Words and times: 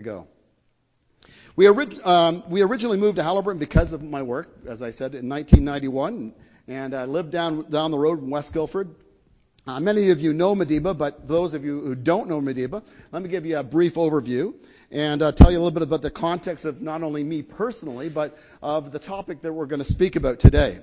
go. 0.00 0.28
We, 1.56 1.66
orig- 1.66 2.06
um, 2.06 2.44
we 2.48 2.62
originally 2.62 2.98
moved 2.98 3.16
to 3.16 3.22
Haliburton 3.24 3.58
because 3.58 3.92
of 3.92 4.00
my 4.00 4.22
work, 4.22 4.48
as 4.68 4.80
I 4.80 4.92
said, 4.92 5.16
in 5.16 5.28
1991, 5.28 6.34
and 6.68 6.94
I 6.94 7.06
lived 7.06 7.32
down 7.32 7.68
down 7.68 7.90
the 7.90 7.98
road 7.98 8.22
in 8.22 8.30
West 8.30 8.52
Guilford. 8.52 8.94
Uh, 9.66 9.80
many 9.80 10.10
of 10.10 10.20
you 10.20 10.32
know 10.32 10.54
Medeba, 10.54 10.96
but 10.96 11.26
those 11.26 11.54
of 11.54 11.64
you 11.64 11.80
who 11.80 11.96
don't 11.96 12.28
know 12.28 12.40
Medeba, 12.40 12.84
let 13.10 13.20
me 13.20 13.28
give 13.28 13.44
you 13.44 13.58
a 13.58 13.64
brief 13.64 13.94
overview 13.94 14.54
and 14.92 15.20
uh, 15.20 15.32
tell 15.32 15.50
you 15.50 15.56
a 15.56 15.62
little 15.62 15.72
bit 15.72 15.82
about 15.82 16.02
the 16.02 16.12
context 16.12 16.64
of 16.64 16.80
not 16.80 17.02
only 17.02 17.24
me 17.24 17.42
personally, 17.42 18.08
but 18.08 18.38
of 18.62 18.92
the 18.92 19.00
topic 19.00 19.40
that 19.40 19.52
we're 19.52 19.66
going 19.66 19.80
to 19.80 19.84
speak 19.84 20.14
about 20.14 20.38
today. 20.38 20.78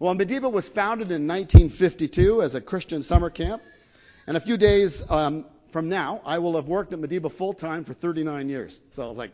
Well, 0.00 0.16
Medeba 0.16 0.50
was 0.50 0.68
founded 0.68 1.12
in 1.12 1.28
1952 1.28 2.42
as 2.42 2.56
a 2.56 2.60
Christian 2.60 3.04
summer 3.04 3.30
camp, 3.30 3.62
and 4.26 4.36
a 4.36 4.40
few 4.40 4.56
days 4.56 5.08
um, 5.08 5.44
from 5.76 5.90
now, 5.90 6.22
I 6.24 6.38
will 6.38 6.56
have 6.56 6.68
worked 6.68 6.94
at 6.94 6.98
Medeba 6.98 7.30
full 7.30 7.52
time 7.52 7.84
for 7.84 7.92
39 7.92 8.48
years. 8.48 8.80
So 8.92 9.04
I 9.04 9.08
was 9.10 9.18
like, 9.18 9.32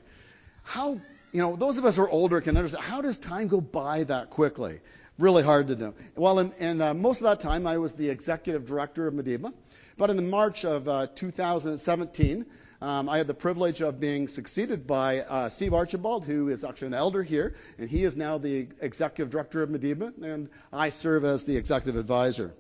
how, 0.65 0.95
you 1.31 1.41
know, 1.41 1.55
those 1.55 1.79
of 1.79 1.85
us 1.85 1.95
who 1.95 2.03
are 2.03 2.11
older 2.11 2.41
can 2.41 2.57
understand, 2.57 2.83
how 2.83 3.01
does 3.01 3.17
time 3.17 3.47
go 3.47 3.61
by 3.61 4.03
that 4.03 4.31
quickly? 4.31 4.81
Really 5.21 5.45
hard 5.45 5.69
to 5.69 5.77
know. 5.77 5.95
Well, 6.17 6.41
and, 6.41 6.83
uh, 6.83 6.95
most 6.95 7.21
of 7.21 7.29
that 7.29 7.39
time, 7.39 7.65
I 7.65 7.79
was 7.79 7.95
the 7.95 8.11
executive 8.11 8.67
director 8.67 9.07
of 9.07 9.15
Medeba. 9.15 9.53
But 9.97 10.11
in 10.11 10.17
the 10.17 10.23
March 10.23 10.65
of 10.65 10.89
uh, 10.89 11.07
2017, 11.15 12.45
um, 12.81 13.09
I 13.09 13.19
had 13.19 13.29
the 13.29 13.35
privilege 13.35 13.81
of 13.81 14.01
being 14.01 14.27
succeeded 14.27 14.85
by 14.85 15.21
uh, 15.21 15.49
Steve 15.49 15.75
Archibald, 15.75 16.25
who 16.25 16.49
is 16.49 16.65
actually 16.65 16.89
an 16.89 16.95
elder 16.95 17.23
here, 17.23 17.55
and 17.79 17.89
he 17.89 18.03
is 18.03 18.17
now 18.17 18.39
the 18.39 18.67
executive 18.81 19.31
director 19.31 19.63
of 19.63 19.71
Medeba, 19.71 20.13
and 20.21 20.49
I 20.73 20.89
serve 20.89 21.25
as 21.25 21.45
the 21.45 21.57
executive 21.57 22.01
advisor. 22.01 22.53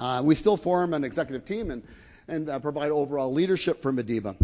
Uh, 0.00 0.22
we 0.24 0.34
still 0.34 0.56
form 0.56 0.94
an 0.94 1.04
executive 1.04 1.44
team 1.44 1.70
and, 1.70 1.82
and 2.28 2.48
uh, 2.48 2.58
provide 2.58 2.90
overall 2.90 3.32
leadership 3.32 3.82
for 3.82 3.92
Medeba. 3.92 4.36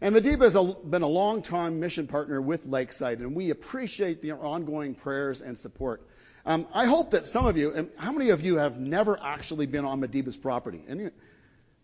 And 0.00 0.14
Medeba 0.14 0.42
has 0.42 0.54
a, 0.54 0.62
been 0.62 1.02
a 1.02 1.08
long-time 1.08 1.80
mission 1.80 2.06
partner 2.06 2.40
with 2.40 2.66
Lakeside, 2.66 3.18
and 3.18 3.34
we 3.34 3.50
appreciate 3.50 4.22
the 4.22 4.32
ongoing 4.32 4.94
prayers 4.94 5.40
and 5.40 5.58
support. 5.58 6.02
Um, 6.46 6.66
I 6.72 6.86
hope 6.86 7.10
that 7.10 7.26
some 7.26 7.46
of 7.46 7.56
you, 7.56 7.72
and 7.72 7.90
how 7.96 8.12
many 8.12 8.30
of 8.30 8.44
you 8.44 8.56
have 8.56 8.78
never 8.78 9.18
actually 9.20 9.66
been 9.66 9.84
on 9.84 10.00
Medeba's 10.00 10.36
property? 10.36 10.82
Any, 10.88 11.10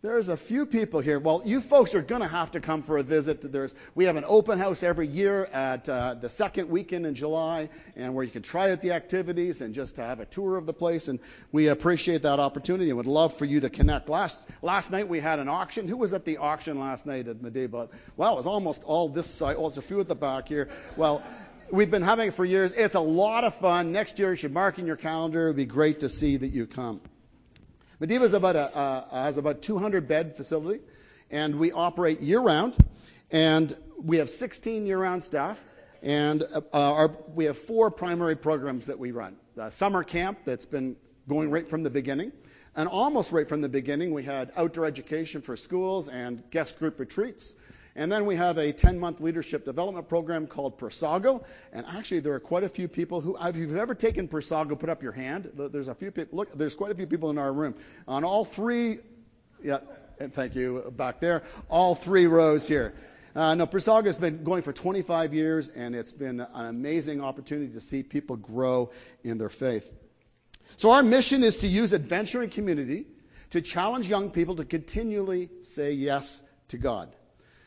there's 0.05 0.29
a 0.29 0.37
few 0.37 0.67
people 0.67 1.01
here. 1.01 1.19
Well, 1.19 1.43
you 1.47 1.63
folks 1.63 1.95
are 1.95 2.03
going 2.03 2.21
to 2.21 2.29
have 2.29 2.51
to 2.51 2.61
come 2.61 2.83
for 2.83 2.99
a 2.99 3.03
visit. 3.03 3.41
There's, 3.41 3.75
we 3.95 4.05
have 4.05 4.17
an 4.17 4.25
open 4.27 4.59
house 4.59 4.83
every 4.83 5.07
year 5.07 5.47
at 5.47 5.89
uh, 5.89 6.13
the 6.13 6.29
second 6.29 6.69
weekend 6.69 7.07
in 7.07 7.15
July, 7.15 7.71
and 7.97 8.15
where 8.15 8.23
you 8.23 8.31
can 8.31 8.43
try 8.43 8.71
out 8.71 8.83
the 8.83 8.93
activities 8.93 9.63
and 9.63 9.75
just 9.75 9.97
have 9.97 10.21
a 10.21 10.27
tour 10.27 10.59
of 10.59 10.67
the 10.67 10.75
place. 10.75 11.09
And 11.09 11.21
we 11.53 11.69
appreciate 11.69 12.25
that 12.25 12.39
opportunity 12.39 12.91
and 12.91 12.99
would 12.99 13.07
love 13.07 13.39
for 13.39 13.47
you 13.47 13.61
to 13.61 13.71
connect. 13.71 14.11
Last 14.11 14.47
last 14.61 14.93
night 14.93 15.09
we 15.09 15.21
had 15.21 15.39
an 15.39 15.49
auction. 15.49 15.89
Who 15.89 15.97
was 15.97 16.13
at 16.13 16.27
the 16.27 16.37
auction 16.37 16.79
last 16.79 17.07
night 17.07 17.27
at 17.27 17.39
Medeba? 17.39 17.89
Well, 18.19 18.35
it 18.35 18.37
was 18.37 18.47
almost 18.47 18.85
all 18.85 19.09
this 19.09 19.27
side. 19.27 19.57
Well, 19.57 19.71
there's 19.71 19.79
a 19.79 19.83
few 19.83 20.01
at 20.01 20.09
the 20.09 20.15
back 20.15 20.49
here. 20.49 20.69
Well. 20.97 21.23
We've 21.73 21.91
been 21.91 22.03
having 22.03 22.29
it 22.29 22.35
for 22.35 22.45
years. 22.45 22.75
It's 22.75 22.95
a 22.95 23.01
lot 23.01 23.45
of 23.45 23.55
fun. 23.55 23.91
Next 23.91 24.19
year, 24.19 24.33
you 24.33 24.37
should 24.37 24.53
mark 24.53 24.79
in 24.79 24.87
your 24.87 24.97
calendar. 24.97 25.45
It 25.45 25.47
would 25.47 25.57
be 25.57 25.65
great 25.65 26.01
to 26.01 26.11
see 26.11 26.37
that 26.37 26.49
you 26.49 26.67
come. 26.67 27.01
Medeba 28.01 28.33
about 28.35 28.57
a, 28.57 28.77
uh, 28.77 29.23
has 29.25 29.39
about 29.39 29.63
200 29.63 30.09
bed 30.09 30.37
facility, 30.37 30.83
and 31.31 31.59
we 31.59 31.71
operate 31.71 32.21
year 32.21 32.41
round, 32.41 32.75
and 33.31 33.77
we 34.03 34.17
have 34.19 34.29
16 34.29 34.87
year 34.87 34.99
round 34.99 35.23
staff, 35.23 35.63
and 36.03 36.43
uh, 36.43 36.61
our, 36.73 37.17
we 37.35 37.45
have 37.45 37.57
four 37.57 37.91
primary 37.91 38.37
programs 38.37 38.87
that 38.87 38.99
we 38.99 39.13
run. 39.13 39.37
The 39.55 39.71
summer 39.71 40.03
camp 40.03 40.41
that's 40.45 40.67
been 40.67 40.97
going 41.29 41.51
right 41.51 41.69
from 41.69 41.85
the 41.85 41.91
beginning, 41.91 42.33
and 42.75 42.89
almost 42.89 43.31
right 43.31 43.49
from 43.49 43.61
the 43.61 43.69
beginning, 43.69 44.13
we 44.13 44.25
had 44.25 44.51
outdoor 44.57 44.87
education 44.87 45.41
for 45.41 45.57
schools 45.57 46.09
and 46.09 46.43
guest 46.51 46.81
group 46.81 46.99
retreats. 46.99 47.55
And 47.97 48.11
then 48.11 48.27
we 48.27 48.35
have 48.37 48.59
a 48.59 48.73
10 48.73 48.99
month 48.99 49.21
leadership 49.21 49.65
development 49.65 50.09
program 50.09 50.47
called 50.47 50.79
Persago. 50.79 51.45
And 51.73 51.87
actually, 51.87 52.21
there 52.21 52.35
are 52.35 52.41
quite 52.41 52.65
a 52.65 52.69
few 52.69 52.89
people 52.89 53.21
who, 53.21 53.37
if 53.41 53.57
you've 53.57 53.77
ever 53.77 53.95
taken 53.95 54.27
Persago, 54.29 54.79
put 54.79 54.91
up 54.91 55.03
your 55.03 55.13
hand. 55.13 55.51
There's 55.55 55.89
a 55.89 55.95
few 55.95 56.11
people, 56.11 56.39
look, 56.39 56.53
there's 56.53 56.75
quite 56.75 56.91
a 56.91 56.95
few 56.95 57.07
people 57.07 57.31
in 57.31 57.39
our 57.39 57.53
room. 57.53 57.75
On 58.09 58.25
all 58.25 58.45
three, 58.45 58.99
yeah, 59.63 59.79
and 60.19 60.33
thank 60.33 60.57
you 60.57 60.93
back 60.97 61.21
there, 61.21 61.43
all 61.69 61.95
three 61.95 62.27
rows 62.27 62.67
here. 62.67 62.95
Uh, 63.37 63.55
no, 63.55 63.67
Persago 63.67 64.07
has 64.07 64.17
been 64.17 64.45
going 64.45 64.63
for 64.63 64.73
25 64.73 65.35
years, 65.35 65.69
and 65.69 65.97
it's 65.97 66.13
been 66.13 66.41
an 66.41 66.67
amazing 66.67 67.21
opportunity 67.21 67.73
to 67.73 67.81
see 67.81 68.03
people 68.03 68.37
grow 68.37 68.91
in 69.25 69.39
their 69.39 69.49
faith. 69.49 69.89
So 70.77 70.93
our 70.93 71.03
mission 71.03 71.43
is 71.45 71.59
to 71.59 71.69
use 71.69 71.93
adventure 71.93 72.43
and 72.43 72.51
community 72.51 73.07
to 73.51 73.61
challenge 73.61 74.09
young 74.09 74.31
people 74.31 74.57
to 74.57 74.65
continually 74.65 75.49
say 75.63 75.93
yes 75.93 76.43
to 76.69 76.79
God. 76.79 77.13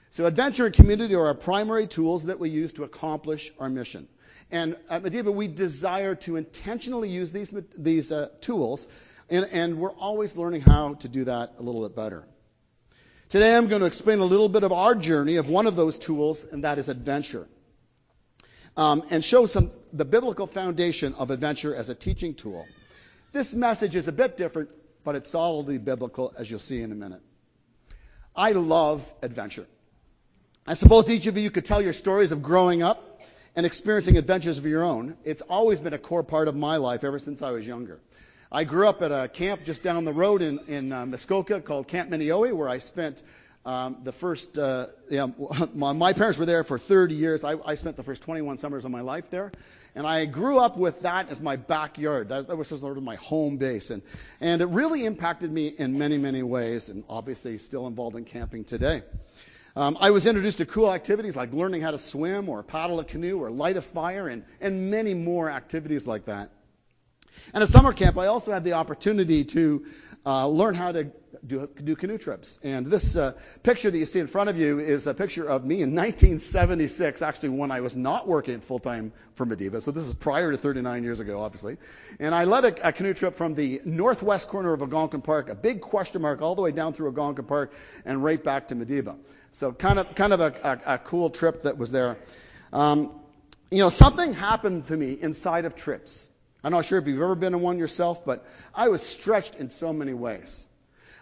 So 0.09 0.25
adventure 0.25 0.65
and 0.65 0.73
community 0.73 1.15
are 1.15 1.27
our 1.27 1.33
primary 1.33 1.87
tools 1.87 2.25
that 2.25 2.39
we 2.39 2.49
use 2.49 2.73
to 2.73 2.83
accomplish 2.83 3.51
our 3.59 3.69
mission. 3.69 4.07
And 4.51 4.77
at 4.89 5.03
Medeba, 5.03 5.33
we 5.33 5.47
desire 5.47 6.15
to 6.15 6.37
intentionally 6.37 7.09
use 7.09 7.33
these, 7.33 7.53
these 7.77 8.11
uh, 8.11 8.29
tools, 8.39 8.87
and, 9.29 9.45
and 9.51 9.77
we're 9.77 9.91
always 9.91 10.37
learning 10.37 10.61
how 10.61 10.93
to 10.95 11.09
do 11.09 11.25
that 11.25 11.55
a 11.59 11.63
little 11.63 11.85
bit 11.87 11.95
better. 11.95 12.25
Today 13.27 13.57
I'm 13.57 13.67
going 13.67 13.81
to 13.81 13.87
explain 13.87 14.19
a 14.19 14.25
little 14.25 14.47
bit 14.47 14.63
of 14.63 14.71
our 14.71 14.95
journey 14.95 15.35
of 15.35 15.49
one 15.49 15.67
of 15.67 15.75
those 15.75 15.99
tools, 15.99 16.45
and 16.45 16.63
that 16.63 16.77
is 16.77 16.87
adventure. 16.87 17.45
Um, 18.77 19.03
and 19.09 19.25
show 19.25 19.47
some 19.47 19.71
the 19.91 20.05
biblical 20.05 20.47
foundation 20.47 21.13
of 21.15 21.31
adventure 21.31 21.75
as 21.75 21.89
a 21.89 21.95
teaching 21.95 22.35
tool. 22.35 22.65
This 23.33 23.53
message 23.53 23.95
is 23.95 24.07
a 24.07 24.13
bit 24.13 24.37
different, 24.37 24.69
but 25.03 25.15
it's 25.15 25.29
solidly 25.29 25.77
biblical, 25.77 26.33
as 26.37 26.49
you'll 26.49 26.59
see 26.59 26.81
in 26.81 26.91
a 26.93 26.95
minute. 26.95 27.21
I 28.35 28.53
love 28.53 29.11
adventure. 29.21 29.67
I 30.69 30.73
suppose 30.73 31.09
each 31.09 31.27
of 31.27 31.37
you 31.37 31.49
could 31.49 31.63
tell 31.63 31.81
your 31.81 31.93
stories 31.93 32.33
of 32.33 32.43
growing 32.43 32.83
up 32.83 33.21
and 33.55 33.65
experiencing 33.65 34.17
adventures 34.17 34.57
of 34.57 34.65
your 34.65 34.83
own. 34.83 35.15
It's 35.23 35.41
always 35.41 35.79
been 35.79 35.93
a 35.93 35.97
core 35.97 36.23
part 36.23 36.49
of 36.49 36.57
my 36.57 36.75
life 36.75 37.05
ever 37.05 37.19
since 37.19 37.41
I 37.41 37.51
was 37.51 37.65
younger. 37.65 38.01
I 38.51 38.65
grew 38.65 38.85
up 38.85 39.01
at 39.01 39.13
a 39.13 39.29
camp 39.29 39.63
just 39.63 39.81
down 39.81 40.03
the 40.03 40.11
road 40.11 40.41
in, 40.41 40.59
in 40.67 40.91
uh, 40.91 41.05
Muskoka 41.05 41.61
called 41.61 41.87
Camp 41.87 42.09
Mini-Yo-We, 42.09 42.51
where 42.51 42.67
I 42.67 42.79
spent 42.79 43.23
um, 43.65 43.99
the 44.03 44.11
first, 44.11 44.57
uh, 44.57 44.87
yeah, 45.09 45.27
my, 45.73 45.93
my, 45.93 46.11
parents 46.11 46.37
were 46.37 46.45
there 46.45 46.65
for 46.65 46.77
30 46.77 47.15
years. 47.15 47.45
I, 47.45 47.55
I, 47.65 47.75
spent 47.75 47.95
the 47.95 48.03
first 48.03 48.21
21 48.23 48.57
summers 48.57 48.83
of 48.83 48.91
my 48.91 49.01
life 49.01 49.29
there. 49.29 49.53
And 49.95 50.05
I 50.05 50.25
grew 50.25 50.59
up 50.59 50.75
with 50.75 51.03
that 51.03 51.29
as 51.29 51.41
my 51.41 51.55
backyard. 51.55 52.27
That, 52.27 52.49
that 52.49 52.57
was 52.57 52.67
just 52.67 52.81
sort 52.81 52.97
of 52.97 53.03
my 53.03 53.15
home 53.15 53.55
base. 53.55 53.89
And, 53.89 54.01
and 54.41 54.61
it 54.61 54.67
really 54.67 55.05
impacted 55.05 55.49
me 55.49 55.67
in 55.67 55.97
many, 55.97 56.17
many 56.17 56.43
ways, 56.43 56.89
and 56.89 57.05
obviously 57.09 57.57
still 57.57 57.87
involved 57.87 58.17
in 58.17 58.25
camping 58.25 58.65
today. 58.65 59.03
Um, 59.77 59.95
I 60.01 60.09
was 60.09 60.25
introduced 60.25 60.57
to 60.57 60.65
cool 60.65 60.91
activities 60.91 61.35
like 61.35 61.53
learning 61.53 61.81
how 61.81 61.91
to 61.91 61.99
swim 61.99 62.49
or 62.49 62.63
paddle 62.63 62.99
a 62.99 63.05
canoe 63.05 63.37
or 63.37 63.51
light 63.51 63.77
a 63.77 63.81
fire 63.83 64.27
and, 64.27 64.43
and 64.59 64.89
many 64.89 65.13
more 65.13 65.51
activities 65.51 66.07
like 66.07 66.25
that. 66.25 66.49
And 67.53 67.61
at 67.61 67.69
summer 67.69 67.93
camp, 67.93 68.17
I 68.17 68.25
also 68.25 68.51
had 68.51 68.63
the 68.63 68.73
opportunity 68.73 69.45
to 69.45 69.85
uh, 70.25 70.47
learn 70.47 70.73
how 70.73 70.93
to 70.93 71.11
do, 71.47 71.69
do 71.81 71.95
canoe 71.95 72.17
trips. 72.17 72.59
And 72.63 72.85
this 72.85 73.15
uh, 73.15 73.33
picture 73.63 73.89
that 73.89 73.97
you 73.97 74.05
see 74.05 74.19
in 74.19 74.27
front 74.27 74.49
of 74.49 74.57
you 74.57 74.79
is 74.79 75.07
a 75.07 75.13
picture 75.13 75.47
of 75.47 75.63
me 75.65 75.81
in 75.81 75.95
1976, 75.95 77.21
actually 77.21 77.49
when 77.49 77.71
I 77.71 77.81
was 77.81 77.95
not 77.95 78.27
working 78.27 78.59
full 78.59 78.79
time 78.79 79.13
for 79.35 79.45
Medeba. 79.45 79.81
So 79.81 79.91
this 79.91 80.05
is 80.05 80.13
prior 80.13 80.51
to 80.51 80.57
39 80.57 81.03
years 81.03 81.19
ago, 81.19 81.41
obviously. 81.41 81.77
And 82.19 82.35
I 82.35 82.43
led 82.43 82.65
a, 82.65 82.89
a 82.89 82.91
canoe 82.91 83.13
trip 83.13 83.35
from 83.35 83.55
the 83.55 83.81
northwest 83.85 84.49
corner 84.49 84.73
of 84.73 84.81
Algonquin 84.81 85.21
Park, 85.21 85.49
a 85.49 85.55
big 85.55 85.81
question 85.81 86.21
mark 86.21 86.41
all 86.41 86.55
the 86.55 86.61
way 86.61 86.71
down 86.71 86.93
through 86.93 87.07
Algonquin 87.07 87.45
Park 87.45 87.73
and 88.05 88.23
right 88.23 88.43
back 88.43 88.67
to 88.69 88.75
Medeba. 88.75 89.17
So 89.51 89.71
kind 89.71 89.99
of 89.99 90.13
kind 90.13 90.33
of 90.33 90.39
a, 90.39 90.53
a, 90.63 90.93
a 90.93 90.97
cool 90.97 91.29
trip 91.29 91.63
that 91.63 91.77
was 91.77 91.91
there. 91.91 92.17
Um, 92.73 93.11
you 93.71 93.79
know, 93.79 93.89
something 93.89 94.33
happened 94.33 94.85
to 94.85 94.95
me 94.95 95.13
inside 95.13 95.65
of 95.65 95.75
trips. 95.75 96.29
I'm 96.63 96.71
not 96.71 96.85
sure 96.85 96.99
if 96.99 97.07
you've 97.07 97.21
ever 97.21 97.35
been 97.35 97.53
in 97.53 97.61
one 97.61 97.77
yourself, 97.77 98.25
but 98.25 98.45
I 98.75 98.89
was 98.89 99.01
stretched 99.01 99.55
in 99.55 99.69
so 99.69 99.93
many 99.93 100.13
ways. 100.13 100.66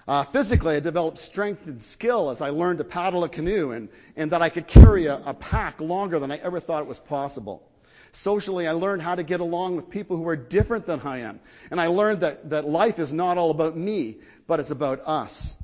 Uh, 0.08 0.24
physically, 0.24 0.76
I 0.76 0.82
developed 0.82 1.18
strength 1.18 1.66
and 1.66 1.82
skill 1.82 2.30
as 2.30 2.40
I 2.40 2.50
learned 2.50 2.78
to 2.78 2.84
paddle 2.84 3.24
a 3.24 3.30
canoe 3.30 3.72
and, 3.72 3.90
and 4.16 4.32
that 4.32 4.42
I 4.44 4.50
could 4.50 4.68
carry 4.68 5.08
a, 5.08 5.20
a 5.26 5.34
pack 5.34 5.82
longer 5.82 6.20
than 6.20 6.32
I 6.32 6.38
ever 6.38 6.60
thought 6.60 6.84
it 6.84 6.88
was 6.88 7.00
possible. 7.00 7.68
Socially, 8.12 8.68
I 8.68 8.74
learned 8.74 9.02
how 9.02 9.16
to 9.16 9.24
get 9.24 9.40
along 9.40 9.76
with 9.76 9.90
people 9.90 10.16
who 10.16 10.28
are 10.28 10.36
different 10.36 10.86
than 10.86 11.02
I 11.02 11.20
am. 11.20 11.40
And 11.72 11.82
I 11.82 11.88
learned 11.88 12.22
that, 12.22 12.52
that 12.52 12.66
life 12.66 13.00
is 13.00 13.12
not 13.12 13.38
all 13.38 13.50
about 13.50 13.76
me, 13.76 14.18
but 14.48 14.60
it's 14.60 14.72
about 14.72 15.02
us. 15.08 15.56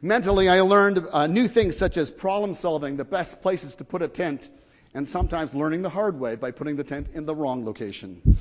Mentally, 0.00 0.48
I 0.48 0.62
learned 0.62 1.06
uh, 1.12 1.26
new 1.26 1.46
things 1.46 1.76
such 1.76 1.96
as 1.96 2.10
problem 2.10 2.54
solving, 2.54 2.96
the 2.96 3.04
best 3.04 3.42
places 3.42 3.76
to 3.76 3.84
put 3.84 4.02
a 4.02 4.08
tent, 4.08 4.48
and 4.94 5.06
sometimes 5.06 5.54
learning 5.54 5.82
the 5.82 5.90
hard 5.90 6.18
way 6.18 6.34
by 6.34 6.50
putting 6.50 6.76
the 6.76 6.84
tent 6.84 7.10
in 7.12 7.24
the 7.24 7.34
wrong 7.34 7.64
location. 7.64 8.38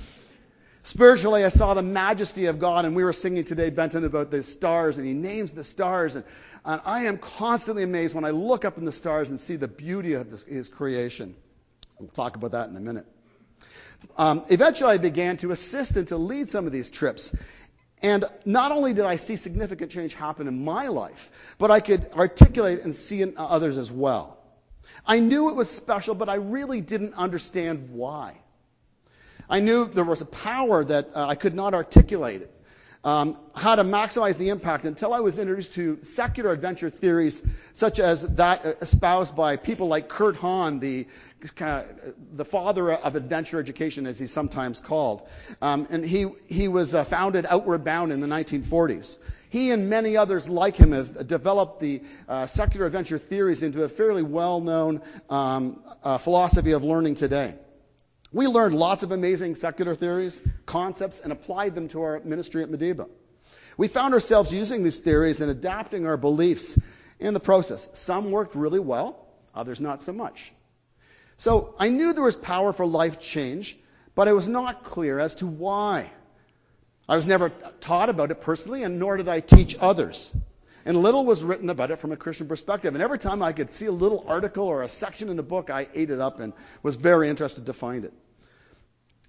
Spiritually, 0.83 1.45
I 1.45 1.49
saw 1.49 1.75
the 1.75 1.83
majesty 1.83 2.47
of 2.47 2.57
God, 2.57 2.85
and 2.85 2.95
we 2.95 3.03
were 3.03 3.13
singing 3.13 3.43
today, 3.43 3.69
Benton, 3.69 4.03
about 4.03 4.31
the 4.31 4.41
stars, 4.41 4.97
and 4.97 5.05
he 5.05 5.13
names 5.13 5.51
the 5.51 5.63
stars, 5.63 6.15
and, 6.15 6.25
and 6.65 6.81
I 6.83 7.05
am 7.05 7.19
constantly 7.19 7.83
amazed 7.83 8.15
when 8.15 8.25
I 8.25 8.31
look 8.31 8.65
up 8.65 8.79
in 8.79 8.85
the 8.85 8.91
stars 8.91 9.29
and 9.29 9.39
see 9.39 9.57
the 9.57 9.67
beauty 9.67 10.13
of 10.13 10.31
his, 10.31 10.43
his 10.43 10.69
creation. 10.69 11.35
We'll 11.99 12.09
talk 12.09 12.35
about 12.35 12.51
that 12.51 12.69
in 12.69 12.75
a 12.75 12.79
minute. 12.79 13.05
Um, 14.17 14.43
eventually, 14.49 14.93
I 14.93 14.97
began 14.97 15.37
to 15.37 15.51
assist 15.51 15.95
and 15.97 16.07
to 16.07 16.17
lead 16.17 16.49
some 16.49 16.65
of 16.65 16.71
these 16.71 16.89
trips. 16.89 17.35
And 18.01 18.25
not 18.43 18.71
only 18.71 18.95
did 18.95 19.05
I 19.05 19.17
see 19.17 19.35
significant 19.35 19.91
change 19.91 20.15
happen 20.15 20.47
in 20.47 20.65
my 20.65 20.87
life, 20.87 21.31
but 21.59 21.69
I 21.69 21.79
could 21.79 22.09
articulate 22.13 22.79
and 22.83 22.95
see 22.95 23.21
in 23.21 23.35
others 23.37 23.77
as 23.77 23.91
well. 23.91 24.39
I 25.05 25.19
knew 25.19 25.49
it 25.49 25.55
was 25.55 25.69
special, 25.69 26.15
but 26.15 26.27
I 26.27 26.35
really 26.35 26.81
didn't 26.81 27.13
understand 27.13 27.91
why. 27.91 28.37
I 29.51 29.59
knew 29.59 29.83
there 29.83 30.05
was 30.05 30.21
a 30.21 30.25
power 30.25 30.81
that 30.81 31.09
uh, 31.13 31.27
I 31.27 31.35
could 31.35 31.53
not 31.53 31.73
articulate 31.73 32.41
it. 32.41 32.55
Um, 33.03 33.37
how 33.53 33.75
to 33.75 33.83
maximize 33.83 34.37
the 34.37 34.49
impact 34.49 34.85
until 34.85 35.13
I 35.13 35.19
was 35.19 35.39
introduced 35.39 35.73
to 35.73 36.03
secular 36.03 36.51
adventure 36.53 36.89
theories 36.89 37.41
such 37.73 37.99
as 37.99 38.21
that 38.35 38.63
espoused 38.79 39.35
by 39.35 39.57
people 39.57 39.87
like 39.87 40.07
Kurt 40.07 40.37
Hahn, 40.37 40.79
the 40.79 41.07
of, 41.59 41.85
the 42.31 42.45
father 42.45 42.93
of 42.93 43.15
adventure 43.15 43.59
education, 43.59 44.05
as 44.05 44.19
he's 44.19 44.31
sometimes 44.31 44.79
called. 44.79 45.27
Um, 45.61 45.87
and 45.89 46.05
he 46.05 46.27
he 46.47 46.69
was 46.69 46.95
uh, 46.95 47.03
founded 47.03 47.45
Outward 47.49 47.83
Bound 47.83 48.13
in 48.13 48.21
the 48.21 48.27
1940s. 48.27 49.17
He 49.49 49.71
and 49.71 49.89
many 49.89 50.15
others 50.15 50.47
like 50.47 50.77
him 50.77 50.93
have 50.93 51.27
developed 51.27 51.81
the 51.81 52.03
uh, 52.29 52.45
secular 52.45 52.85
adventure 52.85 53.17
theories 53.17 53.63
into 53.63 53.83
a 53.83 53.89
fairly 53.89 54.23
well-known 54.23 55.01
um, 55.29 55.83
uh, 56.03 56.19
philosophy 56.19 56.71
of 56.71 56.85
learning 56.85 57.15
today. 57.15 57.55
We 58.33 58.47
learned 58.47 58.75
lots 58.75 59.03
of 59.03 59.11
amazing 59.11 59.55
secular 59.55 59.93
theories, 59.93 60.41
concepts, 60.65 61.19
and 61.19 61.33
applied 61.33 61.75
them 61.75 61.89
to 61.89 62.01
our 62.03 62.21
ministry 62.23 62.63
at 62.63 62.69
Medeba. 62.69 63.09
We 63.77 63.89
found 63.89 64.13
ourselves 64.13 64.53
using 64.53 64.83
these 64.83 64.99
theories 64.99 65.41
and 65.41 65.51
adapting 65.51 66.05
our 66.05 66.17
beliefs 66.17 66.79
in 67.19 67.33
the 67.33 67.39
process. 67.41 67.89
Some 67.93 68.31
worked 68.31 68.55
really 68.55 68.79
well, 68.79 69.17
others 69.53 69.81
not 69.81 70.01
so 70.01 70.13
much. 70.13 70.53
So 71.37 71.75
I 71.77 71.89
knew 71.89 72.13
there 72.13 72.23
was 72.23 72.35
power 72.35 72.71
for 72.71 72.85
life 72.85 73.19
change, 73.19 73.77
but 74.15 74.27
I 74.27 74.33
was 74.33 74.47
not 74.47 74.83
clear 74.83 75.19
as 75.19 75.35
to 75.35 75.47
why. 75.47 76.09
I 77.09 77.17
was 77.17 77.27
never 77.27 77.49
taught 77.49 78.09
about 78.09 78.31
it 78.31 78.41
personally, 78.41 78.83
and 78.83 78.97
nor 78.97 79.17
did 79.17 79.27
I 79.27 79.41
teach 79.41 79.75
others. 79.79 80.31
And 80.85 80.97
little 80.97 81.25
was 81.25 81.43
written 81.43 81.69
about 81.69 81.91
it 81.91 81.99
from 81.99 82.11
a 82.11 82.17
Christian 82.17 82.47
perspective. 82.47 82.93
And 82.93 83.03
every 83.03 83.19
time 83.19 83.41
I 83.41 83.53
could 83.53 83.69
see 83.69 83.85
a 83.85 83.91
little 83.91 84.25
article 84.27 84.65
or 84.65 84.83
a 84.83 84.87
section 84.87 85.29
in 85.29 85.39
a 85.39 85.43
book, 85.43 85.69
I 85.69 85.87
ate 85.93 86.09
it 86.09 86.19
up 86.19 86.39
and 86.39 86.53
was 86.81 86.95
very 86.95 87.29
interested 87.29 87.67
to 87.67 87.73
find 87.73 88.05
it. 88.05 88.13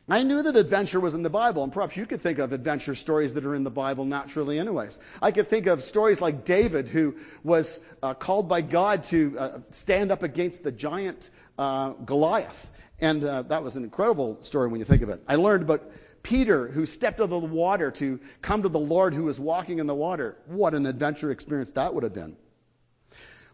I 0.08 0.24
knew 0.24 0.42
that 0.42 0.56
adventure 0.56 0.98
was 0.98 1.14
in 1.14 1.22
the 1.22 1.30
Bible, 1.30 1.62
and 1.62 1.72
perhaps 1.72 1.96
you 1.96 2.06
could 2.06 2.20
think 2.20 2.40
of 2.40 2.52
adventure 2.52 2.96
stories 2.96 3.34
that 3.34 3.46
are 3.46 3.54
in 3.54 3.62
the 3.62 3.70
Bible 3.70 4.04
naturally, 4.04 4.58
anyways. 4.58 4.98
I 5.22 5.30
could 5.30 5.46
think 5.46 5.68
of 5.68 5.80
stories 5.80 6.20
like 6.20 6.44
David, 6.44 6.88
who 6.88 7.14
was 7.44 7.80
uh, 8.02 8.12
called 8.12 8.48
by 8.48 8.62
God 8.62 9.04
to 9.04 9.38
uh, 9.38 9.58
stand 9.70 10.10
up 10.10 10.24
against 10.24 10.64
the 10.64 10.72
giant 10.72 11.30
uh, 11.56 11.90
Goliath. 11.90 12.68
And 13.00 13.24
uh, 13.24 13.42
that 13.42 13.62
was 13.62 13.76
an 13.76 13.84
incredible 13.84 14.38
story 14.42 14.68
when 14.68 14.80
you 14.80 14.86
think 14.86 15.02
of 15.02 15.08
it. 15.08 15.22
I 15.28 15.36
learned 15.36 15.62
about 15.62 15.88
Peter, 16.22 16.68
who 16.68 16.86
stepped 16.86 17.20
out 17.20 17.30
of 17.32 17.42
the 17.42 17.48
water 17.48 17.90
to 17.90 18.20
come 18.40 18.62
to 18.62 18.68
the 18.68 18.78
Lord 18.78 19.14
who 19.14 19.24
was 19.24 19.40
walking 19.40 19.78
in 19.78 19.86
the 19.86 19.94
water. 19.94 20.36
What 20.46 20.74
an 20.74 20.86
adventure 20.86 21.30
experience 21.30 21.72
that 21.72 21.94
would 21.94 22.04
have 22.04 22.14
been. 22.14 22.36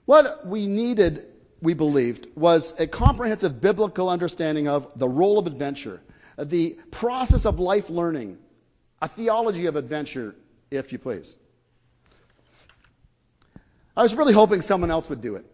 What 0.05 0.47
we 0.47 0.67
needed, 0.67 1.27
we 1.61 1.75
believed, 1.75 2.29
was 2.35 2.79
a 2.79 2.87
comprehensive 2.87 3.61
biblical 3.61 4.09
understanding 4.09 4.69
of 4.69 4.89
the 4.97 5.09
role 5.09 5.39
of 5.39 5.47
adventure, 5.47 6.01
the 6.39 6.79
process 6.91 7.47
of 7.47 7.59
life 7.59 7.91
learning, 7.91 8.39
a 9.01 9.09
theology 9.09 9.67
of 9.67 9.77
adventure, 9.77 10.35
if 10.71 10.93
you 10.93 10.99
please. 10.99 11.39
I 13.97 14.03
was 14.03 14.15
really 14.15 14.33
hoping 14.33 14.61
someone 14.61 14.91
else 14.91 15.09
would 15.11 15.21
do 15.21 15.37
it. 15.37 15.45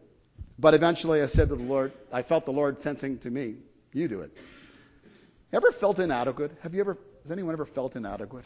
But 0.58 0.74
eventually 0.74 1.22
I 1.22 1.26
said 1.26 1.48
to 1.48 1.56
the 1.56 1.62
Lord, 1.62 1.92
I 2.12 2.22
felt 2.22 2.44
the 2.44 2.52
Lord 2.52 2.78
sensing 2.80 3.18
to 3.18 3.30
me, 3.30 3.56
you 3.92 4.06
do 4.08 4.20
it. 4.20 4.36
Ever 5.54 5.70
felt 5.70 6.00
inadequate? 6.00 6.50
Have 6.62 6.74
you 6.74 6.80
ever, 6.80 6.98
has 7.22 7.30
anyone 7.30 7.52
ever 7.52 7.64
felt 7.64 7.94
inadequate? 7.94 8.44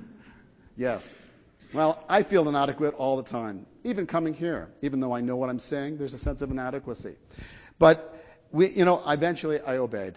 yes. 0.76 1.14
Well, 1.74 2.02
I 2.08 2.22
feel 2.22 2.48
inadequate 2.48 2.94
all 2.94 3.18
the 3.18 3.24
time, 3.24 3.66
even 3.84 4.06
coming 4.06 4.32
here. 4.32 4.70
Even 4.80 5.00
though 5.00 5.12
I 5.12 5.20
know 5.20 5.36
what 5.36 5.50
I'm 5.50 5.58
saying, 5.58 5.98
there's 5.98 6.14
a 6.14 6.18
sense 6.18 6.40
of 6.40 6.50
inadequacy. 6.50 7.16
But 7.78 8.18
we, 8.52 8.70
you 8.70 8.86
know, 8.86 9.02
eventually 9.06 9.60
I 9.60 9.76
obeyed. 9.76 10.14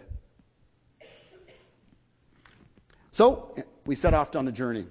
So 3.11 3.53
we 3.85 3.95
set 3.95 4.13
off 4.13 4.33
on 4.37 4.47
a 4.47 4.53
journey. 4.53 4.85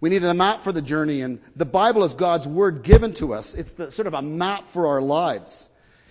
We 0.00 0.10
needed 0.10 0.28
a 0.28 0.34
map 0.34 0.62
for 0.62 0.70
the 0.70 0.80
journey, 0.80 1.22
and 1.22 1.40
the 1.56 1.64
Bible 1.64 2.04
is 2.04 2.14
God's 2.14 2.46
word 2.46 2.84
given 2.84 3.14
to 3.14 3.34
us. 3.34 3.56
It's 3.56 3.72
the, 3.72 3.90
sort 3.90 4.06
of 4.06 4.14
a 4.14 4.22
map 4.22 4.68
for 4.68 4.86
our 4.86 5.02
lives. 5.02 5.68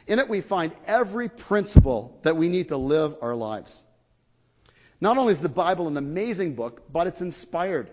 In 0.08 0.20
it, 0.20 0.28
we 0.28 0.42
find 0.42 0.76
every 0.88 1.30
principle 1.30 2.20
that 2.24 2.36
we 2.36 2.50
need 2.50 2.68
to 2.70 2.78
live 2.78 3.16
our 3.22 3.34
lives. 3.34 3.86
Not 5.02 5.18
only 5.18 5.32
is 5.34 5.42
the 5.42 5.50
Bible 5.50 5.88
an 5.88 5.98
amazing 5.98 6.54
book, 6.54 6.84
but 6.92 7.08
it's 7.08 7.22
inspired. 7.22 7.90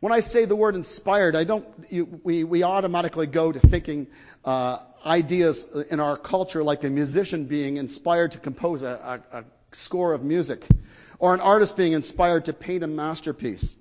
When 0.00 0.12
I 0.12 0.20
say 0.20 0.44
the 0.44 0.56
word 0.56 0.74
inspired, 0.74 1.36
I 1.36 1.44
don't, 1.44 1.66
you, 1.88 2.20
we, 2.24 2.42
we 2.42 2.64
automatically 2.64 3.28
go 3.28 3.52
to 3.52 3.60
thinking 3.60 4.08
uh, 4.44 4.80
ideas 5.06 5.68
in 5.90 6.00
our 6.00 6.16
culture 6.16 6.64
like 6.64 6.82
a 6.82 6.90
musician 6.90 7.46
being 7.46 7.76
inspired 7.76 8.32
to 8.32 8.38
compose 8.38 8.82
a, 8.82 9.22
a, 9.32 9.38
a 9.38 9.44
score 9.72 10.12
of 10.12 10.24
music, 10.24 10.66
or 11.18 11.34
an 11.34 11.40
artist 11.40 11.76
being 11.76 11.92
inspired 11.92 12.46
to 12.46 12.52
paint 12.52 12.82
a 12.82 12.88
masterpiece. 12.88 13.76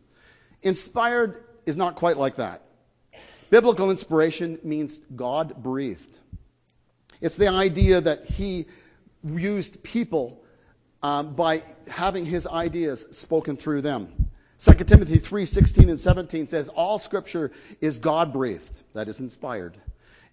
Inspired 0.62 1.44
is 1.66 1.76
not 1.76 1.96
quite 1.96 2.18
like 2.18 2.36
that. 2.36 2.62
Biblical 3.50 3.90
inspiration 3.90 4.60
means 4.64 5.00
God 5.16 5.62
breathed. 5.62 6.20
It's 7.20 7.36
the 7.36 7.50
idea 7.50 8.02
that 8.02 8.26
He 8.26 8.68
used 9.24 9.84
people 9.84 10.43
um, 11.04 11.36
by 11.36 11.62
having 11.88 12.26
his 12.26 12.48
ideas 12.48 13.06
spoken 13.12 13.58
through 13.58 13.82
them. 13.82 14.30
2 14.60 14.86
Timothy 14.86 15.18
3:16 15.20 15.90
and 15.90 16.00
17 16.00 16.48
says 16.48 16.70
all 16.70 16.98
scripture 16.98 17.52
is 17.82 18.00
God-breathed, 18.00 18.82
that 18.94 19.10
is 19.10 19.20
inspired, 19.20 19.78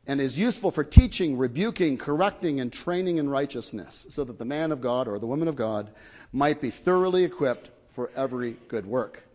and 0.07 0.21
is 0.21 0.39
useful 0.39 0.71
for 0.71 0.85
teaching, 0.85 1.37
rebuking, 1.37 1.99
correcting 1.99 2.61
and 2.61 2.73
training 2.73 3.17
in 3.17 3.29
righteousness, 3.29 4.07
so 4.11 4.23
that 4.23 4.39
the 4.39 4.45
man 4.45 4.71
of 4.71 4.81
God 4.81 5.09
or 5.09 5.19
the 5.19 5.27
woman 5.27 5.49
of 5.49 5.57
God 5.57 5.91
might 6.33 6.61
be 6.61 6.71
thoroughly 6.71 7.25
equipped 7.25 7.69
for 7.91 8.09
every 8.15 8.57
good 8.69 8.87
work. 8.87 9.27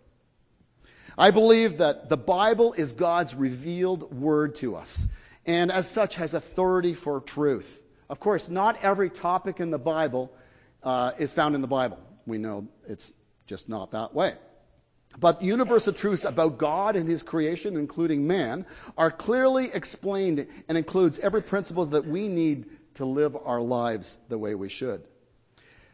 I 1.18 1.32
believe 1.32 1.80
that 1.80 2.08
the 2.08 2.18
Bible 2.18 2.74
is 2.74 2.94
God's 2.94 3.36
revealed 3.36 4.14
word 4.14 4.56
to 4.56 4.78
us, 4.78 5.06
and 5.46 5.70
as 5.72 5.90
such 5.90 6.16
has 6.16 6.34
authority 6.34 6.94
for 6.94 7.20
truth. 7.20 7.82
Of 8.10 8.22
course, 8.22 8.50
not 8.50 8.82
every 8.84 9.10
topic 9.10 9.60
in 9.60 9.72
the 9.72 9.80
Bible 9.80 10.32
uh, 10.86 11.12
is 11.20 11.34
found 11.34 11.56
in 11.56 11.62
the 11.62 11.68
Bible. 11.68 12.00
We 12.26 12.38
know 12.38 12.68
it's 12.88 13.14
just 13.48 13.68
not 13.68 13.92
that 13.92 14.14
way. 14.14 14.34
But 15.20 15.42
universal 15.42 15.94
truths 15.94 16.26
about 16.26 16.58
God 16.58 16.96
and 16.96 17.08
His 17.08 17.24
creation, 17.24 17.78
including 17.78 18.28
man, 18.28 18.66
are 18.98 19.12
clearly 19.12 19.72
explained 19.74 20.48
and 20.68 20.78
includes 20.78 21.20
every 21.20 21.42
principle 21.42 21.86
that 21.86 22.06
we 22.06 22.28
need 22.28 22.66
to 22.96 23.06
live 23.06 23.36
our 23.36 23.62
lives 23.62 24.18
the 24.30 24.38
way 24.38 24.56
we 24.56 24.70
should. 24.70 25.02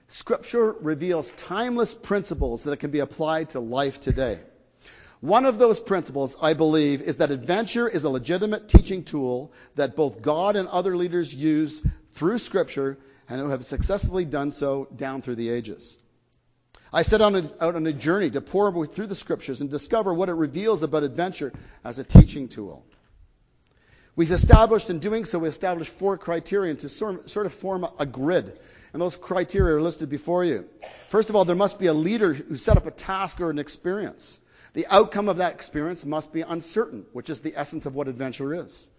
Scripture 0.07 0.73
reveals 0.73 1.31
timeless 1.31 1.93
principles 1.93 2.63
that 2.65 2.79
can 2.79 2.91
be 2.91 2.99
applied 2.99 3.51
to 3.51 3.59
life 3.59 3.99
today. 3.99 4.39
One 5.21 5.45
of 5.45 5.59
those 5.59 5.79
principles, 5.79 6.35
I 6.41 6.53
believe, 6.53 7.01
is 7.01 7.17
that 7.17 7.29
adventure 7.29 7.87
is 7.87 8.03
a 8.03 8.09
legitimate 8.09 8.67
teaching 8.67 9.03
tool 9.03 9.53
that 9.75 9.95
both 9.95 10.21
God 10.21 10.55
and 10.55 10.67
other 10.67 10.97
leaders 10.97 11.33
use 11.33 11.85
through 12.13 12.39
Scripture 12.39 12.97
and 13.31 13.39
who 13.39 13.49
have 13.49 13.63
successfully 13.63 14.25
done 14.25 14.51
so 14.51 14.89
down 14.93 15.21
through 15.21 15.35
the 15.35 15.49
ages. 15.49 15.97
I 16.91 17.03
set 17.03 17.21
on 17.21 17.35
a, 17.35 17.51
out 17.61 17.75
on 17.75 17.87
a 17.87 17.93
journey 17.93 18.29
to 18.29 18.41
pore 18.41 18.85
through 18.85 19.07
the 19.07 19.15
scriptures 19.15 19.61
and 19.61 19.69
discover 19.69 20.13
what 20.13 20.27
it 20.27 20.33
reveals 20.33 20.83
about 20.83 21.03
adventure 21.03 21.53
as 21.85 21.97
a 21.97 22.03
teaching 22.03 22.49
tool. 22.49 22.85
We've 24.17 24.31
established, 24.31 24.89
in 24.89 24.99
doing 24.99 25.23
so, 25.23 25.39
we 25.39 25.47
established 25.47 25.93
four 25.93 26.17
criteria 26.17 26.75
to 26.75 26.89
sort 26.89 27.45
of 27.45 27.53
form 27.53 27.87
a 27.97 28.05
grid. 28.05 28.59
And 28.91 29.01
those 29.01 29.15
criteria 29.15 29.77
are 29.77 29.81
listed 29.81 30.09
before 30.09 30.43
you. 30.43 30.65
First 31.07 31.29
of 31.29 31.37
all, 31.37 31.45
there 31.45 31.55
must 31.55 31.79
be 31.79 31.87
a 31.87 31.93
leader 31.93 32.33
who 32.33 32.57
set 32.57 32.75
up 32.75 32.85
a 32.85 32.91
task 32.91 33.39
or 33.39 33.49
an 33.49 33.59
experience. 33.59 34.37
The 34.73 34.87
outcome 34.87 35.29
of 35.29 35.37
that 35.37 35.53
experience 35.53 36.05
must 36.05 36.33
be 36.33 36.41
uncertain, 36.41 37.05
which 37.13 37.29
is 37.29 37.41
the 37.41 37.53
essence 37.55 37.85
of 37.85 37.95
what 37.95 38.09
adventure 38.09 38.53
is. 38.53 38.89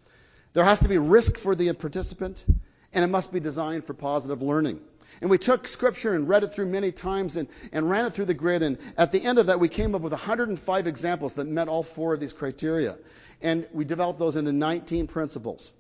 There 0.55 0.65
has 0.65 0.81
to 0.81 0.89
be 0.89 0.97
risk 0.97 1.37
for 1.37 1.55
the 1.55 1.71
participant, 1.75 2.47
and 2.95 3.05
it 3.05 3.09
must 3.09 3.33
be 3.33 3.41
designed 3.41 3.85
for 3.85 3.95
positive 3.95 4.43
learning. 4.43 4.81
And 5.21 5.31
we 5.31 5.39
took 5.39 5.67
scripture 5.67 6.15
and 6.15 6.29
read 6.29 6.43
it 6.43 6.49
through 6.49 6.67
many 6.67 6.91
times 6.91 7.37
and, 7.37 7.49
and 7.71 7.89
ran 7.89 8.07
it 8.07 8.13
through 8.13 8.25
the 8.25 8.35
grid. 8.35 8.63
And 8.63 8.79
at 8.97 9.13
the 9.13 9.23
end 9.23 9.39
of 9.39 9.47
that, 9.47 9.61
we 9.61 9.69
came 9.69 9.95
up 9.95 10.01
with 10.01 10.13
105 10.13 10.87
examples 10.87 11.35
that 11.35 11.47
met 11.47 11.69
all 11.69 11.83
four 11.83 12.15
of 12.15 12.21
these 12.21 12.33
criteria. 12.33 12.97
And 13.41 13.69
we 13.73 13.85
developed 13.85 14.19
those 14.19 14.37
into 14.37 14.53
19 14.53 15.07
principles. 15.07 15.75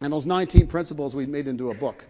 And 0.00 0.12
those 0.12 0.26
19 0.26 0.68
principles 0.68 1.14
we 1.14 1.26
made 1.26 1.46
into 1.46 1.70
a 1.70 1.74
book. 1.74 2.04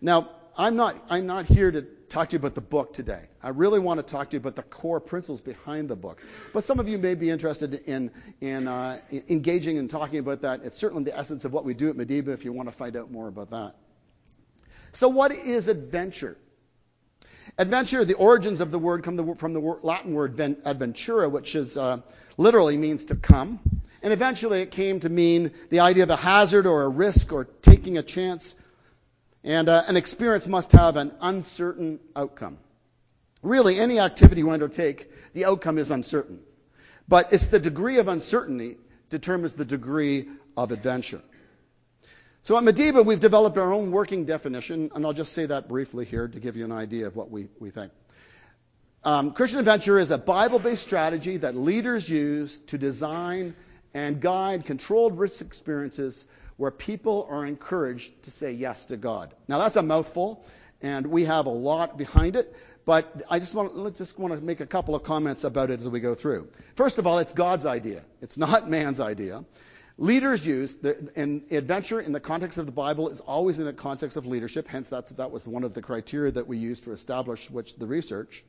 Now, 0.00 0.30
I'm 0.56 0.76
not, 0.76 0.96
I'm 1.10 1.26
not 1.26 1.44
here 1.44 1.70
to 1.70 1.82
talk 1.82 2.30
to 2.30 2.34
you 2.34 2.38
about 2.38 2.54
the 2.54 2.62
book 2.62 2.94
today. 2.94 3.20
I 3.42 3.50
really 3.50 3.78
want 3.78 3.98
to 3.98 4.02
talk 4.02 4.30
to 4.30 4.36
you 4.36 4.40
about 4.40 4.56
the 4.56 4.62
core 4.62 5.00
principles 5.00 5.40
behind 5.40 5.88
the 5.88 5.96
book. 5.96 6.22
But 6.54 6.64
some 6.64 6.80
of 6.80 6.88
you 6.88 6.96
may 6.96 7.14
be 7.14 7.28
interested 7.28 7.74
in, 7.74 8.10
in 8.40 8.66
uh, 8.66 9.00
engaging 9.28 9.78
and 9.78 9.90
talking 9.90 10.18
about 10.18 10.42
that. 10.42 10.62
It's 10.64 10.78
certainly 10.78 11.04
the 11.04 11.16
essence 11.16 11.44
of 11.44 11.52
what 11.52 11.64
we 11.64 11.74
do 11.74 11.90
at 11.90 11.96
Medeba 11.96 12.28
if 12.28 12.44
you 12.44 12.52
want 12.52 12.68
to 12.68 12.74
find 12.74 12.96
out 12.96 13.10
more 13.10 13.28
about 13.28 13.50
that. 13.50 13.74
So, 14.96 15.10
what 15.10 15.30
is 15.30 15.68
adventure? 15.68 16.38
Adventure, 17.58 18.06
the 18.06 18.14
origins 18.14 18.62
of 18.62 18.70
the 18.70 18.78
word 18.78 19.04
come 19.04 19.34
from 19.34 19.52
the 19.52 19.60
Latin 19.60 20.14
word 20.14 20.36
adventura, 20.36 21.30
which 21.30 21.54
is 21.54 21.76
uh, 21.76 22.00
literally 22.38 22.78
means 22.78 23.04
to 23.04 23.14
come. 23.14 23.60
And 24.02 24.14
eventually 24.14 24.62
it 24.62 24.70
came 24.70 25.00
to 25.00 25.10
mean 25.10 25.50
the 25.68 25.80
idea 25.80 26.04
of 26.04 26.08
a 26.08 26.16
hazard 26.16 26.66
or 26.66 26.84
a 26.84 26.88
risk 26.88 27.30
or 27.34 27.44
taking 27.44 27.98
a 27.98 28.02
chance. 28.02 28.56
And 29.44 29.68
uh, 29.68 29.82
an 29.86 29.98
experience 29.98 30.46
must 30.46 30.72
have 30.72 30.96
an 30.96 31.12
uncertain 31.20 32.00
outcome. 32.16 32.56
Really, 33.42 33.78
any 33.78 34.00
activity 34.00 34.40
you 34.40 34.50
undertake, 34.50 35.10
the 35.34 35.44
outcome 35.44 35.76
is 35.76 35.90
uncertain. 35.90 36.40
But 37.06 37.34
it's 37.34 37.48
the 37.48 37.60
degree 37.60 37.98
of 37.98 38.08
uncertainty 38.08 38.78
determines 39.10 39.56
the 39.56 39.66
degree 39.66 40.30
of 40.56 40.72
adventure. 40.72 41.20
So 42.46 42.56
at 42.56 42.62
Medeba, 42.62 43.04
we've 43.04 43.18
developed 43.18 43.58
our 43.58 43.72
own 43.72 43.90
working 43.90 44.24
definition, 44.24 44.92
and 44.94 45.04
I'll 45.04 45.12
just 45.12 45.32
say 45.32 45.46
that 45.46 45.66
briefly 45.66 46.04
here 46.04 46.28
to 46.28 46.38
give 46.38 46.56
you 46.56 46.64
an 46.64 46.70
idea 46.70 47.08
of 47.08 47.16
what 47.16 47.28
we, 47.28 47.48
we 47.58 47.70
think. 47.70 47.90
Um, 49.02 49.32
Christian 49.32 49.58
Adventure 49.58 49.98
is 49.98 50.12
a 50.12 50.18
Bible 50.18 50.60
based 50.60 50.84
strategy 50.84 51.38
that 51.38 51.56
leaders 51.56 52.08
use 52.08 52.60
to 52.66 52.78
design 52.78 53.56
and 53.94 54.20
guide 54.20 54.64
controlled 54.64 55.18
risk 55.18 55.44
experiences 55.44 56.24
where 56.56 56.70
people 56.70 57.26
are 57.28 57.44
encouraged 57.44 58.22
to 58.22 58.30
say 58.30 58.52
yes 58.52 58.84
to 58.84 58.96
God. 58.96 59.34
Now, 59.48 59.58
that's 59.58 59.74
a 59.74 59.82
mouthful, 59.82 60.44
and 60.80 61.08
we 61.08 61.24
have 61.24 61.46
a 61.46 61.50
lot 61.50 61.98
behind 61.98 62.36
it, 62.36 62.54
but 62.84 63.24
I 63.28 63.40
just 63.40 63.56
want, 63.56 63.96
just 63.96 64.20
want 64.20 64.34
to 64.34 64.40
make 64.40 64.60
a 64.60 64.66
couple 64.66 64.94
of 64.94 65.02
comments 65.02 65.42
about 65.42 65.72
it 65.72 65.80
as 65.80 65.88
we 65.88 65.98
go 65.98 66.14
through. 66.14 66.48
First 66.76 67.00
of 67.00 67.08
all, 67.08 67.18
it's 67.18 67.32
God's 67.32 67.66
idea, 67.66 68.02
it's 68.22 68.38
not 68.38 68.70
man's 68.78 69.00
idea. 69.00 69.44
Leaders 69.98 70.46
use, 70.46 70.74
the, 70.76 71.10
and 71.16 71.50
adventure 71.50 72.00
in 72.00 72.12
the 72.12 72.20
context 72.20 72.58
of 72.58 72.66
the 72.66 72.72
Bible 72.72 73.08
is 73.08 73.20
always 73.20 73.58
in 73.58 73.64
the 73.64 73.72
context 73.72 74.18
of 74.18 74.26
leadership, 74.26 74.68
hence 74.68 74.90
that's, 74.90 75.10
that 75.12 75.30
was 75.30 75.46
one 75.46 75.64
of 75.64 75.72
the 75.72 75.80
criteria 75.80 76.32
that 76.32 76.46
we 76.46 76.58
used 76.58 76.84
to 76.84 76.92
establish 76.92 77.50
which 77.50 77.76
the 77.76 77.86
research 77.86 78.44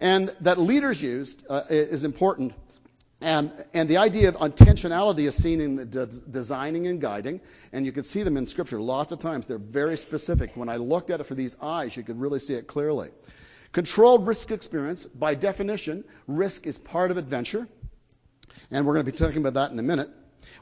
and 0.00 0.34
that 0.40 0.58
leaders 0.58 1.00
used 1.00 1.44
uh, 1.48 1.62
is 1.68 2.04
important. 2.04 2.54
And, 3.20 3.52
and, 3.74 3.86
the 3.86 3.98
idea 3.98 4.30
of 4.30 4.36
intentionality 4.36 5.28
is 5.28 5.34
seen 5.34 5.60
in 5.60 5.76
the 5.76 5.84
de- 5.84 6.06
designing 6.06 6.86
and 6.86 7.02
guiding, 7.02 7.42
and 7.70 7.84
you 7.84 7.92
can 7.92 8.02
see 8.02 8.22
them 8.22 8.38
in 8.38 8.46
Scripture 8.46 8.80
lots 8.80 9.12
of 9.12 9.18
times. 9.18 9.46
They're 9.46 9.58
very 9.58 9.98
specific. 9.98 10.52
When 10.54 10.70
I 10.70 10.76
looked 10.76 11.10
at 11.10 11.20
it 11.20 11.24
for 11.24 11.34
these 11.34 11.54
eyes, 11.60 11.94
you 11.94 12.02
could 12.02 12.18
really 12.18 12.38
see 12.38 12.54
it 12.54 12.66
clearly. 12.66 13.10
Controlled 13.72 14.26
risk 14.26 14.50
experience, 14.50 15.04
by 15.04 15.34
definition, 15.34 16.04
risk 16.26 16.66
is 16.66 16.78
part 16.78 17.10
of 17.10 17.18
adventure, 17.18 17.68
and 18.70 18.86
we're 18.86 18.94
going 18.94 19.04
to 19.04 19.12
be 19.12 19.18
talking 19.18 19.36
about 19.36 19.54
that 19.54 19.70
in 19.70 19.78
a 19.78 19.82
minute, 19.82 20.08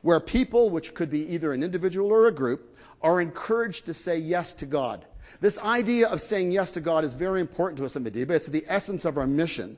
where 0.02 0.20
people, 0.20 0.70
which 0.70 0.94
could 0.94 1.10
be 1.10 1.34
either 1.34 1.52
an 1.52 1.62
individual 1.62 2.10
or 2.10 2.26
a 2.26 2.32
group, 2.32 2.76
are 3.02 3.20
encouraged 3.20 3.86
to 3.86 3.94
say 3.94 4.18
yes 4.18 4.54
to 4.54 4.66
God. 4.66 5.04
This 5.40 5.58
idea 5.58 6.08
of 6.08 6.20
saying 6.20 6.52
yes 6.52 6.72
to 6.72 6.80
God 6.80 7.04
is 7.04 7.14
very 7.14 7.40
important 7.40 7.78
to 7.78 7.84
us 7.84 7.96
in 7.96 8.04
Medeba. 8.04 8.30
It's 8.30 8.46
the 8.46 8.64
essence 8.66 9.04
of 9.04 9.18
our 9.18 9.26
mission. 9.26 9.76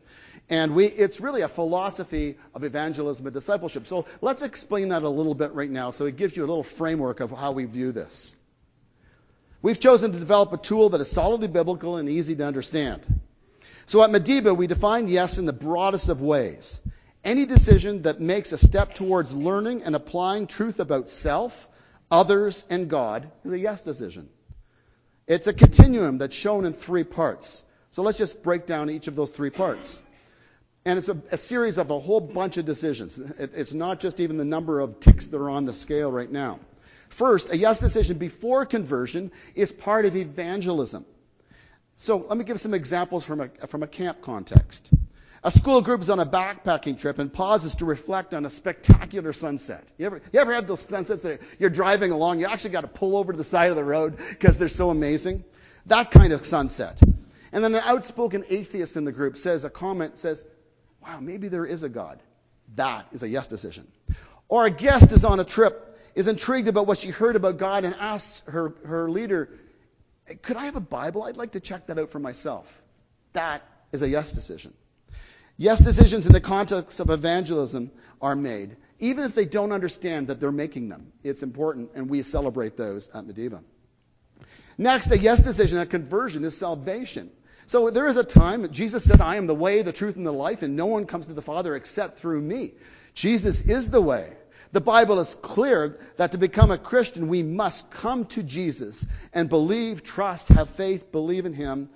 And 0.48 0.74
we, 0.74 0.86
it's 0.86 1.20
really 1.20 1.42
a 1.42 1.48
philosophy 1.48 2.36
of 2.54 2.64
evangelism 2.64 3.26
and 3.26 3.34
discipleship. 3.34 3.86
So 3.86 4.06
let's 4.20 4.42
explain 4.42 4.88
that 4.88 5.02
a 5.02 5.08
little 5.08 5.34
bit 5.34 5.52
right 5.52 5.70
now 5.70 5.90
so 5.90 6.06
it 6.06 6.16
gives 6.16 6.36
you 6.36 6.44
a 6.44 6.46
little 6.46 6.64
framework 6.64 7.20
of 7.20 7.30
how 7.30 7.52
we 7.52 7.66
view 7.66 7.92
this. 7.92 8.36
We've 9.62 9.78
chosen 9.78 10.12
to 10.12 10.18
develop 10.18 10.52
a 10.52 10.56
tool 10.56 10.90
that 10.90 11.00
is 11.00 11.10
solidly 11.10 11.48
biblical 11.48 11.96
and 11.96 12.08
easy 12.08 12.34
to 12.36 12.46
understand. 12.46 13.02
So 13.86 14.02
at 14.02 14.10
Medeba, 14.10 14.56
we 14.56 14.66
define 14.66 15.08
yes 15.08 15.38
in 15.38 15.44
the 15.44 15.52
broadest 15.52 16.08
of 16.08 16.22
ways. 16.22 16.80
Any 17.22 17.44
decision 17.44 18.02
that 18.02 18.20
makes 18.20 18.52
a 18.52 18.58
step 18.58 18.94
towards 18.94 19.34
learning 19.34 19.82
and 19.82 19.94
applying 19.94 20.46
truth 20.46 20.80
about 20.80 21.10
self, 21.10 21.68
others, 22.10 22.64
and 22.70 22.88
God 22.88 23.30
is 23.44 23.52
a 23.52 23.58
yes 23.58 23.82
decision. 23.82 24.28
It's 25.26 25.46
a 25.46 25.52
continuum 25.52 26.18
that's 26.18 26.34
shown 26.34 26.64
in 26.64 26.72
three 26.72 27.04
parts. 27.04 27.64
So 27.90 28.02
let's 28.02 28.18
just 28.18 28.42
break 28.42 28.66
down 28.66 28.88
each 28.88 29.06
of 29.06 29.16
those 29.16 29.30
three 29.30 29.50
parts. 29.50 30.02
And 30.84 30.96
it's 30.96 31.10
a, 31.10 31.22
a 31.30 31.36
series 31.36 31.76
of 31.76 31.90
a 31.90 31.98
whole 31.98 32.20
bunch 32.20 32.56
of 32.56 32.64
decisions. 32.64 33.18
It, 33.18 33.52
it's 33.54 33.74
not 33.74 34.00
just 34.00 34.20
even 34.20 34.38
the 34.38 34.44
number 34.44 34.80
of 34.80 34.98
ticks 34.98 35.26
that 35.26 35.38
are 35.38 35.50
on 35.50 35.66
the 35.66 35.74
scale 35.74 36.10
right 36.10 36.30
now. 36.30 36.58
First, 37.10 37.52
a 37.52 37.56
yes 37.56 37.80
decision 37.80 38.16
before 38.16 38.64
conversion 38.64 39.30
is 39.54 39.72
part 39.72 40.06
of 40.06 40.16
evangelism. 40.16 41.04
So 41.96 42.16
let 42.16 42.38
me 42.38 42.44
give 42.44 42.58
some 42.58 42.72
examples 42.72 43.26
from 43.26 43.40
a, 43.40 43.48
from 43.66 43.82
a 43.82 43.86
camp 43.86 44.22
context. 44.22 44.90
A 45.42 45.50
school 45.50 45.80
group 45.80 46.02
is 46.02 46.10
on 46.10 46.20
a 46.20 46.26
backpacking 46.26 47.00
trip 47.00 47.18
and 47.18 47.32
pauses 47.32 47.76
to 47.76 47.86
reflect 47.86 48.34
on 48.34 48.44
a 48.44 48.50
spectacular 48.50 49.32
sunset. 49.32 49.82
You 49.96 50.06
ever, 50.06 50.20
you 50.32 50.40
ever 50.40 50.52
have 50.52 50.66
those 50.66 50.80
sunsets 50.80 51.22
that 51.22 51.40
you're 51.58 51.70
driving 51.70 52.10
along, 52.10 52.40
you 52.40 52.46
actually 52.46 52.70
got 52.70 52.82
to 52.82 52.88
pull 52.88 53.16
over 53.16 53.32
to 53.32 53.38
the 53.38 53.44
side 53.44 53.70
of 53.70 53.76
the 53.76 53.84
road 53.84 54.18
because 54.28 54.58
they're 54.58 54.68
so 54.68 54.90
amazing? 54.90 55.44
That 55.86 56.10
kind 56.10 56.34
of 56.34 56.44
sunset. 56.44 57.00
And 57.52 57.64
then 57.64 57.74
an 57.74 57.82
outspoken 57.82 58.44
atheist 58.50 58.96
in 58.96 59.04
the 59.04 59.12
group 59.12 59.38
says 59.38 59.64
a 59.64 59.70
comment 59.70 60.18
says, 60.18 60.44
wow, 61.02 61.20
maybe 61.20 61.48
there 61.48 61.64
is 61.64 61.82
a 61.82 61.88
God. 61.88 62.20
That 62.76 63.06
is 63.12 63.22
a 63.22 63.28
yes 63.28 63.46
decision. 63.46 63.90
Or 64.46 64.66
a 64.66 64.70
guest 64.70 65.10
is 65.10 65.24
on 65.24 65.40
a 65.40 65.44
trip, 65.44 65.98
is 66.14 66.26
intrigued 66.26 66.68
about 66.68 66.86
what 66.86 66.98
she 66.98 67.08
heard 67.08 67.34
about 67.34 67.56
God 67.56 67.84
and 67.84 67.94
asks 67.94 68.44
her, 68.46 68.74
her 68.84 69.10
leader, 69.10 69.48
could 70.42 70.58
I 70.58 70.66
have 70.66 70.76
a 70.76 70.80
Bible? 70.80 71.22
I'd 71.22 71.38
like 71.38 71.52
to 71.52 71.60
check 71.60 71.86
that 71.86 71.98
out 71.98 72.10
for 72.10 72.18
myself. 72.18 72.82
That 73.32 73.62
is 73.90 74.02
a 74.02 74.08
yes 74.08 74.32
decision. 74.32 74.74
Yes, 75.60 75.78
decisions 75.78 76.24
in 76.24 76.32
the 76.32 76.40
context 76.40 77.00
of 77.00 77.10
evangelism 77.10 77.90
are 78.22 78.34
made, 78.34 78.78
even 78.98 79.24
if 79.24 79.34
they 79.34 79.44
don't 79.44 79.72
understand 79.72 80.28
that 80.28 80.40
they're 80.40 80.50
making 80.50 80.88
them. 80.88 81.12
It's 81.22 81.42
important, 81.42 81.90
and 81.94 82.08
we 82.08 82.22
celebrate 82.22 82.78
those 82.78 83.10
at 83.10 83.26
Medeba. 83.26 83.60
Next, 84.78 85.10
a 85.10 85.18
yes 85.18 85.40
decision 85.40 85.76
at 85.76 85.90
conversion 85.90 86.44
is 86.44 86.56
salvation. 86.56 87.30
So 87.66 87.90
there 87.90 88.08
is 88.08 88.16
a 88.16 88.24
time, 88.24 88.72
Jesus 88.72 89.04
said, 89.04 89.20
I 89.20 89.36
am 89.36 89.46
the 89.46 89.54
way, 89.54 89.82
the 89.82 89.92
truth, 89.92 90.16
and 90.16 90.26
the 90.26 90.32
life, 90.32 90.62
and 90.62 90.76
no 90.76 90.86
one 90.86 91.04
comes 91.04 91.26
to 91.26 91.34
the 91.34 91.42
Father 91.42 91.76
except 91.76 92.20
through 92.20 92.40
me. 92.40 92.72
Jesus 93.12 93.60
is 93.60 93.90
the 93.90 94.00
way. 94.00 94.32
The 94.72 94.80
Bible 94.80 95.20
is 95.20 95.34
clear 95.34 95.98
that 96.16 96.32
to 96.32 96.38
become 96.38 96.70
a 96.70 96.78
Christian, 96.78 97.28
we 97.28 97.42
must 97.42 97.90
come 97.90 98.24
to 98.28 98.42
Jesus 98.42 99.06
and 99.34 99.50
believe, 99.50 100.04
trust, 100.04 100.48
have 100.48 100.70
faith, 100.70 101.12
believe 101.12 101.44
in 101.44 101.52
Him. 101.52 101.90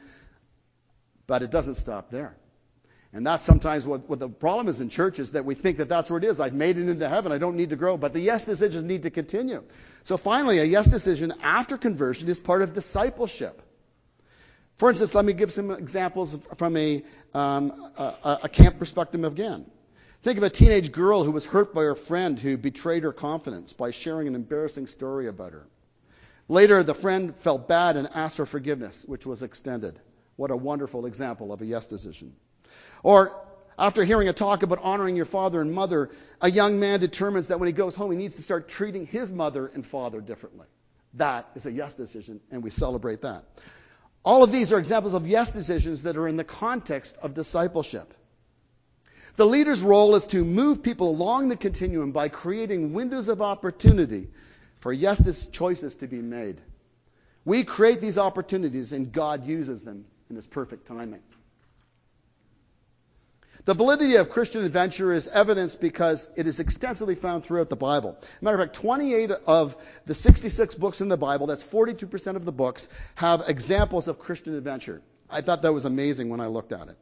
But 1.26 1.40
it 1.40 1.50
doesn't 1.50 1.76
stop 1.76 2.10
there. 2.10 2.36
And 3.14 3.24
that's 3.24 3.44
sometimes 3.44 3.86
what, 3.86 4.08
what 4.08 4.18
the 4.18 4.28
problem 4.28 4.66
is 4.66 4.80
in 4.80 4.88
churches 4.88 5.32
that 5.32 5.44
we 5.44 5.54
think 5.54 5.76
that 5.76 5.88
that's 5.88 6.10
where 6.10 6.18
it 6.18 6.24
is. 6.24 6.40
I've 6.40 6.52
made 6.52 6.78
it 6.78 6.88
into 6.88 7.08
heaven. 7.08 7.30
I 7.30 7.38
don't 7.38 7.56
need 7.56 7.70
to 7.70 7.76
grow. 7.76 7.96
But 7.96 8.12
the 8.12 8.18
yes 8.18 8.44
decisions 8.44 8.82
need 8.82 9.04
to 9.04 9.10
continue. 9.10 9.62
So 10.02 10.16
finally, 10.16 10.58
a 10.58 10.64
yes 10.64 10.88
decision 10.88 11.32
after 11.40 11.78
conversion 11.78 12.28
is 12.28 12.40
part 12.40 12.62
of 12.62 12.72
discipleship. 12.72 13.62
For 14.78 14.90
instance, 14.90 15.14
let 15.14 15.24
me 15.24 15.32
give 15.32 15.52
some 15.52 15.70
examples 15.70 16.36
from 16.56 16.76
a, 16.76 17.04
um, 17.32 17.92
a, 17.96 18.40
a 18.42 18.48
camp 18.48 18.80
perspective 18.80 19.22
again. 19.22 19.66
Think 20.24 20.38
of 20.38 20.42
a 20.42 20.50
teenage 20.50 20.90
girl 20.90 21.22
who 21.22 21.30
was 21.30 21.46
hurt 21.46 21.72
by 21.72 21.82
her 21.82 21.94
friend 21.94 22.36
who 22.36 22.56
betrayed 22.56 23.04
her 23.04 23.12
confidence 23.12 23.72
by 23.72 23.92
sharing 23.92 24.26
an 24.26 24.34
embarrassing 24.34 24.88
story 24.88 25.28
about 25.28 25.52
her. 25.52 25.68
Later, 26.48 26.82
the 26.82 26.94
friend 26.94 27.36
felt 27.36 27.68
bad 27.68 27.94
and 27.94 28.08
asked 28.12 28.38
for 28.38 28.46
forgiveness, 28.46 29.04
which 29.04 29.24
was 29.24 29.44
extended. 29.44 30.00
What 30.34 30.50
a 30.50 30.56
wonderful 30.56 31.06
example 31.06 31.52
of 31.52 31.62
a 31.62 31.66
yes 31.66 31.86
decision. 31.86 32.34
Or 33.04 33.30
after 33.78 34.02
hearing 34.02 34.28
a 34.28 34.32
talk 34.32 34.64
about 34.64 34.80
honoring 34.82 35.14
your 35.14 35.26
father 35.26 35.60
and 35.60 35.72
mother, 35.72 36.10
a 36.40 36.50
young 36.50 36.80
man 36.80 36.98
determines 36.98 37.48
that 37.48 37.60
when 37.60 37.66
he 37.68 37.72
goes 37.72 37.94
home, 37.94 38.10
he 38.10 38.16
needs 38.16 38.36
to 38.36 38.42
start 38.42 38.66
treating 38.66 39.06
his 39.06 39.32
mother 39.32 39.66
and 39.66 39.86
father 39.86 40.20
differently. 40.20 40.66
That 41.14 41.48
is 41.54 41.66
a 41.66 41.70
yes 41.70 41.94
decision, 41.94 42.40
and 42.50 42.62
we 42.62 42.70
celebrate 42.70 43.20
that. 43.22 43.44
All 44.24 44.42
of 44.42 44.50
these 44.50 44.72
are 44.72 44.78
examples 44.78 45.12
of 45.12 45.26
yes 45.26 45.52
decisions 45.52 46.04
that 46.04 46.16
are 46.16 46.26
in 46.26 46.36
the 46.36 46.44
context 46.44 47.18
of 47.22 47.34
discipleship. 47.34 48.12
The 49.36 49.44
leader's 49.44 49.82
role 49.82 50.14
is 50.14 50.26
to 50.28 50.42
move 50.42 50.82
people 50.82 51.10
along 51.10 51.48
the 51.48 51.56
continuum 51.56 52.12
by 52.12 52.28
creating 52.28 52.94
windows 52.94 53.28
of 53.28 53.42
opportunity 53.42 54.28
for 54.80 54.92
yes 54.92 55.46
choices 55.48 55.96
to 55.96 56.06
be 56.06 56.22
made. 56.22 56.58
We 57.44 57.64
create 57.64 58.00
these 58.00 58.16
opportunities, 58.16 58.94
and 58.94 59.12
God 59.12 59.44
uses 59.46 59.82
them 59.82 60.06
in 60.30 60.36
His 60.36 60.46
perfect 60.46 60.86
timing. 60.86 61.20
The 63.66 63.72
validity 63.72 64.16
of 64.16 64.28
Christian 64.28 64.62
adventure 64.62 65.10
is 65.10 65.26
evidenced 65.26 65.80
because 65.80 66.28
it 66.36 66.46
is 66.46 66.60
extensively 66.60 67.14
found 67.14 67.44
throughout 67.44 67.70
the 67.70 67.76
Bible. 67.76 68.18
matter 68.42 68.58
of 68.58 68.62
fact, 68.62 68.76
28 68.76 69.30
of 69.46 69.74
the 70.04 70.14
66 70.14 70.74
books 70.74 71.00
in 71.00 71.08
the 71.08 71.16
Bible, 71.16 71.46
that's 71.46 71.64
42% 71.64 72.36
of 72.36 72.44
the 72.44 72.52
books, 72.52 72.90
have 73.14 73.44
examples 73.48 74.06
of 74.06 74.18
Christian 74.18 74.54
adventure. 74.54 75.00
I 75.30 75.40
thought 75.40 75.62
that 75.62 75.72
was 75.72 75.86
amazing 75.86 76.28
when 76.28 76.40
I 76.40 76.48
looked 76.48 76.72
at 76.72 76.88
it. 76.88 76.98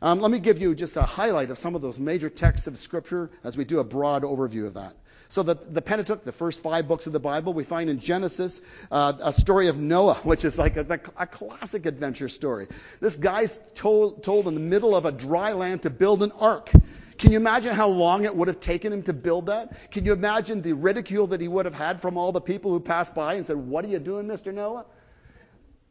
Um, 0.00 0.20
let 0.20 0.30
me 0.30 0.38
give 0.38 0.58
you 0.58 0.76
just 0.76 0.96
a 0.96 1.02
highlight 1.02 1.50
of 1.50 1.58
some 1.58 1.74
of 1.74 1.82
those 1.82 1.98
major 1.98 2.30
texts 2.30 2.68
of 2.68 2.78
Scripture 2.78 3.28
as 3.42 3.56
we 3.56 3.64
do 3.64 3.80
a 3.80 3.84
broad 3.84 4.22
overview 4.22 4.66
of 4.66 4.74
that. 4.74 4.94
So 5.28 5.42
the, 5.42 5.54
the 5.54 5.82
Pentateuch, 5.82 6.24
the 6.24 6.32
first 6.32 6.62
five 6.62 6.86
books 6.86 7.06
of 7.06 7.12
the 7.12 7.20
Bible, 7.20 7.52
we 7.52 7.64
find 7.64 7.90
in 7.90 7.98
Genesis 7.98 8.62
uh, 8.90 9.12
a 9.20 9.32
story 9.32 9.68
of 9.68 9.78
Noah, 9.78 10.14
which 10.22 10.44
is 10.44 10.58
like 10.58 10.76
a, 10.76 11.00
a 11.16 11.26
classic 11.26 11.86
adventure 11.86 12.28
story. 12.28 12.68
This 13.00 13.16
guy's 13.16 13.58
told, 13.74 14.22
told 14.22 14.46
in 14.48 14.54
the 14.54 14.60
middle 14.60 14.94
of 14.94 15.04
a 15.04 15.12
dry 15.12 15.52
land 15.52 15.82
to 15.82 15.90
build 15.90 16.22
an 16.22 16.32
ark. 16.32 16.70
Can 17.18 17.32
you 17.32 17.38
imagine 17.38 17.74
how 17.74 17.88
long 17.88 18.24
it 18.24 18.36
would 18.36 18.48
have 18.48 18.60
taken 18.60 18.92
him 18.92 19.02
to 19.04 19.12
build 19.12 19.46
that? 19.46 19.90
Can 19.90 20.04
you 20.04 20.12
imagine 20.12 20.60
the 20.60 20.74
ridicule 20.74 21.28
that 21.28 21.40
he 21.40 21.48
would 21.48 21.64
have 21.64 21.74
had 21.74 22.00
from 22.00 22.18
all 22.18 22.32
the 22.32 22.42
people 22.42 22.70
who 22.70 22.80
passed 22.80 23.14
by 23.14 23.34
and 23.34 23.46
said, 23.46 23.56
What 23.56 23.84
are 23.84 23.88
you 23.88 23.98
doing, 23.98 24.26
Mr. 24.26 24.52
Noah? 24.52 24.84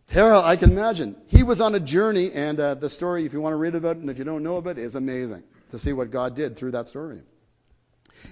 Terrell, 0.10 0.44
I 0.44 0.56
can 0.56 0.72
imagine. 0.72 1.16
He 1.28 1.42
was 1.42 1.62
on 1.62 1.74
a 1.74 1.80
journey, 1.80 2.32
and 2.32 2.60
uh, 2.60 2.76
the 2.76 2.92
story, 2.92 3.26
if 3.26 3.34
you 3.34 3.42
want 3.42 3.54
to 3.54 3.58
read 3.58 3.74
about 3.74 3.98
it, 3.98 4.02
and 4.02 4.10
if 4.12 4.20
you 4.20 4.24
don't 4.24 4.44
know 4.44 4.58
of 4.58 4.68
it, 4.68 4.78
is 4.78 4.94
amazing 4.94 5.44
to 5.72 5.80
see 5.80 5.94
what 5.94 6.12
God 6.12 6.36
did 6.36 6.56
through 6.56 6.72
that 6.72 6.88
story. 6.88 7.22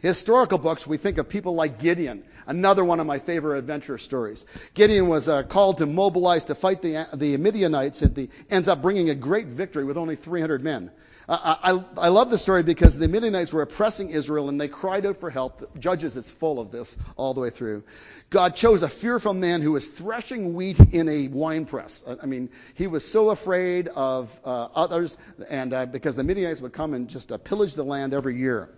Historical 0.02 0.58
books, 0.58 0.86
we 0.86 0.98
think 0.98 1.18
of 1.18 1.30
people 1.30 1.56
like 1.56 1.80
Gideon, 1.80 2.24
another 2.48 2.84
one 2.84 3.00
of 3.00 3.08
my 3.08 3.20
favorite 3.20 3.58
adventure 3.58 3.98
stories. 3.98 4.46
Gideon 4.74 5.08
was 5.08 5.30
uh, 5.30 5.44
called 5.44 5.78
to 5.78 5.86
mobilize 5.86 6.46
to 6.46 6.56
fight 6.56 6.82
the, 6.82 7.08
the 7.14 7.38
Midianites 7.38 8.02
and 8.02 8.16
the, 8.16 8.30
ends 8.50 8.68
up 8.68 8.82
bringing 8.82 9.10
a 9.10 9.16
great 9.16 9.48
victory 9.48 9.84
with 9.84 9.98
only 9.98 10.16
300 10.16 10.64
men. 10.64 10.92
I, 11.28 11.82
I, 11.98 12.10
love 12.10 12.30
the 12.30 12.38
story 12.38 12.64
because 12.64 12.98
the 12.98 13.08
Midianites 13.08 13.54
were 13.54 13.62
oppressing 13.62 14.10
Israel 14.10 14.50
and 14.50 14.60
they 14.60 14.68
cried 14.68 15.06
out 15.06 15.18
for 15.18 15.30
help. 15.30 15.80
Judges, 15.80 16.18
it's 16.18 16.30
full 16.30 16.60
of 16.60 16.72
this 16.72 16.98
all 17.16 17.34
the 17.34 17.40
way 17.40 17.50
through. 17.50 17.84
God 18.30 18.56
chose 18.56 18.84
a 18.84 18.90
fearful 18.90 19.34
man 19.34 19.62
who 19.62 19.72
was 19.72 19.88
threshing 19.88 20.54
wheat 20.54 20.80
in 20.80 21.08
a 21.08 21.30
wine 21.30 21.66
press. 21.66 22.04
I 22.22 22.26
mean, 22.26 22.50
he 22.74 22.88
was 22.88 23.10
so 23.10 23.30
afraid 23.30 23.88
of 23.88 24.38
uh, 24.44 24.68
others, 24.76 25.18
and 25.50 25.74
uh, 25.74 25.86
because 25.86 26.18
the 26.18 26.24
Midianites 26.24 26.60
would 26.60 26.74
come 26.74 26.94
and 26.94 27.10
just 27.10 27.32
uh, 27.32 27.38
pillage 27.38 27.74
the 27.74 27.86
land 27.86 28.14
every 28.14 28.38
year. 28.38 28.70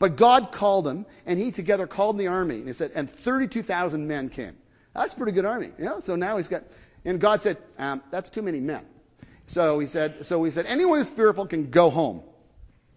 But 0.00 0.16
God 0.16 0.50
called 0.50 0.88
him, 0.88 1.04
and 1.26 1.38
he 1.38 1.52
together 1.52 1.86
called 1.86 2.18
the 2.18 2.28
army. 2.28 2.56
And 2.56 2.66
he 2.66 2.72
said, 2.72 2.92
and 2.96 3.08
32,000 3.08 4.08
men 4.08 4.30
came. 4.30 4.56
That's 4.94 5.12
a 5.12 5.16
pretty 5.16 5.32
good 5.32 5.44
army. 5.44 5.70
You 5.78 5.84
know? 5.84 6.00
So 6.00 6.16
now 6.16 6.38
he's 6.38 6.48
got, 6.48 6.64
and 7.04 7.20
God 7.20 7.42
said, 7.42 7.58
um, 7.78 8.02
that's 8.10 8.30
too 8.30 8.40
many 8.40 8.60
men. 8.60 8.84
So 9.46 9.78
he 9.78 9.86
said, 9.86 10.24
so 10.24 10.42
he 10.42 10.50
said, 10.50 10.64
anyone 10.66 10.98
who's 10.98 11.10
fearful 11.10 11.46
can 11.46 11.70
go 11.70 11.90
home. 11.90 12.22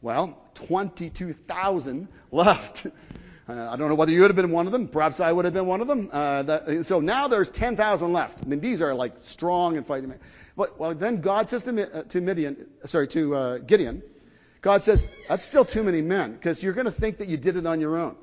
Well, 0.02 0.42
22,000 0.56 2.08
left. 2.32 2.88
Uh, 3.46 3.70
I 3.70 3.76
don't 3.76 3.90
know 3.90 3.96
whether 3.96 4.14
you 4.14 4.22
would 4.22 4.30
have 4.30 4.38
been 4.38 4.52
one 4.52 4.68
of 4.68 4.72
them. 4.72 4.88
Perhaps 4.88 5.20
I 5.20 5.30
would 5.30 5.44
have 5.44 5.54
been 5.54 5.68
one 5.68 5.82
of 5.82 5.88
them. 5.88 6.10
Uh, 6.14 6.44
that, 6.44 6.86
so 6.86 7.02
now 7.02 7.28
there's 7.28 7.50
10,000 7.50 8.14
left. 8.14 8.40
I 8.42 8.48
mean, 8.48 8.62
these 8.62 8.82
are 8.82 8.94
like 8.94 9.16
strong 9.18 9.76
and 9.76 9.86
fighting 9.86 10.08
men. 10.08 10.20
But 10.56 10.80
well, 10.80 10.96
then 10.96 11.20
God 11.20 11.50
says 11.50 11.64
to, 11.64 11.94
uh, 11.94 12.04
to 12.04 12.22
Midian, 12.22 12.70
sorry, 12.86 13.10
to 13.10 13.36
uh, 13.36 13.58
Gideon, 13.58 14.02
God 14.64 14.82
says 14.82 15.08
that's 15.28 15.44
still 15.44 15.66
too 15.66 15.84
many 15.84 16.02
men 16.02 16.34
because 16.34 16.64
you're 16.64 16.74
going 16.74 16.86
to 16.86 16.92
think 16.92 17.18
that 17.20 17.28
you 17.28 17.38
did 17.38 17.58
it 17.58 17.68
on 17.68 17.80
your 17.80 17.98
own. 17.98 18.16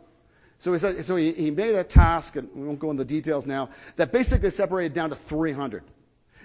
So 0.59 0.73
he 0.73 0.79
said, 0.79 1.05
so 1.05 1.17
he, 1.17 1.51
made 1.51 1.75
a 1.75 1.85
task, 1.85 2.37
and 2.37 2.49
we 2.55 2.67
won't 2.67 2.81
go 2.81 2.91
into 2.91 3.05
the 3.05 3.09
details 3.09 3.47
now, 3.47 3.71
that 3.97 4.13
basically 4.13 4.51
separated 4.51 4.93
down 4.93 5.11
to 5.11 5.17
300. 5.17 5.85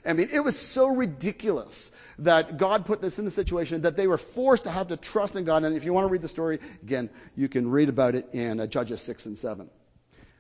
I 0.05 0.13
mean, 0.13 0.29
it 0.31 0.39
was 0.39 0.57
so 0.57 0.87
ridiculous 0.95 1.91
that 2.19 2.57
God 2.57 2.85
put 2.85 3.01
this 3.01 3.19
in 3.19 3.25
the 3.25 3.31
situation 3.31 3.81
that 3.81 3.97
they 3.97 4.07
were 4.07 4.17
forced 4.17 4.65
to 4.65 4.71
have 4.71 4.89
to 4.89 4.97
trust 4.97 5.35
in 5.35 5.45
God. 5.45 5.63
And 5.63 5.75
if 5.75 5.83
you 5.83 5.93
want 5.93 6.07
to 6.07 6.11
read 6.11 6.21
the 6.21 6.27
story, 6.27 6.59
again, 6.83 7.09
you 7.35 7.49
can 7.49 7.71
read 7.71 7.89
about 7.89 8.15
it 8.15 8.29
in 8.33 8.59
uh, 8.59 8.67
Judges 8.67 9.01
6 9.01 9.25
and 9.25 9.37
7. 9.37 9.69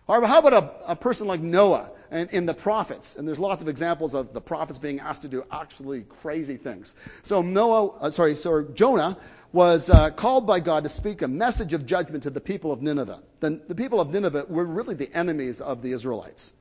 However, 0.07 0.27
how 0.27 0.39
about 0.39 0.53
a, 0.53 0.91
a 0.91 0.95
person 0.95 1.27
like 1.27 1.41
Noah 1.41 1.89
and 2.11 2.31
in 2.31 2.45
the 2.45 2.53
prophets? 2.53 3.15
And 3.15 3.27
there's 3.27 3.39
lots 3.39 3.63
of 3.63 3.67
examples 3.67 4.13
of 4.13 4.33
the 4.33 4.41
prophets 4.41 4.77
being 4.77 4.99
asked 4.99 5.23
to 5.23 5.27
do 5.27 5.43
absolutely 5.51 6.03
crazy 6.21 6.57
things. 6.57 6.95
So 7.23 7.41
Noah, 7.41 7.87
uh, 7.97 8.11
sorry, 8.11 8.35
so 8.35 8.61
Jonah 8.61 9.17
was 9.55 9.89
uh, 9.89 10.09
called 10.11 10.45
by 10.45 10.59
God 10.59 10.83
to 10.83 10.89
speak 10.89 11.21
a 11.21 11.29
message 11.29 11.71
of 11.71 11.85
judgment 11.85 12.23
to 12.23 12.29
the 12.29 12.41
people 12.41 12.73
of 12.73 12.81
Nineveh. 12.81 13.23
The, 13.39 13.51
the 13.69 13.75
people 13.75 14.01
of 14.01 14.09
Nineveh 14.09 14.47
were 14.49 14.65
really 14.65 14.95
the 14.95 15.09
enemies 15.15 15.61
of 15.61 15.81
the 15.81 15.93
Israelites. 15.93 16.53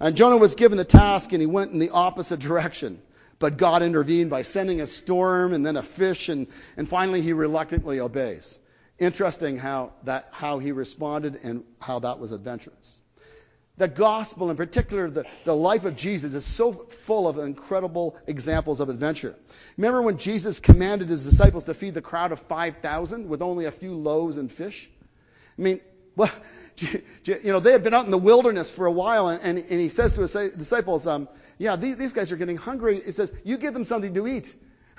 And 0.00 0.16
Jonah 0.16 0.38
was 0.38 0.54
given 0.54 0.78
the 0.78 0.86
task 0.86 1.32
and 1.32 1.42
he 1.42 1.46
went 1.46 1.72
in 1.72 1.78
the 1.78 1.90
opposite 1.90 2.40
direction. 2.40 3.02
But 3.38 3.58
God 3.58 3.82
intervened 3.82 4.30
by 4.30 4.40
sending 4.40 4.80
a 4.80 4.86
storm 4.86 5.52
and 5.52 5.66
then 5.66 5.76
a 5.76 5.82
fish 5.82 6.30
and, 6.30 6.46
and 6.78 6.88
finally 6.88 7.20
he 7.20 7.34
reluctantly 7.34 8.00
obeys. 8.00 8.58
Interesting 8.98 9.58
how 9.58 9.92
that, 10.04 10.28
how 10.30 10.60
he 10.60 10.72
responded 10.72 11.38
and 11.42 11.64
how 11.78 11.98
that 11.98 12.18
was 12.20 12.32
adventurous. 12.32 13.00
The 13.80 13.88
gospel, 13.88 14.50
in 14.50 14.58
particular, 14.58 15.08
the, 15.08 15.24
the 15.44 15.56
life 15.56 15.86
of 15.86 15.96
Jesus, 15.96 16.34
is 16.34 16.44
so 16.44 16.70
full 16.74 17.26
of 17.26 17.38
incredible 17.38 18.14
examples 18.26 18.78
of 18.78 18.90
adventure. 18.90 19.34
Remember 19.78 20.02
when 20.02 20.18
Jesus 20.18 20.60
commanded 20.60 21.08
his 21.08 21.24
disciples 21.24 21.64
to 21.64 21.72
feed 21.72 21.94
the 21.94 22.02
crowd 22.02 22.30
of 22.30 22.40
5,000 22.40 23.26
with 23.26 23.40
only 23.40 23.64
a 23.64 23.70
few 23.70 23.94
loaves 23.94 24.36
and 24.36 24.52
fish? 24.52 24.90
I 25.58 25.62
mean, 25.62 25.80
well, 26.14 26.30
you 26.76 27.00
know, 27.44 27.60
they 27.60 27.72
had 27.72 27.82
been 27.82 27.94
out 27.94 28.04
in 28.04 28.10
the 28.10 28.18
wilderness 28.18 28.70
for 28.70 28.84
a 28.84 28.92
while, 28.92 29.28
and, 29.28 29.42
and, 29.42 29.58
and 29.58 29.80
he 29.80 29.88
says 29.88 30.14
to 30.16 30.20
his 30.20 30.32
disciples, 30.52 31.06
um, 31.06 31.26
yeah, 31.56 31.76
these, 31.76 31.96
these, 31.96 32.12
guys 32.12 32.32
are 32.32 32.36
getting 32.36 32.58
hungry. 32.58 33.00
He 33.00 33.12
says, 33.12 33.32
you 33.44 33.56
give 33.56 33.72
them 33.72 33.86
something 33.86 34.12
to 34.12 34.26
eat. 34.26 34.54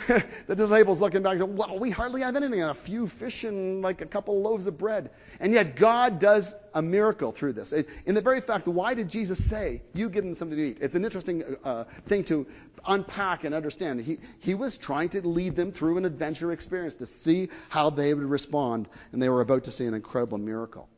the 0.47 0.55
disciples 0.55 1.01
looking 1.01 1.23
back 1.23 1.31
and 1.31 1.39
say, 1.39 1.45
well, 1.45 1.79
we 1.79 1.89
hardly 1.89 2.21
have 2.21 2.35
anything, 2.35 2.61
a 2.61 2.73
few 2.73 3.07
fish 3.07 3.43
and 3.43 3.81
like 3.81 4.01
a 4.01 4.05
couple 4.05 4.41
loaves 4.41 4.67
of 4.67 4.77
bread. 4.77 5.11
And 5.39 5.53
yet 5.53 5.75
God 5.75 6.19
does 6.19 6.55
a 6.73 6.81
miracle 6.81 7.31
through 7.31 7.53
this. 7.53 7.73
In 7.73 8.15
the 8.15 8.21
very 8.21 8.41
fact, 8.41 8.67
why 8.67 8.93
did 8.93 9.09
Jesus 9.09 9.43
say, 9.43 9.81
you 9.93 10.09
give 10.09 10.23
them 10.23 10.33
something 10.33 10.57
to 10.57 10.63
eat? 10.63 10.79
It's 10.81 10.95
an 10.95 11.03
interesting 11.03 11.43
uh, 11.63 11.85
thing 12.05 12.23
to 12.25 12.47
unpack 12.85 13.43
and 13.43 13.53
understand. 13.53 14.01
He, 14.01 14.19
he 14.39 14.55
was 14.55 14.77
trying 14.77 15.09
to 15.09 15.27
lead 15.27 15.55
them 15.55 15.71
through 15.71 15.97
an 15.97 16.05
adventure 16.05 16.51
experience 16.51 16.95
to 16.95 17.05
see 17.05 17.49
how 17.69 17.89
they 17.89 18.13
would 18.13 18.25
respond, 18.25 18.87
and 19.11 19.21
they 19.21 19.29
were 19.29 19.41
about 19.41 19.65
to 19.65 19.71
see 19.71 19.85
an 19.85 19.93
incredible 19.93 20.37
miracle. 20.37 20.89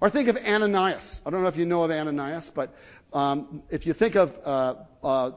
Or 0.00 0.10
think 0.10 0.28
of 0.28 0.36
Ananias. 0.36 1.22
I 1.24 1.30
don't 1.30 1.42
know 1.42 1.48
if 1.48 1.56
you 1.56 1.64
know 1.64 1.84
of 1.84 1.90
Ananias, 1.90 2.50
but 2.50 2.74
um, 3.14 3.62
if 3.70 3.86
you 3.86 3.94
think 3.94 4.14
of 4.14 4.38
uh, 4.44 4.74
uh, 5.02 5.30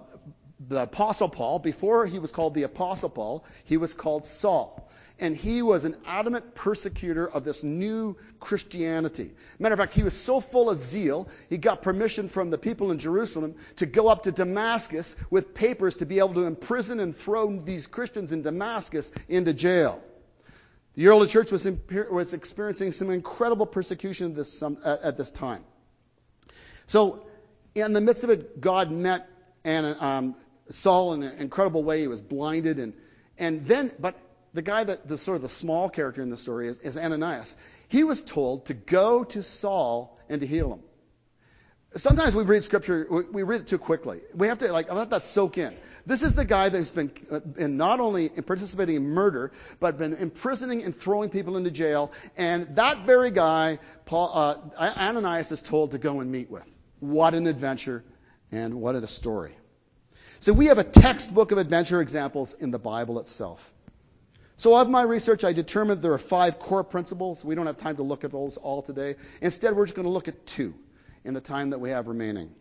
the 0.67 0.83
Apostle 0.83 1.29
Paul, 1.29 1.59
before 1.59 2.05
he 2.05 2.19
was 2.19 2.31
called 2.31 2.53
the 2.53 2.63
Apostle 2.63 3.09
Paul, 3.09 3.45
he 3.63 3.77
was 3.77 3.93
called 3.93 4.25
Saul. 4.25 4.85
And 5.21 5.35
he 5.35 5.61
was 5.61 5.83
an 5.83 5.97
adamant 6.05 6.55
persecutor 6.55 7.29
of 7.29 7.43
this 7.43 7.61
new 7.61 8.15
Christianity. 8.39 9.31
Matter 9.57 9.73
of 9.73 9.79
fact, 9.79 9.93
he 9.93 10.03
was 10.03 10.13
so 10.13 10.39
full 10.39 10.69
of 10.69 10.77
zeal, 10.77 11.27
he 11.49 11.57
got 11.57 11.81
permission 11.81 12.29
from 12.29 12.51
the 12.51 12.57
people 12.57 12.91
in 12.91 12.99
Jerusalem 12.99 13.55
to 13.77 13.85
go 13.85 14.07
up 14.07 14.23
to 14.23 14.31
Damascus 14.31 15.17
with 15.29 15.53
papers 15.53 15.97
to 15.97 16.05
be 16.05 16.19
able 16.19 16.35
to 16.35 16.45
imprison 16.45 17.01
and 17.01 17.13
throw 17.13 17.53
these 17.57 17.87
Christians 17.87 18.31
in 18.31 18.43
Damascus 18.43 19.11
into 19.27 19.53
jail. 19.53 20.01
The 20.95 21.07
early 21.07 21.27
church 21.27 21.51
was, 21.51 21.69
was 22.09 22.33
experiencing 22.33 22.93
some 22.93 23.09
incredible 23.09 23.65
persecution 23.65 24.31
at 24.31 24.35
this, 24.35 24.63
at 24.85 25.17
this 25.17 25.31
time. 25.31 25.63
So, 26.85 27.25
in 27.75 27.93
the 27.93 28.01
midst 28.01 28.23
of 28.23 28.29
it, 28.29 28.59
God 28.59 28.89
met 28.89 29.27
and 29.63 29.97
um, 29.99 30.35
Saul 30.69 31.13
in 31.13 31.23
an 31.23 31.37
incredible 31.39 31.83
way. 31.83 32.01
He 32.01 32.07
was 32.07 32.21
blinded, 32.21 32.79
and 32.79 32.93
and 33.37 33.65
then, 33.65 33.91
but 33.99 34.15
the 34.53 34.61
guy 34.61 34.83
that 34.83 35.07
the 35.07 35.17
sort 35.17 35.37
of 35.37 35.41
the 35.41 35.49
small 35.49 35.89
character 35.89 36.21
in 36.21 36.29
the 36.29 36.37
story 36.37 36.67
is, 36.67 36.79
is 36.79 36.97
Ananias. 36.97 37.55
He 37.87 38.03
was 38.03 38.23
told 38.23 38.65
to 38.67 38.73
go 38.73 39.23
to 39.23 39.43
Saul 39.43 40.17
and 40.27 40.41
to 40.41 40.47
heal 40.47 40.73
him. 40.73 40.79
Sometimes 41.95 42.35
we 42.35 42.43
read 42.43 42.63
scripture, 42.63 43.07
we 43.09 43.41
read 43.41 43.61
it 43.61 43.67
too 43.67 43.79
quickly. 43.79 44.21
We 44.35 44.47
have 44.47 44.59
to 44.59 44.71
like 44.71 44.93
let 44.93 45.09
that 45.09 45.25
soak 45.25 45.57
in. 45.57 45.75
This 46.05 46.21
is 46.21 46.35
the 46.35 46.45
guy 46.45 46.69
that's 46.69 46.91
been, 46.91 47.11
been 47.55 47.77
not 47.77 47.99
only 47.99 48.29
participating 48.29 48.95
in 48.95 49.09
murder, 49.09 49.51
but 49.79 49.97
been 49.97 50.13
imprisoning 50.13 50.83
and 50.83 50.95
throwing 50.95 51.31
people 51.31 51.57
into 51.57 51.71
jail. 51.71 52.11
And 52.37 52.75
that 52.75 53.05
very 53.05 53.31
guy, 53.31 53.79
Paul, 54.05 54.31
uh, 54.33 54.55
Ananias 54.79 55.51
is 55.51 55.63
told 55.63 55.91
to 55.91 55.97
go 55.97 56.19
and 56.19 56.31
meet 56.31 56.51
with. 56.51 56.63
What 56.99 57.33
an 57.33 57.47
adventure 57.47 58.03
and 58.51 58.75
what 58.75 58.93
a 58.93 59.07
story. 59.07 59.55
So 60.39 60.53
we 60.53 60.67
have 60.67 60.77
a 60.77 60.85
textbook 60.85 61.51
of 61.51 61.57
adventure 61.57 62.01
examples 62.01 62.53
in 62.53 62.71
the 62.71 62.79
Bible 62.79 63.19
itself. 63.19 63.73
So 64.55 64.77
of 64.77 64.89
my 64.89 65.03
research, 65.03 65.43
I 65.43 65.51
determined 65.51 66.01
there 66.01 66.13
are 66.13 66.17
five 66.17 66.59
core 66.59 66.83
principles. 66.83 67.43
We 67.43 67.55
don't 67.55 67.65
have 67.65 67.77
time 67.77 67.97
to 67.97 68.03
look 68.03 68.23
at 68.23 68.31
those 68.31 68.55
all 68.57 68.81
today. 68.81 69.15
Instead, 69.41 69.75
we're 69.75 69.85
just 69.85 69.95
going 69.95 70.05
to 70.05 70.11
look 70.11 70.29
at 70.29 70.45
two 70.45 70.73
in 71.25 71.33
the 71.33 71.41
time 71.41 71.71
that 71.71 71.79
we 71.79 71.89
have 71.89 72.07
remaining. 72.07 72.51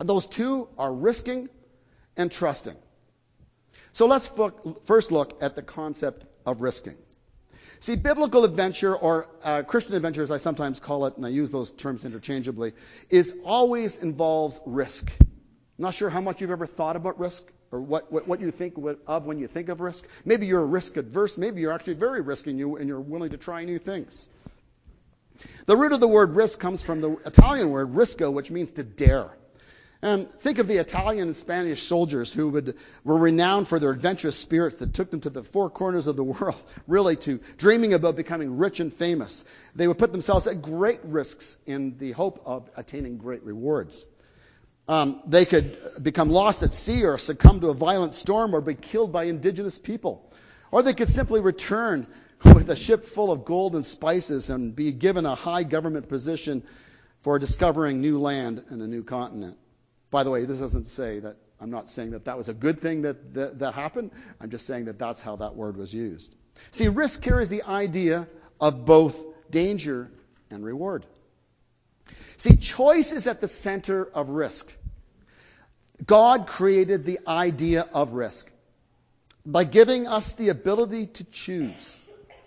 And 0.00 0.08
those 0.08 0.26
two 0.26 0.68
are 0.76 0.92
risking 0.92 1.48
and 2.16 2.30
trusting. 2.30 2.76
So 3.92 4.06
let's 4.06 4.28
first 4.84 5.12
look 5.12 5.40
at 5.40 5.54
the 5.54 5.62
concept 5.62 6.24
of 6.44 6.60
risking. 6.60 6.96
See, 7.78 7.94
biblical 7.94 8.44
adventure, 8.44 8.94
or 8.94 9.28
uh, 9.42 9.62
Christian 9.62 9.94
adventure 9.94 10.22
as 10.22 10.30
I 10.32 10.38
sometimes 10.38 10.80
call 10.80 11.06
it, 11.06 11.16
and 11.16 11.24
I 11.24 11.28
use 11.28 11.52
those 11.52 11.70
terms 11.70 12.04
interchangeably, 12.04 12.72
is 13.08 13.36
always 13.44 14.02
involves 14.02 14.60
risk. 14.66 15.12
I'm 15.78 15.82
not 15.82 15.94
sure 15.94 16.08
how 16.08 16.20
much 16.20 16.40
you've 16.40 16.52
ever 16.52 16.66
thought 16.66 16.94
about 16.94 17.18
risk 17.18 17.50
or 17.72 17.80
what, 17.80 18.12
what, 18.12 18.28
what 18.28 18.40
you 18.40 18.52
think 18.52 18.74
of 19.08 19.26
when 19.26 19.38
you 19.38 19.48
think 19.48 19.68
of 19.68 19.80
risk. 19.80 20.06
Maybe 20.24 20.46
you're 20.46 20.64
risk 20.64 20.96
adverse. 20.96 21.36
Maybe 21.36 21.62
you're 21.62 21.72
actually 21.72 21.94
very 21.94 22.20
risky 22.20 22.50
and, 22.50 22.58
you, 22.58 22.76
and 22.76 22.88
you're 22.88 23.00
willing 23.00 23.30
to 23.30 23.36
try 23.36 23.64
new 23.64 23.78
things. 23.78 24.28
The 25.66 25.76
root 25.76 25.90
of 25.90 25.98
the 25.98 26.06
word 26.06 26.36
risk 26.36 26.60
comes 26.60 26.82
from 26.82 27.00
the 27.00 27.16
Italian 27.26 27.70
word 27.70 27.92
risco, 27.92 28.32
which 28.32 28.52
means 28.52 28.72
to 28.72 28.84
dare. 28.84 29.30
And 30.00 30.30
think 30.40 30.58
of 30.58 30.68
the 30.68 30.76
Italian 30.76 31.28
and 31.28 31.34
Spanish 31.34 31.82
soldiers 31.82 32.32
who 32.32 32.50
would, 32.50 32.76
were 33.02 33.18
renowned 33.18 33.66
for 33.66 33.80
their 33.80 33.90
adventurous 33.90 34.36
spirits 34.36 34.76
that 34.76 34.94
took 34.94 35.10
them 35.10 35.22
to 35.22 35.30
the 35.30 35.42
four 35.42 35.70
corners 35.70 36.06
of 36.06 36.14
the 36.14 36.22
world, 36.34 36.62
really 36.86 37.16
to 37.16 37.40
dreaming 37.56 37.94
about 37.94 38.14
becoming 38.14 38.58
rich 38.58 38.78
and 38.78 38.92
famous. 38.92 39.44
They 39.74 39.88
would 39.88 39.98
put 39.98 40.12
themselves 40.12 40.46
at 40.46 40.62
great 40.62 41.00
risks 41.02 41.56
in 41.66 41.98
the 41.98 42.12
hope 42.12 42.42
of 42.44 42.70
attaining 42.76 43.16
great 43.16 43.42
rewards. 43.42 44.06
Um, 44.86 45.22
they 45.26 45.46
could 45.46 45.78
become 46.02 46.28
lost 46.28 46.62
at 46.62 46.74
sea 46.74 47.04
or 47.04 47.16
succumb 47.16 47.60
to 47.60 47.68
a 47.68 47.74
violent 47.74 48.12
storm 48.12 48.54
or 48.54 48.60
be 48.60 48.74
killed 48.74 49.12
by 49.12 49.24
indigenous 49.24 49.78
people. 49.78 50.30
Or 50.70 50.82
they 50.82 50.92
could 50.92 51.08
simply 51.08 51.40
return 51.40 52.06
with 52.44 52.68
a 52.68 52.76
ship 52.76 53.04
full 53.04 53.32
of 53.32 53.44
gold 53.44 53.74
and 53.74 53.84
spices 53.84 54.50
and 54.50 54.76
be 54.76 54.92
given 54.92 55.24
a 55.24 55.34
high 55.34 55.62
government 55.62 56.08
position 56.08 56.62
for 57.22 57.38
discovering 57.38 58.02
new 58.02 58.20
land 58.20 58.62
and 58.68 58.82
a 58.82 58.86
new 58.86 59.02
continent. 59.02 59.56
By 60.10 60.24
the 60.24 60.30
way, 60.30 60.44
this 60.44 60.60
doesn't 60.60 60.86
say 60.86 61.20
that, 61.20 61.36
I'm 61.58 61.70
not 61.70 61.88
saying 61.88 62.10
that 62.10 62.26
that 62.26 62.36
was 62.36 62.50
a 62.50 62.54
good 62.54 62.82
thing 62.82 63.02
that, 63.02 63.32
that, 63.34 63.58
that 63.60 63.72
happened. 63.72 64.10
I'm 64.40 64.50
just 64.50 64.66
saying 64.66 64.84
that 64.84 64.98
that's 64.98 65.22
how 65.22 65.36
that 65.36 65.56
word 65.56 65.78
was 65.78 65.94
used. 65.94 66.34
See, 66.70 66.88
risk 66.88 67.22
carries 67.22 67.48
the 67.48 67.62
idea 67.62 68.28
of 68.60 68.84
both 68.84 69.18
danger 69.50 70.10
and 70.50 70.64
reward. 70.64 71.06
See, 72.44 72.56
choice 72.58 73.12
is 73.12 73.26
at 73.26 73.40
the 73.40 73.48
center 73.48 74.04
of 74.04 74.28
risk. 74.28 74.70
God 76.04 76.46
created 76.46 77.06
the 77.06 77.20
idea 77.26 77.88
of 77.94 78.12
risk 78.12 78.50
by 79.46 79.64
giving 79.64 80.06
us 80.06 80.34
the 80.34 80.50
ability 80.50 81.06
to 81.06 81.24
choose. 81.24 82.02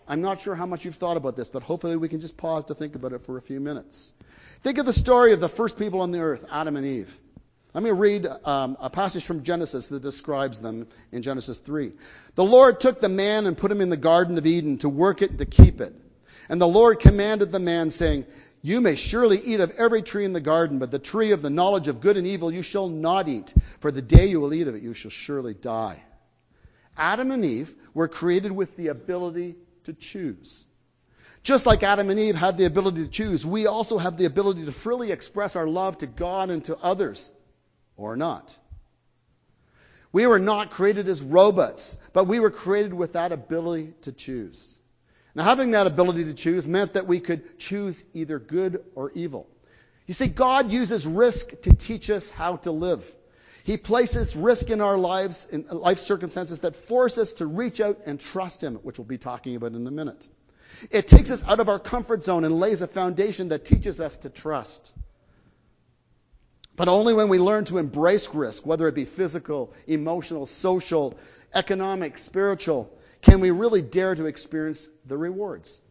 I'm 0.08 0.22
not 0.22 0.40
sure 0.40 0.54
how 0.54 0.68
much 0.68 0.86
you've 0.86 0.98
thought 0.98 1.18
about 1.18 1.36
this, 1.36 1.50
but 1.50 1.64
hopefully 1.64 1.98
we 1.98 2.10
can 2.10 2.22
just 2.22 2.38
pause 2.38 2.66
to 2.66 2.76
think 2.76 2.94
about 2.94 3.12
it 3.12 3.26
for 3.26 3.40
a 3.40 3.42
few 3.42 3.60
minutes. 3.60 4.14
Think 4.62 4.78
of 4.78 4.86
the 4.86 4.94
story 4.94 5.34
of 5.34 5.40
the 5.40 5.50
first 5.50 5.80
people 5.80 6.02
on 6.02 6.12
the 6.12 6.20
earth, 6.20 6.46
Adam 6.52 6.76
and 6.76 6.86
Eve. 6.86 7.20
Let 7.74 7.84
me 7.84 7.90
read 7.90 8.28
um, 8.46 8.78
a 8.80 8.92
passage 8.92 9.26
from 9.26 9.42
Genesis 9.42 9.88
that 9.88 10.04
describes 10.04 10.62
them 10.62 10.88
in 11.12 11.24
Genesis 11.24 11.58
3. 11.58 11.92
The 12.36 12.44
Lord 12.44 12.80
took 12.80 13.02
the 13.02 13.10
man 13.10 13.48
and 13.48 13.58
put 13.58 13.72
him 13.72 13.82
in 13.82 13.90
the 13.90 13.98
Garden 13.98 14.38
of 14.38 14.46
Eden 14.46 14.78
to 14.80 14.90
work 14.90 15.24
it 15.24 15.32
and 15.32 15.40
to 15.40 15.48
keep 15.48 15.82
it. 15.82 15.96
And 16.50 16.62
the 16.62 16.68
Lord 16.68 17.00
commanded 17.00 17.52
the 17.52 17.60
man, 17.60 17.90
saying, 17.90 18.26
You 18.68 18.82
may 18.82 18.96
surely 18.96 19.40
eat 19.40 19.62
of 19.62 19.72
every 19.78 20.02
tree 20.02 20.26
in 20.26 20.34
the 20.34 20.42
garden, 20.42 20.78
but 20.78 20.92
the 20.92 21.00
tree 21.00 21.32
of 21.32 21.42
the 21.42 21.50
knowledge 21.50 21.88
of 21.88 22.02
good 22.02 22.18
and 22.18 22.28
evil 22.28 22.52
you 22.52 22.62
shall 22.62 22.90
not 22.90 23.30
eat, 23.30 23.54
for 23.80 23.92
the 23.92 24.02
day 24.02 24.26
you 24.26 24.42
will 24.42 24.54
eat 24.54 24.68
of 24.68 24.76
it, 24.76 24.84
you 24.84 24.94
shall 24.94 25.10
surely 25.10 25.54
die. 25.54 26.04
Adam 26.98 27.32
and 27.32 27.46
Eve 27.46 27.74
were 27.94 28.10
created 28.10 28.52
with 28.52 28.76
the 28.76 28.90
ability 28.90 29.56
to 29.86 29.94
choose. 29.94 30.66
Just 31.44 31.66
like 31.66 31.82
Adam 31.82 32.10
and 32.10 32.20
Eve 32.20 32.36
had 32.36 32.58
the 32.58 32.66
ability 32.66 33.06
to 33.06 33.10
choose, 33.10 33.46
we 33.46 33.68
also 33.68 33.98
have 33.98 34.18
the 34.18 34.26
ability 34.26 34.66
to 34.66 34.74
freely 34.74 35.14
express 35.14 35.56
our 35.56 35.66
love 35.66 36.00
to 36.00 36.06
God 36.06 36.50
and 36.50 36.62
to 36.66 36.78
others, 36.78 37.32
or 37.96 38.18
not. 38.18 38.60
We 40.12 40.28
were 40.28 40.40
not 40.40 40.72
created 40.72 41.08
as 41.08 41.22
robots, 41.22 41.98
but 42.12 42.28
we 42.28 42.42
were 42.42 42.52
created 42.52 42.94
with 42.94 43.14
that 43.14 43.32
ability 43.32 43.94
to 44.02 44.12
choose. 44.12 44.78
Now, 45.38 45.44
having 45.44 45.72
that 45.72 45.86
ability 45.86 46.24
to 46.26 46.34
choose 46.34 46.68
meant 46.68 46.94
that 46.94 47.06
we 47.06 47.20
could 47.20 47.60
choose 47.60 48.04
either 48.16 48.40
good 48.40 48.84
or 48.96 49.12
evil. 49.12 49.48
You 50.08 50.16
see, 50.16 50.30
God 50.30 50.72
uses 50.72 51.06
risk 51.06 51.62
to 51.62 51.76
teach 51.76 52.10
us 52.10 52.32
how 52.32 52.56
to 52.56 52.72
live. 52.72 53.06
He 53.64 53.78
places 53.78 54.36
risk 54.36 54.72
in 54.72 54.82
our 54.82 54.98
lives, 54.98 55.48
in 55.52 55.68
life 55.70 56.00
circumstances 56.00 56.62
that 56.62 56.76
force 56.76 57.20
us 57.20 57.34
to 57.34 57.46
reach 57.46 57.80
out 57.80 58.00
and 58.08 58.20
trust 58.20 58.64
Him, 58.64 58.78
which 58.78 58.98
we'll 58.98 59.06
be 59.06 59.20
talking 59.20 59.56
about 59.56 59.74
in 59.74 59.86
a 59.86 59.92
minute. 59.92 60.28
It 60.90 61.08
takes 61.08 61.30
us 61.30 61.44
out 61.44 61.60
of 61.60 61.70
our 61.70 61.78
comfort 61.78 62.24
zone 62.24 62.44
and 62.44 62.60
lays 62.60 62.82
a 62.82 62.88
foundation 62.88 63.50
that 63.50 63.64
teaches 63.64 64.02
us 64.02 64.18
to 64.20 64.32
trust. 64.32 64.92
But 66.76 66.88
only 66.88 67.14
when 67.14 67.30
we 67.30 67.38
learn 67.38 67.66
to 67.66 67.78
embrace 67.78 68.34
risk, 68.34 68.66
whether 68.66 68.88
it 68.88 68.96
be 68.96 69.06
physical, 69.06 69.72
emotional, 69.86 70.48
social, 70.48 71.16
economic, 71.54 72.18
spiritual, 72.18 72.92
can 73.22 73.40
we 73.40 73.52
really 73.52 73.82
dare 73.82 74.16
to 74.16 74.26
experience 74.26 74.90
the 75.06 75.18
rewards? 75.18 75.82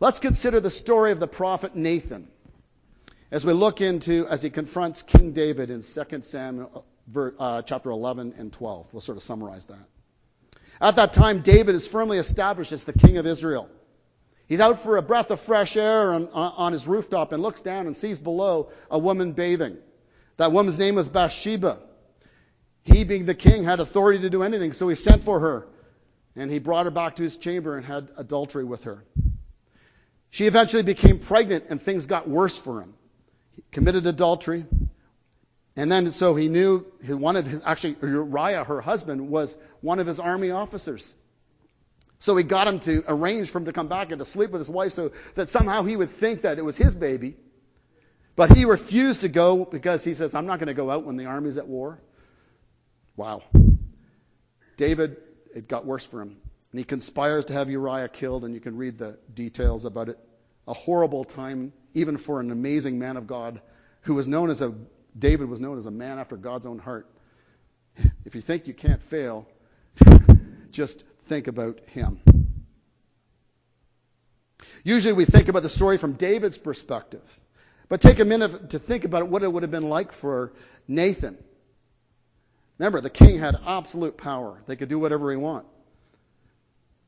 Let's 0.00 0.18
consider 0.18 0.60
the 0.60 0.70
story 0.70 1.12
of 1.12 1.20
the 1.20 1.28
prophet 1.28 1.76
Nathan 1.76 2.28
as 3.30 3.44
we 3.44 3.52
look 3.52 3.80
into, 3.80 4.26
as 4.28 4.42
he 4.42 4.50
confronts 4.50 5.02
King 5.02 5.32
David 5.32 5.70
in 5.70 5.82
2 5.82 6.22
Samuel 6.22 6.84
uh, 7.38 7.62
chapter 7.62 7.90
11 7.90 8.34
and 8.38 8.52
12. 8.52 8.88
We'll 8.92 9.00
sort 9.00 9.16
of 9.16 9.22
summarize 9.22 9.66
that. 9.66 9.86
At 10.80 10.96
that 10.96 11.12
time, 11.12 11.40
David 11.40 11.74
is 11.74 11.86
firmly 11.86 12.18
established 12.18 12.72
as 12.72 12.84
the 12.84 12.92
king 12.92 13.16
of 13.16 13.26
Israel. 13.26 13.68
He's 14.46 14.60
out 14.60 14.80
for 14.80 14.96
a 14.96 15.02
breath 15.02 15.30
of 15.30 15.40
fresh 15.40 15.76
air 15.76 16.12
on, 16.12 16.28
on 16.28 16.72
his 16.72 16.86
rooftop 16.86 17.32
and 17.32 17.42
looks 17.42 17.62
down 17.62 17.86
and 17.86 17.96
sees 17.96 18.18
below 18.18 18.70
a 18.90 18.98
woman 18.98 19.32
bathing. 19.32 19.78
That 20.36 20.52
woman's 20.52 20.78
name 20.78 20.96
was 20.96 21.08
Bathsheba. 21.08 21.78
He, 22.82 23.04
being 23.04 23.24
the 23.24 23.34
king, 23.34 23.64
had 23.64 23.80
authority 23.80 24.20
to 24.20 24.30
do 24.30 24.42
anything, 24.42 24.72
so 24.72 24.88
he 24.88 24.94
sent 24.94 25.24
for 25.24 25.40
her. 25.40 25.66
And 26.36 26.50
he 26.50 26.58
brought 26.58 26.86
her 26.86 26.90
back 26.90 27.16
to 27.16 27.22
his 27.22 27.36
chamber 27.36 27.76
and 27.76 27.86
had 27.86 28.08
adultery 28.16 28.64
with 28.64 28.84
her. 28.84 29.04
She 30.30 30.46
eventually 30.46 30.82
became 30.82 31.20
pregnant 31.20 31.66
and 31.68 31.80
things 31.80 32.06
got 32.06 32.28
worse 32.28 32.58
for 32.58 32.80
him. 32.80 32.94
He 33.54 33.62
committed 33.70 34.06
adultery. 34.06 34.66
And 35.76 35.90
then 35.90 36.10
so 36.10 36.34
he 36.34 36.48
knew 36.48 36.86
he 37.04 37.12
wanted 37.14 37.46
his, 37.46 37.62
actually 37.64 37.96
Uriah, 38.02 38.64
her 38.64 38.80
husband, 38.80 39.28
was 39.28 39.56
one 39.80 40.00
of 40.00 40.06
his 40.06 40.18
army 40.18 40.50
officers. 40.50 41.14
So 42.18 42.36
he 42.36 42.44
got 42.44 42.66
him 42.66 42.80
to 42.80 43.04
arrange 43.06 43.50
for 43.50 43.58
him 43.58 43.66
to 43.66 43.72
come 43.72 43.88
back 43.88 44.10
and 44.10 44.18
to 44.18 44.24
sleep 44.24 44.50
with 44.50 44.60
his 44.60 44.68
wife 44.68 44.92
so 44.92 45.12
that 45.34 45.48
somehow 45.48 45.82
he 45.82 45.96
would 45.96 46.10
think 46.10 46.42
that 46.42 46.58
it 46.58 46.64
was 46.64 46.76
his 46.76 46.94
baby. 46.94 47.36
But 48.36 48.56
he 48.56 48.64
refused 48.64 49.20
to 49.20 49.28
go 49.28 49.64
because 49.64 50.02
he 50.02 50.14
says, 50.14 50.34
I'm 50.34 50.46
not 50.46 50.58
going 50.58 50.68
to 50.68 50.74
go 50.74 50.90
out 50.90 51.04
when 51.04 51.16
the 51.16 51.26
army's 51.26 51.58
at 51.58 51.68
war. 51.68 52.00
Wow. 53.16 53.42
David 54.76 55.16
it 55.54 55.68
got 55.68 55.86
worse 55.86 56.04
for 56.04 56.20
him. 56.20 56.36
And 56.72 56.78
he 56.78 56.84
conspires 56.84 57.46
to 57.46 57.52
have 57.52 57.70
Uriah 57.70 58.08
killed, 58.08 58.44
and 58.44 58.52
you 58.54 58.60
can 58.60 58.76
read 58.76 58.98
the 58.98 59.16
details 59.32 59.84
about 59.84 60.08
it. 60.08 60.18
A 60.66 60.74
horrible 60.74 61.24
time, 61.24 61.72
even 61.94 62.16
for 62.16 62.40
an 62.40 62.50
amazing 62.50 62.98
man 62.98 63.16
of 63.16 63.26
God 63.26 63.60
who 64.02 64.14
was 64.14 64.26
known 64.26 64.50
as 64.50 64.60
a, 64.60 64.74
David 65.16 65.48
was 65.48 65.60
known 65.60 65.78
as 65.78 65.86
a 65.86 65.90
man 65.90 66.18
after 66.18 66.36
God's 66.36 66.66
own 66.66 66.78
heart. 66.78 67.08
If 68.24 68.34
you 68.34 68.40
think 68.40 68.66
you 68.66 68.74
can't 68.74 69.00
fail, 69.00 69.46
just 70.72 71.04
think 71.26 71.46
about 71.46 71.80
him. 71.90 72.20
Usually 74.82 75.12
we 75.12 75.24
think 75.24 75.48
about 75.48 75.62
the 75.62 75.68
story 75.68 75.96
from 75.96 76.14
David's 76.14 76.58
perspective. 76.58 77.22
But 77.88 78.00
take 78.00 78.18
a 78.18 78.24
minute 78.24 78.70
to 78.70 78.78
think 78.78 79.04
about 79.04 79.28
what 79.28 79.42
it 79.42 79.52
would 79.52 79.62
have 79.62 79.70
been 79.70 79.88
like 79.88 80.12
for 80.12 80.52
Nathan 80.88 81.38
Remember, 82.78 83.00
the 83.00 83.10
king 83.10 83.38
had 83.38 83.56
absolute 83.66 84.16
power. 84.16 84.62
They 84.66 84.76
could 84.76 84.88
do 84.88 84.98
whatever 84.98 85.30
he 85.30 85.36
want. 85.36 85.66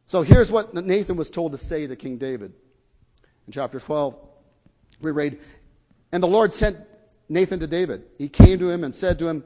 So 0.06 0.22
here's 0.22 0.50
what 0.50 0.72
Nathan 0.74 1.16
was 1.16 1.30
told 1.30 1.52
to 1.52 1.58
say 1.58 1.86
to 1.86 1.96
King 1.96 2.18
David. 2.18 2.52
In 3.46 3.52
chapter 3.52 3.80
12, 3.80 4.16
we 5.00 5.10
read, 5.10 5.40
And 6.12 6.22
the 6.22 6.28
Lord 6.28 6.52
sent 6.52 6.78
Nathan 7.28 7.60
to 7.60 7.66
David. 7.66 8.04
He 8.16 8.28
came 8.28 8.60
to 8.60 8.70
him 8.70 8.84
and 8.84 8.94
said 8.94 9.18
to 9.18 9.28
him, 9.28 9.44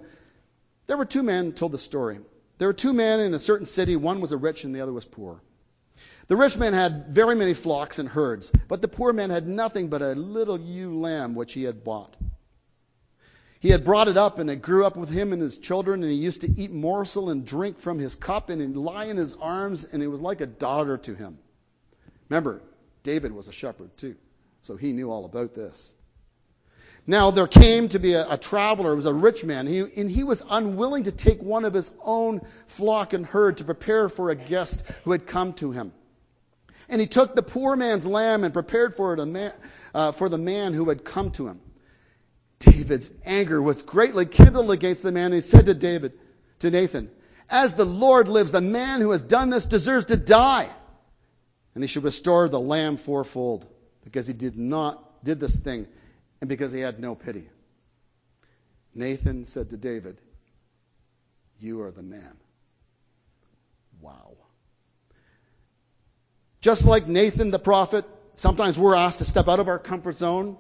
There 0.86 0.98
were 0.98 1.06
two 1.06 1.22
men, 1.22 1.52
told 1.52 1.72
the 1.72 1.78
story. 1.78 2.18
There 2.58 2.68
were 2.68 2.74
two 2.74 2.92
men 2.92 3.20
in 3.20 3.32
a 3.32 3.38
certain 3.38 3.64
city. 3.64 3.96
One 3.96 4.20
was 4.20 4.32
a 4.32 4.36
rich 4.36 4.64
and 4.64 4.74
the 4.74 4.82
other 4.82 4.92
was 4.92 5.06
poor. 5.06 5.40
The 6.28 6.36
rich 6.36 6.58
man 6.58 6.74
had 6.74 7.06
very 7.08 7.34
many 7.34 7.54
flocks 7.54 7.98
and 7.98 8.08
herds, 8.08 8.52
but 8.68 8.82
the 8.82 8.88
poor 8.88 9.12
man 9.12 9.30
had 9.30 9.48
nothing 9.48 9.88
but 9.88 10.02
a 10.02 10.12
little 10.12 10.60
ewe 10.60 10.98
lamb 10.98 11.34
which 11.34 11.54
he 11.54 11.64
had 11.64 11.82
bought. 11.82 12.14
He 13.60 13.68
had 13.68 13.84
brought 13.84 14.08
it 14.08 14.16
up 14.16 14.38
and 14.38 14.48
it 14.50 14.62
grew 14.62 14.86
up 14.86 14.96
with 14.96 15.10
him 15.10 15.34
and 15.34 15.40
his 15.40 15.58
children 15.58 16.02
and 16.02 16.10
he 16.10 16.16
used 16.16 16.40
to 16.40 16.50
eat 16.50 16.72
morsel 16.72 17.28
and 17.28 17.44
drink 17.44 17.78
from 17.78 17.98
his 17.98 18.14
cup 18.14 18.48
and 18.48 18.76
lie 18.76 19.04
in 19.04 19.18
his 19.18 19.34
arms 19.34 19.84
and 19.84 20.02
it 20.02 20.08
was 20.08 20.20
like 20.20 20.40
a 20.40 20.46
daughter 20.46 20.96
to 20.96 21.14
him. 21.14 21.38
Remember, 22.30 22.62
David 23.02 23.32
was 23.32 23.48
a 23.48 23.52
shepherd 23.52 23.94
too, 23.98 24.16
so 24.62 24.76
he 24.76 24.94
knew 24.94 25.10
all 25.10 25.26
about 25.26 25.54
this. 25.54 25.94
Now 27.06 27.32
there 27.32 27.46
came 27.46 27.90
to 27.90 27.98
be 27.98 28.14
a, 28.14 28.32
a 28.32 28.38
traveler, 28.38 28.92
it 28.92 28.96
was 28.96 29.06
a 29.06 29.12
rich 29.12 29.44
man, 29.44 29.66
he, 29.66 29.80
and 29.80 30.10
he 30.10 30.24
was 30.24 30.42
unwilling 30.48 31.02
to 31.04 31.12
take 31.12 31.42
one 31.42 31.66
of 31.66 31.74
his 31.74 31.92
own 32.02 32.40
flock 32.66 33.12
and 33.12 33.26
herd 33.26 33.58
to 33.58 33.64
prepare 33.64 34.08
for 34.08 34.30
a 34.30 34.34
guest 34.34 34.84
who 35.04 35.12
had 35.12 35.26
come 35.26 35.52
to 35.54 35.70
him. 35.70 35.92
And 36.88 36.98
he 36.98 37.06
took 37.06 37.34
the 37.34 37.42
poor 37.42 37.76
man's 37.76 38.06
lamb 38.06 38.42
and 38.42 38.54
prepared 38.54 38.94
for 38.94 39.12
it 39.12 39.24
man, 39.26 39.52
uh, 39.94 40.12
for 40.12 40.30
the 40.30 40.38
man 40.38 40.72
who 40.72 40.88
had 40.88 41.04
come 41.04 41.30
to 41.32 41.46
him. 41.46 41.60
David's 42.60 43.12
anger 43.24 43.60
was 43.60 43.82
greatly 43.82 44.26
kindled 44.26 44.70
against 44.70 45.02
the 45.02 45.10
man. 45.10 45.26
And 45.26 45.34
he 45.34 45.40
said 45.40 45.66
to 45.66 45.74
David, 45.74 46.12
to 46.60 46.70
Nathan, 46.70 47.10
As 47.48 47.74
the 47.74 47.86
Lord 47.86 48.28
lives, 48.28 48.52
the 48.52 48.60
man 48.60 49.00
who 49.00 49.10
has 49.10 49.22
done 49.22 49.50
this 49.50 49.64
deserves 49.64 50.06
to 50.06 50.16
die. 50.16 50.68
And 51.74 51.82
he 51.82 51.88
should 51.88 52.04
restore 52.04 52.48
the 52.48 52.60
lamb 52.60 52.96
fourfold 52.96 53.66
because 54.04 54.26
he 54.26 54.34
did 54.34 54.58
not, 54.58 55.24
did 55.24 55.40
this 55.40 55.56
thing 55.56 55.86
and 56.40 56.48
because 56.48 56.72
he 56.72 56.80
had 56.80 57.00
no 57.00 57.14
pity. 57.14 57.48
Nathan 58.94 59.44
said 59.44 59.70
to 59.70 59.76
David, 59.76 60.18
You 61.60 61.82
are 61.82 61.90
the 61.90 62.02
man. 62.02 62.36
Wow. 64.00 64.32
Just 66.60 66.86
like 66.86 67.06
Nathan 67.06 67.50
the 67.50 67.58
prophet, 67.58 68.04
sometimes 68.34 68.78
we're 68.78 68.94
asked 68.94 69.18
to 69.18 69.24
step 69.24 69.48
out 69.48 69.60
of 69.60 69.68
our 69.68 69.78
comfort 69.78 70.16
zone 70.16 70.58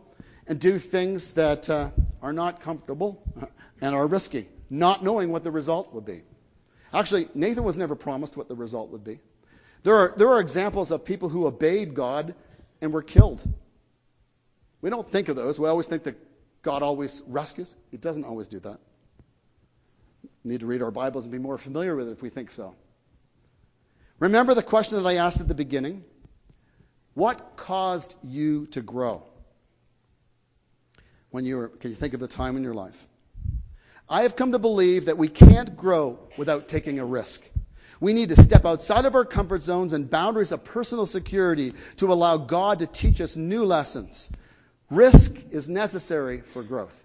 and 0.50 0.58
do 0.58 0.80
things 0.80 1.34
that 1.34 1.70
uh, 1.70 1.90
are 2.20 2.32
not 2.32 2.60
comfortable 2.60 3.22
and 3.80 3.94
are 3.94 4.06
risky, 4.08 4.48
not 4.68 5.02
knowing 5.02 5.30
what 5.30 5.44
the 5.44 5.50
result 5.52 5.94
would 5.94 6.04
be. 6.04 6.22
Actually, 6.92 7.28
Nathan 7.36 7.62
was 7.62 7.78
never 7.78 7.94
promised 7.94 8.36
what 8.36 8.48
the 8.48 8.56
result 8.56 8.90
would 8.90 9.04
be. 9.04 9.20
There 9.84 9.94
are, 9.94 10.12
there 10.16 10.28
are 10.28 10.40
examples 10.40 10.90
of 10.90 11.04
people 11.04 11.28
who 11.28 11.46
obeyed 11.46 11.94
God 11.94 12.34
and 12.80 12.92
were 12.92 13.02
killed. 13.02 13.40
We 14.82 14.90
don't 14.90 15.08
think 15.08 15.28
of 15.28 15.36
those. 15.36 15.60
We 15.60 15.68
always 15.68 15.86
think 15.86 16.02
that 16.02 16.16
God 16.62 16.82
always 16.82 17.22
rescues. 17.28 17.76
He 17.92 17.96
doesn't 17.96 18.24
always 18.24 18.48
do 18.48 18.58
that. 18.58 18.80
We 20.42 20.50
need 20.50 20.60
to 20.60 20.66
read 20.66 20.82
our 20.82 20.90
Bibles 20.90 21.26
and 21.26 21.32
be 21.32 21.38
more 21.38 21.58
familiar 21.58 21.94
with 21.94 22.08
it 22.08 22.12
if 22.12 22.22
we 22.22 22.28
think 22.28 22.50
so. 22.50 22.74
Remember 24.18 24.54
the 24.54 24.64
question 24.64 25.00
that 25.00 25.08
I 25.08 25.14
asked 25.14 25.40
at 25.40 25.46
the 25.46 25.54
beginning? 25.54 26.02
What 27.14 27.56
caused 27.56 28.16
you 28.24 28.66
to 28.72 28.82
grow? 28.82 29.29
When 31.30 31.44
you 31.44 31.56
were, 31.56 31.68
can 31.68 31.90
you 31.90 31.96
think 31.96 32.14
of 32.14 32.20
the 32.20 32.28
time 32.28 32.56
in 32.56 32.62
your 32.62 32.74
life? 32.74 33.06
I 34.08 34.22
have 34.22 34.34
come 34.34 34.52
to 34.52 34.58
believe 34.58 35.06
that 35.06 35.18
we 35.18 35.28
can't 35.28 35.76
grow 35.76 36.18
without 36.36 36.68
taking 36.68 36.98
a 36.98 37.04
risk. 37.04 37.42
We 38.00 38.12
need 38.12 38.30
to 38.30 38.42
step 38.42 38.64
outside 38.64 39.04
of 39.04 39.14
our 39.14 39.24
comfort 39.24 39.62
zones 39.62 39.92
and 39.92 40.10
boundaries 40.10 40.52
of 40.52 40.64
personal 40.64 41.06
security 41.06 41.74
to 41.96 42.12
allow 42.12 42.38
God 42.38 42.80
to 42.80 42.86
teach 42.86 43.20
us 43.20 43.36
new 43.36 43.64
lessons. 43.64 44.30
Risk 44.90 45.34
is 45.50 45.68
necessary 45.68 46.40
for 46.40 46.62
growth. 46.62 46.98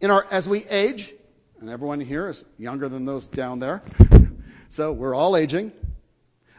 In 0.00 0.10
our, 0.10 0.26
as 0.30 0.48
we 0.48 0.64
age, 0.66 1.12
and 1.58 1.68
everyone 1.68 2.00
here 2.00 2.28
is 2.28 2.44
younger 2.58 2.88
than 2.88 3.04
those 3.04 3.26
down 3.26 3.58
there, 3.58 3.82
so 4.68 4.92
we're 4.92 5.14
all 5.14 5.36
aging, 5.36 5.72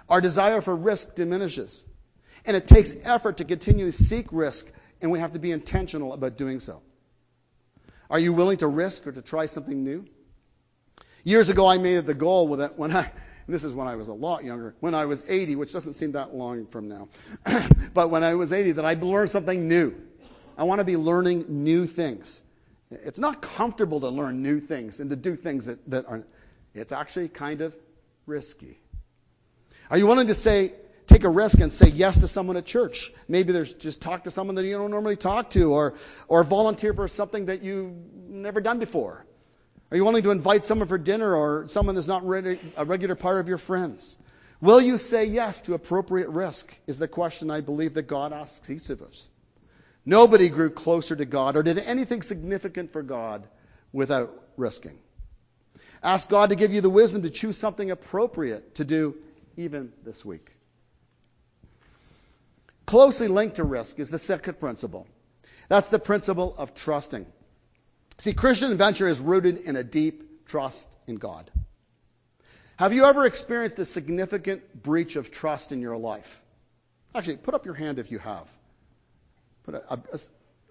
our 0.09 0.19
desire 0.19 0.59
for 0.59 0.75
risk 0.75 1.15
diminishes. 1.15 1.85
And 2.45 2.57
it 2.57 2.67
takes 2.67 2.95
effort 3.03 3.37
to 3.37 3.45
continue 3.45 3.85
to 3.85 3.91
seek 3.91 4.27
risk, 4.31 4.67
and 5.01 5.11
we 5.11 5.19
have 5.19 5.33
to 5.33 5.39
be 5.39 5.51
intentional 5.51 6.13
about 6.13 6.37
doing 6.37 6.59
so. 6.59 6.81
Are 8.09 8.19
you 8.19 8.33
willing 8.33 8.57
to 8.57 8.67
risk 8.67 9.07
or 9.07 9.11
to 9.11 9.21
try 9.21 9.45
something 9.45 9.83
new? 9.83 10.05
Years 11.23 11.49
ago, 11.49 11.67
I 11.67 11.77
made 11.77 11.95
it 11.95 12.05
the 12.05 12.13
goal 12.13 12.47
with 12.47 12.61
it 12.61 12.73
when 12.77 12.91
I, 12.91 13.11
this 13.47 13.63
is 13.63 13.73
when 13.73 13.87
I 13.87 13.95
was 13.95 14.07
a 14.07 14.13
lot 14.13 14.43
younger, 14.43 14.75
when 14.79 14.95
I 14.95 15.05
was 15.05 15.25
80, 15.27 15.55
which 15.55 15.71
doesn't 15.71 15.93
seem 15.93 16.13
that 16.13 16.33
long 16.33 16.65
from 16.67 16.89
now, 16.89 17.09
but 17.93 18.09
when 18.09 18.23
I 18.23 18.35
was 18.35 18.51
80, 18.51 18.73
that 18.73 18.85
I'd 18.85 19.03
learn 19.03 19.27
something 19.27 19.67
new. 19.67 19.95
I 20.57 20.63
want 20.65 20.79
to 20.79 20.85
be 20.85 20.97
learning 20.97 21.45
new 21.47 21.85
things. 21.85 22.41
It's 22.91 23.19
not 23.19 23.41
comfortable 23.41 24.01
to 24.01 24.09
learn 24.09 24.43
new 24.43 24.59
things 24.59 24.99
and 24.99 25.09
to 25.09 25.15
do 25.15 25.35
things 25.35 25.67
that, 25.67 25.89
that 25.89 26.05
aren't, 26.07 26.25
it's 26.73 26.91
actually 26.91 27.29
kind 27.29 27.61
of 27.61 27.75
risky. 28.25 28.77
Are 29.89 29.97
you 29.97 30.07
willing 30.07 30.27
to 30.27 30.35
say, 30.35 30.73
take 31.11 31.23
a 31.23 31.29
risk 31.29 31.59
and 31.59 31.71
say 31.71 31.87
yes 31.87 32.19
to 32.21 32.27
someone 32.27 32.57
at 32.57 32.65
church? 32.65 33.11
Maybe 33.27 33.53
there's 33.53 33.73
just 33.73 34.01
talk 34.01 34.23
to 34.23 34.31
someone 34.31 34.55
that 34.55 34.65
you 34.65 34.77
don't 34.77 34.91
normally 34.91 35.17
talk 35.17 35.49
to 35.51 35.73
or, 35.73 35.95
or 36.27 36.43
volunteer 36.43 36.93
for 36.93 37.07
something 37.07 37.47
that 37.47 37.61
you've 37.61 37.93
never 38.29 38.61
done 38.61 38.79
before. 38.79 39.25
Are 39.91 39.97
you 39.97 40.05
willing 40.05 40.23
to 40.23 40.31
invite 40.31 40.63
someone 40.63 40.87
for 40.87 40.97
dinner 40.97 41.35
or 41.35 41.67
someone 41.67 41.95
that's 41.95 42.07
not 42.07 42.23
a 42.23 42.85
regular 42.85 43.15
part 43.15 43.39
of 43.39 43.49
your 43.49 43.57
friends? 43.57 44.17
Will 44.61 44.79
you 44.79 44.97
say 44.97 45.25
yes 45.25 45.61
to 45.61 45.73
appropriate 45.73 46.29
risk? 46.29 46.73
Is 46.87 46.97
the 46.97 47.07
question 47.07 47.51
I 47.51 47.61
believe 47.61 47.95
that 47.95 48.03
God 48.03 48.31
asks 48.31 48.69
each 48.69 48.89
of 48.89 49.01
us. 49.01 49.29
Nobody 50.05 50.49
grew 50.49 50.69
closer 50.69 51.15
to 51.15 51.25
God 51.25 51.57
or 51.57 51.63
did 51.63 51.77
anything 51.77 52.21
significant 52.21 52.93
for 52.93 53.03
God 53.03 53.47
without 53.91 54.31
risking. 54.55 54.97
Ask 56.01 56.29
God 56.29 56.49
to 56.49 56.55
give 56.55 56.73
you 56.73 56.81
the 56.81 56.89
wisdom 56.89 57.23
to 57.23 57.29
choose 57.29 57.57
something 57.57 57.91
appropriate 57.91 58.75
to 58.75 58.85
do 58.85 59.17
even 59.57 59.91
this 60.03 60.23
week. 60.25 60.51
Closely 62.85 63.27
linked 63.27 63.55
to 63.55 63.63
risk 63.63 63.99
is 63.99 64.09
the 64.09 64.19
second 64.19 64.59
principle. 64.59 65.07
That's 65.69 65.89
the 65.89 65.99
principle 65.99 66.55
of 66.57 66.75
trusting. 66.75 67.25
See, 68.17 68.33
Christian 68.33 68.71
adventure 68.71 69.07
is 69.07 69.19
rooted 69.19 69.59
in 69.59 69.75
a 69.75 69.83
deep 69.83 70.47
trust 70.47 70.95
in 71.07 71.15
God. 71.15 71.49
Have 72.75 72.93
you 72.93 73.05
ever 73.05 73.25
experienced 73.25 73.79
a 73.79 73.85
significant 73.85 74.83
breach 74.83 75.15
of 75.15 75.31
trust 75.31 75.71
in 75.71 75.81
your 75.81 75.97
life? 75.97 76.41
Actually, 77.13 77.37
put 77.37 77.53
up 77.53 77.65
your 77.65 77.73
hand 77.73 77.99
if 77.99 78.11
you 78.11 78.19
have. 78.19 78.51
A, 79.67 79.73
a, 79.73 79.99
a, 80.13 80.19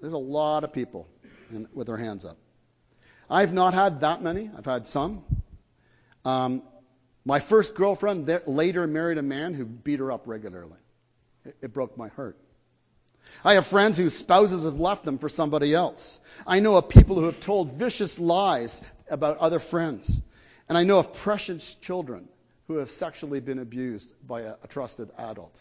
there's 0.00 0.12
a 0.12 0.18
lot 0.18 0.64
of 0.64 0.72
people 0.72 1.08
in, 1.50 1.68
with 1.72 1.86
their 1.86 1.96
hands 1.96 2.24
up. 2.24 2.36
I've 3.30 3.52
not 3.52 3.74
had 3.74 4.00
that 4.00 4.22
many. 4.22 4.50
I've 4.56 4.64
had 4.64 4.86
some. 4.86 5.24
Um, 6.24 6.62
my 7.24 7.38
first 7.38 7.74
girlfriend 7.74 8.28
later 8.46 8.86
married 8.86 9.18
a 9.18 9.22
man 9.22 9.54
who 9.54 9.64
beat 9.64 10.00
her 10.00 10.10
up 10.10 10.22
regularly. 10.26 10.78
It, 11.44 11.72
broke 11.72 11.96
my 11.96 12.08
heart. 12.08 12.36
I 13.44 13.54
have 13.54 13.66
friends 13.66 13.96
whose 13.96 14.16
spouses 14.16 14.64
have 14.64 14.78
left 14.80 15.04
them 15.04 15.18
for 15.18 15.28
somebody 15.28 15.74
else. 15.74 16.20
I 16.46 16.60
know 16.60 16.76
of 16.76 16.88
people 16.88 17.16
who 17.16 17.26
have 17.26 17.40
told 17.40 17.72
vicious 17.72 18.18
lies 18.18 18.82
about 19.10 19.38
other 19.38 19.58
friends. 19.58 20.20
And 20.68 20.76
I 20.76 20.84
know 20.84 20.98
of 20.98 21.14
precious 21.14 21.74
children 21.76 22.28
who 22.66 22.76
have 22.76 22.90
sexually 22.90 23.40
been 23.40 23.58
abused 23.58 24.12
by 24.26 24.42
a, 24.42 24.54
a 24.62 24.68
trusted 24.68 25.10
adult. 25.18 25.60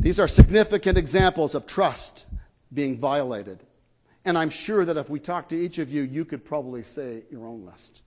These 0.00 0.18
are 0.18 0.28
significant 0.28 0.96
examples 0.96 1.54
of 1.54 1.66
trust 1.66 2.26
being 2.72 2.98
violated. 2.98 3.60
And 4.24 4.36
I'm 4.36 4.50
sure 4.50 4.84
that 4.84 4.96
if 4.96 5.10
we 5.10 5.20
talk 5.20 5.50
to 5.50 5.56
each 5.56 5.78
of 5.78 5.90
you, 5.90 6.02
you 6.02 6.24
could 6.24 6.44
probably 6.44 6.82
say 6.82 7.22
your 7.30 7.46
own 7.46 7.66
list. 7.66 8.02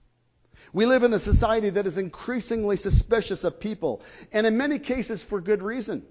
We 0.74 0.86
live 0.86 1.04
in 1.04 1.12
a 1.12 1.20
society 1.20 1.70
that 1.70 1.86
is 1.86 1.98
increasingly 1.98 2.76
suspicious 2.76 3.44
of 3.44 3.60
people, 3.60 4.02
and 4.32 4.44
in 4.44 4.58
many 4.58 4.80
cases 4.80 5.22
for 5.22 5.40
good 5.40 5.62
reason. 5.62 6.04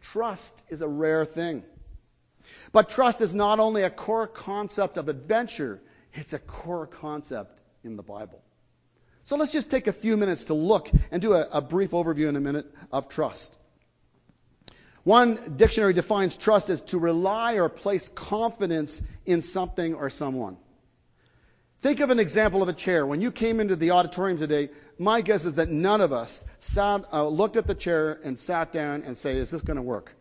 Trust 0.00 0.60
is 0.68 0.82
a 0.82 0.88
rare 0.88 1.24
thing. 1.24 1.62
But 2.72 2.90
trust 2.90 3.20
is 3.20 3.36
not 3.36 3.60
only 3.60 3.84
a 3.84 3.90
core 3.90 4.26
concept 4.26 4.96
of 4.96 5.08
adventure, 5.08 5.80
it's 6.12 6.32
a 6.32 6.40
core 6.40 6.88
concept 6.88 7.62
in 7.84 7.96
the 7.96 8.02
Bible. 8.02 8.42
So 9.22 9.36
let's 9.36 9.52
just 9.52 9.70
take 9.70 9.86
a 9.86 9.92
few 9.92 10.16
minutes 10.16 10.44
to 10.44 10.54
look 10.54 10.90
and 11.12 11.22
do 11.22 11.32
a, 11.32 11.48
a 11.52 11.60
brief 11.60 11.92
overview 11.92 12.28
in 12.28 12.34
a 12.34 12.40
minute 12.40 12.66
of 12.90 13.08
trust. 13.08 13.56
One 15.04 15.38
dictionary 15.56 15.92
defines 15.92 16.36
trust 16.36 16.68
as 16.68 16.80
to 16.86 16.98
rely 16.98 17.54
or 17.54 17.68
place 17.68 18.08
confidence 18.08 19.00
in 19.24 19.40
something 19.40 19.94
or 19.94 20.10
someone. 20.10 20.56
Think 21.84 22.00
of 22.00 22.08
an 22.08 22.18
example 22.18 22.62
of 22.62 22.70
a 22.70 22.72
chair. 22.72 23.04
When 23.04 23.20
you 23.20 23.30
came 23.30 23.60
into 23.60 23.76
the 23.76 23.90
auditorium 23.90 24.38
today, 24.38 24.70
my 24.98 25.20
guess 25.20 25.44
is 25.44 25.56
that 25.56 25.68
none 25.68 26.00
of 26.00 26.14
us 26.14 26.42
sat, 26.58 27.04
uh, 27.12 27.28
looked 27.28 27.58
at 27.58 27.66
the 27.66 27.74
chair 27.74 28.18
and 28.24 28.38
sat 28.38 28.72
down 28.72 29.02
and 29.02 29.14
say, 29.18 29.36
is 29.36 29.50
this 29.50 29.60
going 29.60 29.76
to 29.76 29.82
work? 29.82 30.16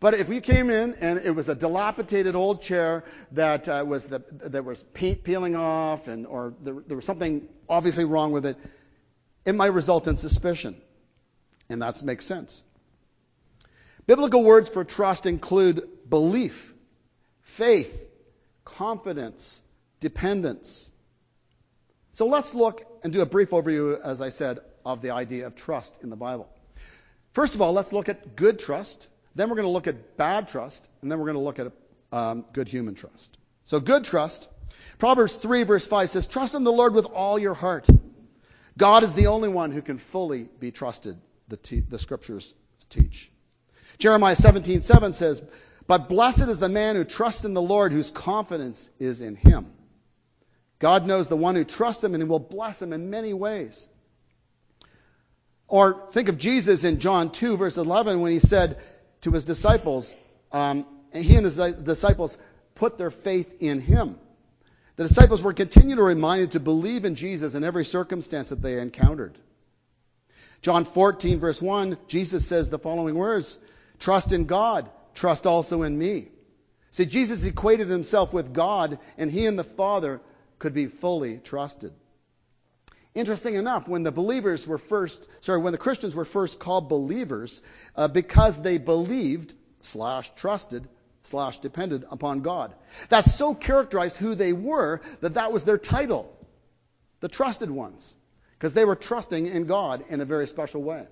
But 0.00 0.14
if 0.14 0.28
we 0.28 0.40
came 0.40 0.68
in 0.68 0.96
and 1.00 1.20
it 1.20 1.36
was 1.36 1.48
a 1.48 1.54
dilapidated 1.54 2.34
old 2.34 2.62
chair 2.62 3.04
that 3.30 3.68
uh, 3.68 3.84
was 3.86 4.08
the, 4.08 4.60
was 4.64 4.82
paint 4.82 5.22
peeling 5.22 5.54
off 5.54 6.08
and 6.08 6.26
or 6.26 6.52
there, 6.60 6.82
there 6.84 6.96
was 6.96 7.04
something 7.04 7.48
obviously 7.68 8.04
wrong 8.04 8.32
with 8.32 8.44
it, 8.44 8.56
it 9.46 9.54
might 9.54 9.72
result 9.72 10.08
in 10.08 10.16
suspicion. 10.16 10.74
And 11.68 11.80
that 11.80 12.02
makes 12.02 12.26
sense. 12.26 12.64
Biblical 14.04 14.42
words 14.42 14.68
for 14.68 14.82
trust 14.82 15.26
include 15.26 15.88
belief, 16.08 16.74
faith, 17.42 17.96
confidence, 18.64 19.62
dependence. 20.00 20.90
So 22.12 22.26
let's 22.26 22.54
look 22.54 22.84
and 23.04 23.12
do 23.12 23.20
a 23.20 23.26
brief 23.26 23.50
overview, 23.50 24.00
as 24.00 24.20
I 24.20 24.30
said, 24.30 24.58
of 24.84 25.02
the 25.02 25.10
idea 25.10 25.46
of 25.46 25.54
trust 25.54 26.02
in 26.02 26.10
the 26.10 26.16
Bible. 26.16 26.48
First 27.32 27.54
of 27.54 27.62
all, 27.62 27.72
let's 27.72 27.92
look 27.92 28.08
at 28.08 28.34
good 28.34 28.58
trust. 28.58 29.08
Then 29.34 29.48
we're 29.48 29.56
going 29.56 29.68
to 29.68 29.72
look 29.72 29.86
at 29.86 30.16
bad 30.16 30.48
trust. 30.48 30.88
And 31.02 31.10
then 31.10 31.18
we're 31.18 31.26
going 31.26 31.36
to 31.36 31.42
look 31.42 31.58
at 31.58 31.72
um, 32.12 32.44
good 32.52 32.68
human 32.68 32.94
trust. 32.94 33.36
So 33.64 33.78
good 33.78 34.04
trust. 34.04 34.48
Proverbs 34.98 35.36
3 35.36 35.62
verse 35.62 35.86
5 35.86 36.10
says, 36.10 36.26
trust 36.26 36.54
in 36.54 36.64
the 36.64 36.72
Lord 36.72 36.94
with 36.94 37.06
all 37.06 37.38
your 37.38 37.54
heart. 37.54 37.86
God 38.76 39.04
is 39.04 39.14
the 39.14 39.28
only 39.28 39.48
one 39.48 39.70
who 39.70 39.82
can 39.82 39.98
fully 39.98 40.48
be 40.58 40.70
trusted, 40.70 41.16
the, 41.48 41.82
the 41.88 41.98
scriptures 41.98 42.54
teach. 42.88 43.30
Jeremiah 43.98 44.36
17, 44.36 44.80
7 44.80 45.12
says, 45.12 45.44
but 45.86 46.08
blessed 46.08 46.48
is 46.48 46.60
the 46.60 46.68
man 46.68 46.96
who 46.96 47.04
trusts 47.04 47.44
in 47.44 47.52
the 47.52 47.62
Lord, 47.62 47.92
whose 47.92 48.10
confidence 48.10 48.90
is 48.98 49.20
in 49.20 49.36
him. 49.36 49.66
God 50.80 51.06
knows 51.06 51.28
the 51.28 51.36
one 51.36 51.54
who 51.54 51.64
trusts 51.64 52.02
him 52.02 52.14
and 52.14 52.22
he 52.22 52.28
will 52.28 52.40
bless 52.40 52.82
him 52.82 52.92
in 52.92 53.10
many 53.10 53.32
ways. 53.32 53.88
Or 55.68 56.08
think 56.12 56.28
of 56.28 56.38
Jesus 56.38 56.82
in 56.84 56.98
John 56.98 57.30
2 57.30 57.56
verse 57.58 57.76
11 57.76 58.20
when 58.20 58.32
he 58.32 58.40
said 58.40 58.78
to 59.20 59.30
his 59.30 59.44
disciples, 59.44 60.14
um, 60.50 60.86
and 61.12 61.22
he 61.22 61.36
and 61.36 61.44
his 61.44 61.56
disciples 61.56 62.38
put 62.74 62.96
their 62.96 63.10
faith 63.10 63.62
in 63.62 63.80
him. 63.80 64.18
The 64.96 65.06
disciples 65.06 65.42
were 65.42 65.52
continually 65.52 66.14
reminded 66.14 66.52
to 66.52 66.60
believe 66.60 67.04
in 67.04 67.14
Jesus 67.14 67.54
in 67.54 67.62
every 67.62 67.84
circumstance 67.84 68.48
that 68.48 68.62
they 68.62 68.80
encountered. 68.80 69.36
John 70.62 70.86
14 70.86 71.40
verse 71.40 71.60
1, 71.60 71.98
Jesus 72.08 72.46
says 72.46 72.70
the 72.70 72.78
following 72.78 73.16
words, 73.16 73.58
trust 73.98 74.32
in 74.32 74.46
God, 74.46 74.90
trust 75.14 75.46
also 75.46 75.82
in 75.82 75.98
me. 75.98 76.28
See, 76.90 77.04
Jesus 77.04 77.44
equated 77.44 77.88
himself 77.88 78.32
with 78.32 78.54
God 78.54 78.98
and 79.18 79.30
he 79.30 79.46
and 79.46 79.58
the 79.58 79.64
Father 79.64 80.22
could 80.60 80.72
be 80.72 80.86
fully 80.86 81.38
trusted. 81.38 81.92
Interesting 83.12 83.56
enough, 83.56 83.88
when 83.88 84.04
the 84.04 84.12
believers 84.12 84.68
were 84.68 84.78
first, 84.78 85.28
sorry, 85.40 85.60
when 85.60 85.72
the 85.72 85.78
Christians 85.78 86.14
were 86.14 86.24
first 86.24 86.60
called 86.60 86.88
believers, 86.88 87.60
uh, 87.96 88.06
because 88.06 88.62
they 88.62 88.78
believed 88.78 89.52
slash 89.80 90.30
trusted 90.36 90.86
slash 91.22 91.58
depended 91.58 92.04
upon 92.10 92.42
God. 92.42 92.72
That 93.08 93.24
so 93.24 93.54
characterized 93.54 94.16
who 94.16 94.34
they 94.34 94.52
were 94.52 95.00
that 95.20 95.34
that 95.34 95.52
was 95.52 95.64
their 95.64 95.76
title, 95.76 96.32
the 97.20 97.28
trusted 97.28 97.70
ones, 97.70 98.16
because 98.58 98.74
they 98.74 98.84
were 98.84 98.96
trusting 98.96 99.46
in 99.46 99.66
God 99.66 100.04
in 100.08 100.20
a 100.20 100.24
very 100.24 100.46
special 100.46 100.82
way. 100.82 101.06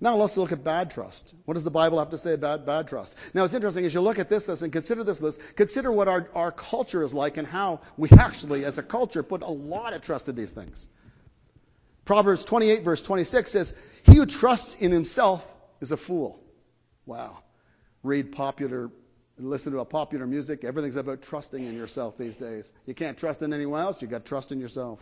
Now 0.00 0.16
let's 0.16 0.36
look 0.36 0.52
at 0.52 0.62
bad 0.62 0.90
trust. 0.90 1.34
What 1.46 1.54
does 1.54 1.64
the 1.64 1.70
Bible 1.70 1.98
have 1.98 2.10
to 2.10 2.18
say 2.18 2.34
about 2.34 2.66
bad 2.66 2.88
trust? 2.88 3.16
Now 3.32 3.44
it's 3.44 3.54
interesting 3.54 3.86
as 3.86 3.94
you 3.94 4.02
look 4.02 4.18
at 4.18 4.28
this 4.28 4.46
list 4.46 4.62
and 4.62 4.72
consider 4.72 5.04
this 5.04 5.22
list, 5.22 5.40
consider 5.56 5.90
what 5.90 6.06
our, 6.06 6.28
our 6.34 6.52
culture 6.52 7.02
is 7.02 7.14
like 7.14 7.38
and 7.38 7.46
how 7.46 7.80
we 7.96 8.10
actually, 8.10 8.64
as 8.64 8.76
a 8.76 8.82
culture, 8.82 9.22
put 9.22 9.42
a 9.42 9.50
lot 9.50 9.94
of 9.94 10.02
trust 10.02 10.28
in 10.28 10.36
these 10.36 10.52
things. 10.52 10.86
Proverbs 12.04 12.44
28 12.44 12.84
verse 12.84 13.02
26 13.02 13.50
says, 13.50 13.74
He 14.04 14.16
who 14.16 14.26
trusts 14.26 14.76
in 14.76 14.92
himself 14.92 15.46
is 15.80 15.92
a 15.92 15.96
fool. 15.96 16.38
Wow. 17.06 17.38
Read 18.02 18.32
popular 18.32 18.90
listen 19.38 19.72
to 19.72 19.80
a 19.80 19.84
popular 19.84 20.26
music. 20.26 20.64
Everything's 20.64 20.96
about 20.96 21.22
trusting 21.22 21.64
in 21.64 21.74
yourself 21.74 22.16
these 22.16 22.36
days. 22.36 22.72
You 22.86 22.94
can't 22.94 23.18
trust 23.18 23.42
in 23.42 23.52
anyone 23.52 23.80
else. 23.80 24.00
You've 24.00 24.10
got 24.10 24.24
to 24.24 24.28
trust 24.28 24.52
in 24.52 24.60
yourself. 24.60 25.00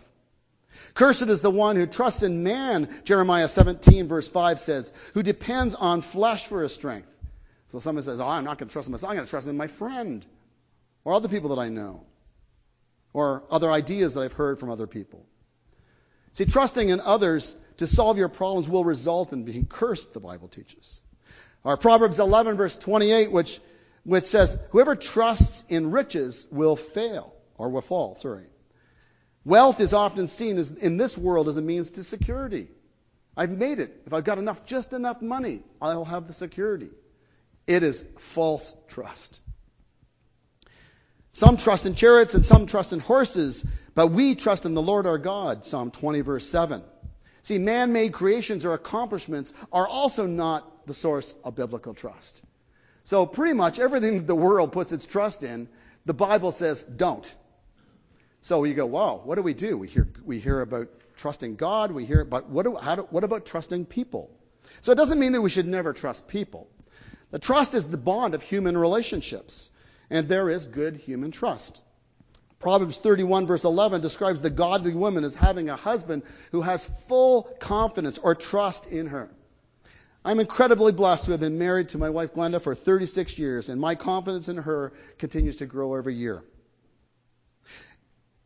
Cursed 0.94 1.22
is 1.22 1.40
the 1.40 1.50
one 1.50 1.76
who 1.76 1.86
trusts 1.86 2.22
in 2.22 2.42
man, 2.42 2.88
Jeremiah 3.04 3.48
17 3.48 4.06
verse 4.06 4.28
5 4.28 4.60
says, 4.60 4.92
who 5.14 5.22
depends 5.22 5.74
on 5.74 6.02
flesh 6.02 6.46
for 6.46 6.62
his 6.62 6.72
strength. 6.72 7.14
So 7.68 7.78
someone 7.78 8.02
says, 8.02 8.20
oh, 8.20 8.28
I'm 8.28 8.44
not 8.44 8.58
going 8.58 8.68
to 8.68 8.72
trust 8.72 8.88
in 8.88 8.92
myself. 8.92 9.10
I'm 9.10 9.16
going 9.16 9.26
to 9.26 9.30
trust 9.30 9.48
in 9.48 9.56
my 9.56 9.66
friend 9.66 10.24
or 11.04 11.14
other 11.14 11.28
people 11.28 11.50
that 11.50 11.60
I 11.60 11.68
know 11.68 12.04
or 13.12 13.44
other 13.50 13.70
ideas 13.70 14.14
that 14.14 14.20
I've 14.20 14.32
heard 14.32 14.58
from 14.58 14.70
other 14.70 14.86
people. 14.86 15.24
See, 16.32 16.44
trusting 16.44 16.88
in 16.88 17.00
others 17.00 17.56
to 17.78 17.86
solve 17.86 18.18
your 18.18 18.28
problems 18.28 18.68
will 18.68 18.84
result 18.84 19.32
in 19.32 19.44
being 19.44 19.66
cursed, 19.66 20.12
the 20.12 20.20
Bible 20.20 20.48
teaches. 20.48 21.00
Our 21.64 21.76
Proverbs 21.76 22.18
11 22.18 22.56
verse 22.56 22.76
28, 22.76 23.32
which, 23.32 23.60
which 24.04 24.24
says, 24.24 24.58
whoever 24.70 24.96
trusts 24.96 25.64
in 25.68 25.90
riches 25.90 26.46
will 26.50 26.76
fail, 26.76 27.32
or 27.56 27.70
will 27.70 27.82
fall, 27.82 28.14
sorry. 28.16 28.44
Wealth 29.44 29.80
is 29.80 29.92
often 29.92 30.26
seen 30.28 30.56
as, 30.58 30.70
in 30.70 30.96
this 30.96 31.18
world 31.18 31.48
as 31.48 31.56
a 31.56 31.62
means 31.62 31.92
to 31.92 32.04
security. 32.04 32.68
I've 33.36 33.50
made 33.50 33.78
it. 33.78 34.02
If 34.06 34.12
I've 34.12 34.24
got 34.24 34.38
enough, 34.38 34.64
just 34.64 34.92
enough 34.92 35.20
money, 35.20 35.62
I'll 35.82 36.04
have 36.04 36.26
the 36.26 36.32
security. 36.32 36.90
It 37.66 37.82
is 37.82 38.06
false 38.18 38.74
trust. 38.88 39.40
Some 41.32 41.56
trust 41.56 41.84
in 41.84 41.94
chariots 41.94 42.34
and 42.34 42.44
some 42.44 42.66
trust 42.66 42.92
in 42.92 43.00
horses, 43.00 43.66
but 43.94 44.08
we 44.08 44.34
trust 44.34 44.66
in 44.66 44.74
the 44.74 44.82
Lord 44.82 45.06
our 45.06 45.18
God, 45.18 45.64
Psalm 45.64 45.90
20 45.90 46.20
verse 46.20 46.48
7. 46.48 46.82
See, 47.42 47.58
man-made 47.58 48.12
creations 48.12 48.64
or 48.64 48.72
accomplishments 48.72 49.52
are 49.72 49.86
also 49.86 50.26
not 50.26 50.86
the 50.86 50.94
source 50.94 51.34
of 51.44 51.56
biblical 51.56 51.92
trust. 51.92 52.42
So 53.02 53.26
pretty 53.26 53.52
much 53.54 53.78
everything 53.78 54.24
the 54.24 54.34
world 54.34 54.72
puts 54.72 54.92
its 54.92 55.04
trust 55.04 55.42
in, 55.42 55.68
the 56.06 56.14
Bible 56.14 56.52
says 56.52 56.82
don't. 56.84 57.34
So 58.44 58.64
you 58.64 58.74
go, 58.74 58.84
wow, 58.84 59.22
what 59.24 59.36
do 59.36 59.42
we 59.42 59.54
do? 59.54 59.78
We 59.78 59.88
hear, 59.88 60.06
we 60.22 60.38
hear 60.38 60.60
about 60.60 60.88
trusting 61.16 61.56
God. 61.56 61.92
We 61.92 62.04
hear 62.04 62.20
about, 62.20 62.50
what, 62.50 62.64
do, 62.64 62.76
how 62.76 62.96
do, 62.96 63.02
what 63.04 63.24
about 63.24 63.46
trusting 63.46 63.86
people? 63.86 64.30
So 64.82 64.92
it 64.92 64.96
doesn't 64.96 65.18
mean 65.18 65.32
that 65.32 65.40
we 65.40 65.48
should 65.48 65.66
never 65.66 65.94
trust 65.94 66.28
people. 66.28 66.68
The 67.30 67.38
trust 67.38 67.72
is 67.72 67.88
the 67.88 67.96
bond 67.96 68.34
of 68.34 68.42
human 68.42 68.76
relationships. 68.76 69.70
And 70.10 70.28
there 70.28 70.50
is 70.50 70.66
good 70.66 70.96
human 70.96 71.30
trust. 71.30 71.80
Proverbs 72.58 72.98
31 72.98 73.46
verse 73.46 73.64
11 73.64 74.02
describes 74.02 74.42
the 74.42 74.50
godly 74.50 74.92
woman 74.92 75.24
as 75.24 75.34
having 75.34 75.70
a 75.70 75.76
husband 75.76 76.22
who 76.52 76.60
has 76.60 76.84
full 77.08 77.44
confidence 77.60 78.18
or 78.18 78.34
trust 78.34 78.86
in 78.86 79.06
her. 79.06 79.30
I'm 80.22 80.38
incredibly 80.38 80.92
blessed 80.92 81.24
to 81.24 81.30
have 81.30 81.40
been 81.40 81.58
married 81.58 81.88
to 81.90 81.98
my 81.98 82.10
wife 82.10 82.34
Glenda 82.34 82.60
for 82.60 82.74
36 82.74 83.38
years, 83.38 83.70
and 83.70 83.80
my 83.80 83.94
confidence 83.94 84.50
in 84.50 84.58
her 84.58 84.92
continues 85.16 85.56
to 85.56 85.66
grow 85.66 85.94
every 85.94 86.14
year. 86.14 86.44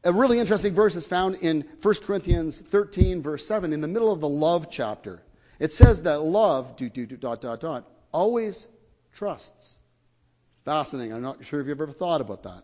A 0.05 0.13
really 0.13 0.39
interesting 0.39 0.75
verse 0.75 0.95
is 0.97 1.07
found 1.07 1.37
in 1.37 1.65
1 1.83 1.95
Corinthians 2.05 2.61
13, 2.61 3.23
verse 3.23 3.47
7, 3.47 3.73
in 3.73 3.81
the 3.81 3.89
middle 3.89 4.13
of 4.13 4.21
the 4.21 4.29
love 4.29 4.71
chapter. 4.71 5.21
It 5.59 5.73
says 5.73 6.05
that 6.05 6.23
love, 6.23 6.77
do, 6.77 6.89
do, 6.89 7.05
do, 7.05 7.17
dot, 7.17 7.41
dot, 7.41 7.61
dot, 7.61 7.85
always 8.13 8.69
trusts. 9.15 9.79
Fascinating. 10.65 11.13
I'm 11.13 11.23
not 11.23 11.45
sure 11.45 11.61
if 11.61 11.67
you've 11.67 11.81
ever 11.81 11.93
thought 11.93 12.21
about 12.21 12.45
that. 12.45 12.63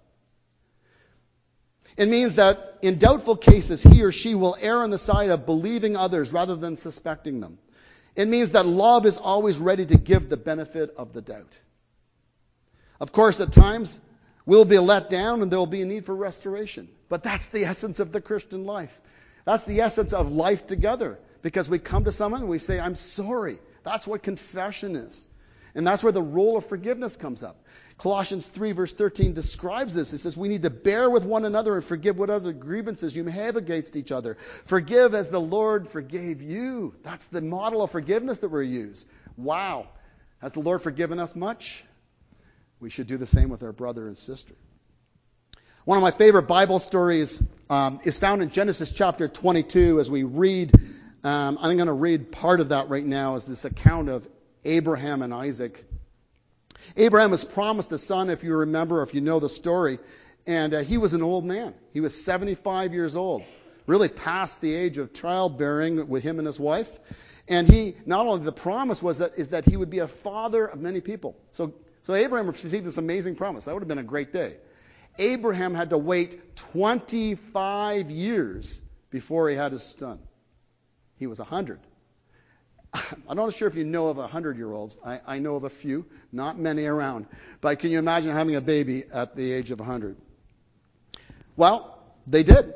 It 1.97 2.09
means 2.09 2.37
that 2.37 2.79
in 2.83 2.99
doubtful 2.99 3.37
cases, 3.37 3.83
he 3.83 4.03
or 4.03 4.13
she 4.13 4.35
will 4.35 4.57
err 4.61 4.83
on 4.83 4.91
the 4.91 4.99
side 4.99 5.31
of 5.31 5.47
believing 5.47 5.97
others 5.97 6.33
rather 6.33 6.57
than 6.57 6.77
suspecting 6.77 7.41
them. 7.41 7.59
It 8.17 8.29
means 8.29 8.53
that 8.53 8.67
love 8.67 9.07
is 9.07 9.19
always 9.19 9.59
ready 9.59 9.87
to 9.87 9.99
give 9.99 10.29
the 10.29 10.37
benefit 10.37 10.95
of 10.97 11.13
the 11.13 11.23
doubt. 11.23 11.59
Of 13.01 13.13
course, 13.13 13.41
at 13.41 13.53
times, 13.53 14.01
we'll 14.47 14.65
be 14.65 14.79
let 14.79 15.11
down 15.11 15.43
and 15.43 15.51
there 15.51 15.59
will 15.59 15.67
be 15.67 15.83
a 15.83 15.87
need 15.87 16.07
for 16.07 16.15
restoration. 16.15 16.89
But 17.09 17.23
that's 17.23 17.49
the 17.49 17.65
essence 17.65 18.01
of 18.01 18.13
the 18.13 18.21
Christian 18.21 18.67
life. 18.67 19.01
That's 19.45 19.65
the 19.65 19.81
essence 19.81 20.13
of 20.13 20.33
life 20.33 20.67
together. 20.67 21.19
Because 21.43 21.69
we 21.69 21.79
come 21.79 22.05
to 22.05 22.13
someone 22.13 22.41
and 22.41 22.51
we 22.51 22.59
say, 22.59 22.81
I'm 22.81 22.95
sorry. 22.95 23.59
That's 23.83 24.07
what 24.07 24.23
confession 24.23 24.97
is. 24.97 25.29
And 25.75 25.87
that's 25.87 26.03
where 26.03 26.13
the 26.13 26.23
role 26.23 26.57
of 26.57 26.67
forgiveness 26.67 27.17
comes 27.17 27.43
up. 27.43 27.57
Colossians 27.99 28.49
3 28.49 28.73
verse 28.73 28.93
13 28.93 29.35
describes 29.35 29.95
this. 29.95 30.13
It 30.13 30.19
says, 30.19 30.37
we 30.37 30.49
need 30.49 30.63
to 30.63 30.71
bear 30.71 31.11
with 31.11 31.25
one 31.25 31.45
another 31.45 31.75
and 31.75 31.85
forgive 31.85 32.17
what 32.17 32.31
other 32.31 32.53
grievances 32.53 33.15
you 33.15 33.25
may 33.25 33.33
have 33.33 33.57
against 33.57 33.97
each 33.97 34.13
other. 34.13 34.37
Forgive 34.67 35.15
as 35.15 35.31
the 35.31 35.41
Lord 35.41 35.89
forgave 35.89 36.41
you. 36.41 36.95
That's 37.03 37.27
the 37.27 37.41
model 37.41 37.83
of 37.83 37.91
forgiveness 37.91 38.39
that 38.39 38.49
we 38.49 38.69
use. 38.69 39.07
Wow. 39.37 39.89
Has 40.41 40.53
the 40.53 40.61
Lord 40.61 40.83
forgiven 40.83 41.19
us 41.19 41.35
much? 41.35 41.85
We 42.85 42.91
should 42.91 43.07
do 43.07 43.17
the 43.17 43.25
same 43.25 43.49
with 43.49 43.63
our 43.63 43.73
brother 43.73 44.07
and 44.09 44.19
sister. 44.19 44.55
One 45.87 45.97
of 45.97 46.03
my 46.03 46.11
favorite 46.11 46.43
Bible 46.43 46.79
stories 46.79 47.43
um, 47.71 47.99
is 48.05 48.19
found 48.19 48.43
in 48.43 48.51
Genesis 48.51 48.93
chapter 48.93 49.27
22 49.27 50.01
as 50.01 50.11
we 50.11 50.23
read. 50.23 50.71
Um, 51.25 51.57
I'm 51.63 51.77
going 51.77 51.87
to 51.87 51.95
read 51.95 52.31
part 52.31 52.61
of 52.61 52.69
that 52.69 52.91
right 52.91 53.07
now 53.07 53.37
as 53.37 53.47
this 53.47 53.65
account 53.65 54.11
of 54.11 54.29
Abraham 54.67 55.23
and 55.23 55.33
Isaac. 55.33 55.83
Abraham 56.95 57.31
was 57.31 57.43
promised 57.43 57.91
a 57.93 57.97
son, 57.97 58.29
if 58.29 58.45
you 58.45 58.55
remember, 58.55 59.03
if 59.03 59.15
you 59.15 59.23
know 59.23 59.41
the 59.41 59.49
story, 59.49 59.99
and 60.47 60.75
uh, 60.75 60.81
he 60.81 60.99
was 60.99 61.15
an 61.15 61.23
old 61.23 61.47
man. 61.47 61.73
He 61.95 62.01
was 62.01 62.23
75 62.23 62.93
years 62.93 63.17
old, 63.17 63.45
really 63.87 64.11
past 64.11 64.61
the 64.61 64.75
age 64.75 64.99
of 64.99 65.15
childbearing 65.15 66.07
with 66.11 66.23
him 66.23 66.39
and 66.39 66.47
his 66.47 66.61
wife. 66.61 66.91
And 67.49 67.67
he, 67.67 67.97
not 68.05 68.27
only 68.27 68.45
the 68.45 68.53
promise 68.53 69.03
was 69.03 69.21
that, 69.21 69.39
is 69.39 69.49
that 69.51 69.65
he 69.65 69.75
would 69.75 69.89
be 69.89 70.01
a 70.01 70.09
father 70.09 70.67
of 70.67 70.83
many 70.83 71.01
people. 71.01 71.35
So, 71.51 71.73
so 72.05 72.13
Abraham 72.15 72.47
received 72.47 72.85
this 72.85 72.99
amazing 72.99 73.35
promise. 73.35 73.65
That 73.65 73.73
would 73.73 73.83
have 73.83 73.89
been 73.89 73.97
a 73.99 74.03
great 74.03 74.31
day. 74.31 74.59
Abraham 75.19 75.75
had 75.75 75.91
to 75.91 75.99
wait 75.99 76.55
25 76.57 78.11
years 78.11 78.83
before 79.09 79.49
he 79.49 79.57
had 79.57 79.73
his 79.73 79.83
son. 79.83 80.19
He 81.19 81.27
was 81.27 81.39
100. 81.39 81.81
I'm 83.29 83.39
not 83.39 83.55
sure 83.55 83.69
if 83.69 83.75
you 83.75 83.85
know 83.85 84.09
of 84.09 84.19
100 84.19 84.59
year 84.59 84.71
olds. 84.71 84.99
I, 85.03 85.21
I 85.27 85.39
know 85.39 85.57
of 85.57 85.65
a 85.65 85.71
few, 85.71 86.05
not 86.31 86.59
many 86.59 86.85
around. 86.85 87.25
But 87.63 87.79
can 87.79 87.91
you 87.91 87.99
imagine 87.99 88.33
having 88.33 88.55
a 88.55 88.61
baby 88.61 89.05
at 89.11 89.35
the 89.35 89.51
age 89.51 89.71
of 89.71 89.79
100? 89.79 90.19
Well, 91.57 91.99
they 92.27 92.43
did. 92.43 92.75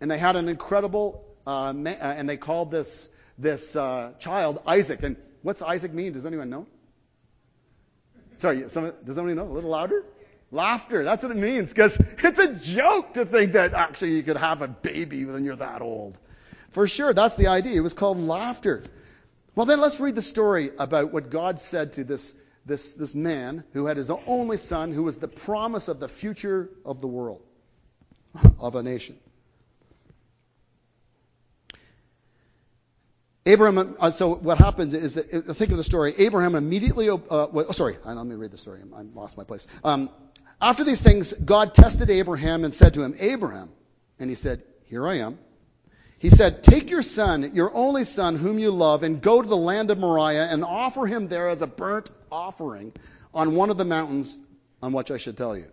And 0.00 0.10
they 0.10 0.18
had 0.18 0.34
an 0.34 0.48
incredible, 0.48 1.24
uh, 1.46 1.72
ma- 1.72 1.90
uh, 1.90 2.14
and 2.16 2.28
they 2.28 2.38
called 2.38 2.72
this, 2.72 3.08
this 3.38 3.76
uh, 3.76 4.14
child 4.18 4.60
Isaac. 4.66 5.04
And 5.04 5.16
what's 5.42 5.62
Isaac 5.62 5.92
mean? 5.92 6.12
Does 6.12 6.26
anyone 6.26 6.50
know? 6.50 6.66
Sorry, 8.36 8.68
some, 8.68 8.92
does 9.04 9.16
somebody 9.16 9.34
know? 9.34 9.44
A 9.44 9.52
little 9.52 9.70
louder? 9.70 10.04
Laughter. 10.50 11.04
That's 11.04 11.22
what 11.22 11.32
it 11.32 11.38
means. 11.38 11.70
Because 11.70 12.00
it's 12.18 12.38
a 12.38 12.54
joke 12.54 13.14
to 13.14 13.24
think 13.24 13.52
that 13.52 13.74
actually 13.74 14.12
you 14.12 14.22
could 14.22 14.36
have 14.36 14.62
a 14.62 14.68
baby 14.68 15.24
when 15.24 15.44
you're 15.44 15.56
that 15.56 15.82
old. 15.82 16.18
For 16.70 16.88
sure, 16.88 17.12
that's 17.12 17.36
the 17.36 17.48
idea. 17.48 17.76
It 17.76 17.80
was 17.80 17.92
called 17.92 18.18
laughter. 18.18 18.84
Well, 19.54 19.66
then 19.66 19.80
let's 19.80 20.00
read 20.00 20.16
the 20.16 20.22
story 20.22 20.70
about 20.78 21.12
what 21.12 21.30
God 21.30 21.60
said 21.60 21.94
to 21.94 22.04
this, 22.04 22.34
this, 22.66 22.94
this 22.94 23.14
man 23.14 23.62
who 23.72 23.86
had 23.86 23.96
his 23.96 24.10
only 24.10 24.56
son, 24.56 24.92
who 24.92 25.04
was 25.04 25.18
the 25.18 25.28
promise 25.28 25.88
of 25.88 26.00
the 26.00 26.08
future 26.08 26.68
of 26.84 27.00
the 27.00 27.06
world, 27.06 27.42
of 28.58 28.74
a 28.74 28.82
nation. 28.82 29.16
Abraham, 33.46 33.96
uh, 34.00 34.10
so 34.10 34.34
what 34.34 34.58
happens 34.58 34.94
is, 34.94 35.14
that, 35.16 35.34
uh, 35.34 35.52
think 35.52 35.70
of 35.70 35.76
the 35.76 35.84
story. 35.84 36.14
Abraham 36.16 36.54
immediately, 36.54 37.10
uh, 37.10 37.18
well, 37.28 37.66
oh, 37.68 37.72
sorry, 37.72 37.98
let 38.04 38.24
me 38.24 38.36
read 38.36 38.50
the 38.50 38.56
story. 38.56 38.80
I 38.94 39.02
lost 39.02 39.36
my 39.36 39.44
place. 39.44 39.66
Um, 39.82 40.08
after 40.62 40.82
these 40.82 41.02
things, 41.02 41.32
God 41.32 41.74
tested 41.74 42.08
Abraham 42.08 42.64
and 42.64 42.72
said 42.72 42.94
to 42.94 43.02
him, 43.02 43.14
Abraham, 43.18 43.70
and 44.18 44.30
he 44.30 44.36
said, 44.36 44.62
Here 44.84 45.06
I 45.06 45.18
am. 45.18 45.38
He 46.18 46.30
said, 46.30 46.62
Take 46.62 46.90
your 46.90 47.02
son, 47.02 47.54
your 47.54 47.74
only 47.74 48.04
son, 48.04 48.36
whom 48.36 48.58
you 48.58 48.70
love, 48.70 49.02
and 49.02 49.20
go 49.20 49.42
to 49.42 49.46
the 49.46 49.56
land 49.56 49.90
of 49.90 49.98
Moriah 49.98 50.46
and 50.50 50.64
offer 50.64 51.06
him 51.06 51.28
there 51.28 51.48
as 51.48 51.60
a 51.60 51.66
burnt 51.66 52.10
offering 52.32 52.94
on 53.34 53.54
one 53.54 53.68
of 53.68 53.76
the 53.76 53.84
mountains 53.84 54.38
on 54.82 54.92
which 54.92 55.10
I 55.10 55.18
should 55.18 55.36
tell 55.36 55.54
you. 55.54 55.66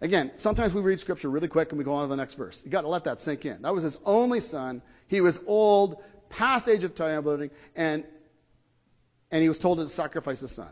Again, 0.00 0.30
sometimes 0.36 0.72
we 0.72 0.80
read 0.80 1.00
scripture 1.00 1.28
really 1.28 1.48
quick 1.48 1.70
and 1.70 1.78
we 1.78 1.84
go 1.84 1.92
on 1.92 2.04
to 2.04 2.08
the 2.08 2.16
next 2.16 2.34
verse. 2.34 2.64
You 2.64 2.70
got 2.70 2.82
to 2.82 2.88
let 2.88 3.04
that 3.04 3.20
sink 3.20 3.44
in. 3.44 3.60
That 3.60 3.74
was 3.74 3.84
his 3.84 3.98
only 4.06 4.40
son. 4.40 4.80
He 5.08 5.20
was 5.20 5.42
old, 5.46 6.02
past 6.30 6.68
age 6.68 6.84
of 6.84 6.94
childbearing, 6.94 7.50
and 7.76 8.04
and 9.30 9.42
he 9.42 9.48
was 9.48 9.58
told 9.58 9.78
to 9.78 9.88
sacrifice 9.88 10.40
his 10.40 10.50
son. 10.50 10.70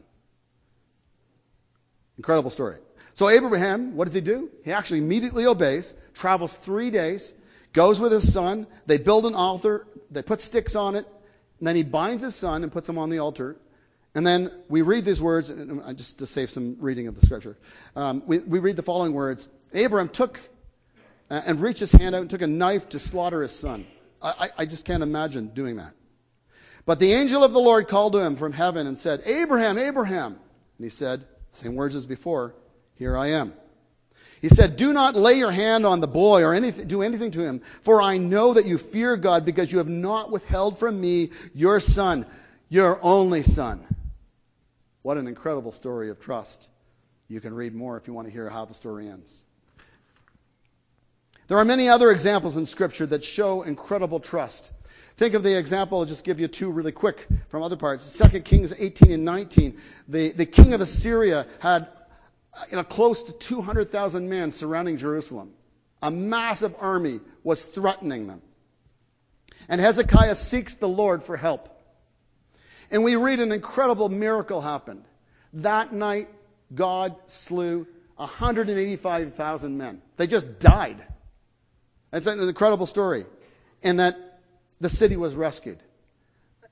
Incredible 2.17 2.51
story. 2.51 2.79
So 3.15 3.29
Abraham, 3.29 3.97
what 3.97 4.05
does 4.05 4.15
he 4.15 4.21
do? 4.21 4.51
He 4.65 4.73
actually 4.73 4.99
immediately 4.99 5.47
obeys, 5.47 5.95
travels 6.15 6.57
three 6.57 6.91
days, 6.91 7.35
goes 7.73 8.01
with 8.01 8.13
his 8.13 8.33
son. 8.33 8.67
They 8.87 8.99
build 8.99 9.27
an 9.27 9.35
altar. 9.35 9.87
They 10.11 10.23
put 10.23 10.41
sticks 10.41 10.75
on 10.75 10.97
it. 10.97 11.07
And 11.59 11.67
then 11.67 11.77
he 11.77 11.83
binds 11.83 12.23
his 12.23 12.35
son 12.35 12.63
and 12.63 12.73
puts 12.73 12.89
him 12.89 12.99
on 12.99 13.11
the 13.11 13.19
altar. 13.19 13.57
And 14.15 14.27
then 14.27 14.51
we 14.69 14.83
read 14.83 15.05
these 15.05 15.21
words, 15.21 15.53
just 15.95 16.19
to 16.19 16.27
save 16.27 16.51
some 16.51 16.77
reading 16.81 17.07
of 17.09 17.15
the 17.15 17.25
scripture. 17.25 17.57
Um, 17.95 18.23
we, 18.27 18.39
we 18.39 18.59
read 18.59 18.77
the 18.77 18.83
following 18.83 19.13
words. 19.13 19.49
Abraham 19.73 20.09
took 20.09 20.41
uh, 21.31 21.43
and 21.47 21.61
reached 21.61 21.81
his 21.81 21.93
hand 21.93 22.15
out 22.15 22.23
and 22.23 22.31
took 22.31 22.43
a 22.43 22.47
knife 22.47 22.89
to 22.91 22.99
slaughter 22.99 23.43
his 23.43 23.53
son. 23.53 23.87
I, 24.21 24.51
I 24.59 24.67
just 24.67 24.85
can't 24.85 25.03
imagine 25.03 25.49
doing 25.49 25.77
that. 25.77 25.93
But 26.87 27.01
the 27.01 27.13
angel 27.13 27.45
of 27.45 27.53
the 27.53 27.61
Lord 27.61 27.89
called 27.89 28.15
to 28.15 28.25
him 28.25 28.37
from 28.37 28.53
heaven 28.53 28.87
and 28.87 28.97
said, 28.97 29.23
Abraham, 29.27 29.79
Abraham. 29.79 30.33
And 30.33 30.85
he 30.85 30.91
said, 30.91 31.25
Same 31.53 31.75
words 31.75 31.95
as 31.95 32.07
before. 32.07 32.55
Here 32.95 33.17
I 33.17 33.33
am. 33.33 33.53
He 34.41 34.49
said, 34.49 34.77
Do 34.77 34.93
not 34.93 35.17
lay 35.17 35.35
your 35.35 35.51
hand 35.51 35.85
on 35.85 36.01
the 36.01 36.09
boy 36.09 36.43
or 36.43 36.55
anything, 36.55 36.87
do 36.87 37.03
anything 37.03 37.33
to 37.33 37.41
him, 37.41 37.61
for 37.83 38.01
I 38.01 38.19
know 38.19 38.55
that 38.55 38.67
you 38.67 38.79
fear 38.79 39.17
God 39.17 39.45
because 39.45 39.71
you 39.71 39.79
have 39.79 39.89
not 39.89 40.31
withheld 40.31 40.79
from 40.79 41.01
me 41.01 41.31
your 41.55 41.81
son, 41.81 42.27
your 42.69 42.99
only 43.03 43.43
son. 43.43 43.85
What 45.03 45.17
an 45.17 45.27
incredible 45.27 45.73
story 45.73 46.11
of 46.11 46.21
trust. 46.21 46.71
You 47.29 47.41
can 47.41 47.55
read 47.55 47.75
more 47.75 47.97
if 47.97 48.07
you 48.07 48.15
want 48.15 48.27
to 48.29 48.33
hear 48.33 48.49
how 48.49 48.65
the 48.65 48.75
story 48.75 49.09
ends. 49.09 49.45
There 51.49 51.57
are 51.57 51.65
many 51.65 51.89
other 51.89 52.11
examples 52.11 52.59
in 52.59 52.67
Scripture 52.67 53.07
that 53.07 53.25
show 53.25 53.63
incredible 53.63 54.21
trust. 54.21 54.71
Think 55.17 55.33
of 55.33 55.43
the 55.43 55.59
example, 55.59 55.99
I'll 55.99 56.05
just 56.05 56.25
give 56.25 56.41
you 56.41 56.47
two 56.47 56.71
really 56.71 56.93
quick 56.93 57.27
from 57.49 57.63
other 57.63 57.77
parts. 57.77 58.19
2 58.19 58.41
Kings 58.43 58.73
18 58.79 59.11
and 59.11 59.25
19. 59.25 59.81
The, 60.09 60.29
the 60.33 60.45
king 60.45 60.75
of 60.75 60.83
Assyria 60.83 61.47
had 61.59 61.89
uh, 62.55 62.65
you 62.71 62.77
know, 62.77 62.85
close 62.85 63.25
to 63.25 63.33
200,000 63.33 64.29
men 64.29 64.51
surrounding 64.51 64.99
Jerusalem. 64.99 65.55
A 66.03 66.11
massive 66.11 66.75
army 66.79 67.21
was 67.43 67.65
threatening 67.65 68.27
them. 68.27 68.43
And 69.71 69.81
Hezekiah 69.81 70.35
seeks 70.35 70.75
the 70.75 70.89
Lord 70.89 71.23
for 71.25 71.37
help. 71.37 71.71
And 72.91 73.05
we 73.05 73.17
read 73.17 73.41
an 73.41 73.53
incredible 73.53 74.11
miracle 74.11 74.61
happened. 74.61 75.05
That 75.55 75.95
night, 75.95 76.29
God 76.75 77.17
slew 77.27 77.87
185,000 78.17 79.79
men. 79.79 80.03
They 80.19 80.27
just 80.27 80.59
died. 80.59 81.03
It's 82.13 82.27
an 82.27 82.41
incredible 82.41 82.87
story. 82.87 83.27
And 83.83 84.01
that 84.01 84.17
the 84.81 84.89
city 84.89 85.17
was 85.17 85.35
rescued. 85.35 85.79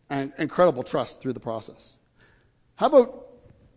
And 0.08 0.32
incredible 0.38 0.84
trust 0.84 1.20
through 1.20 1.32
the 1.32 1.40
process. 1.40 1.98
How 2.76 2.86
about 2.86 3.26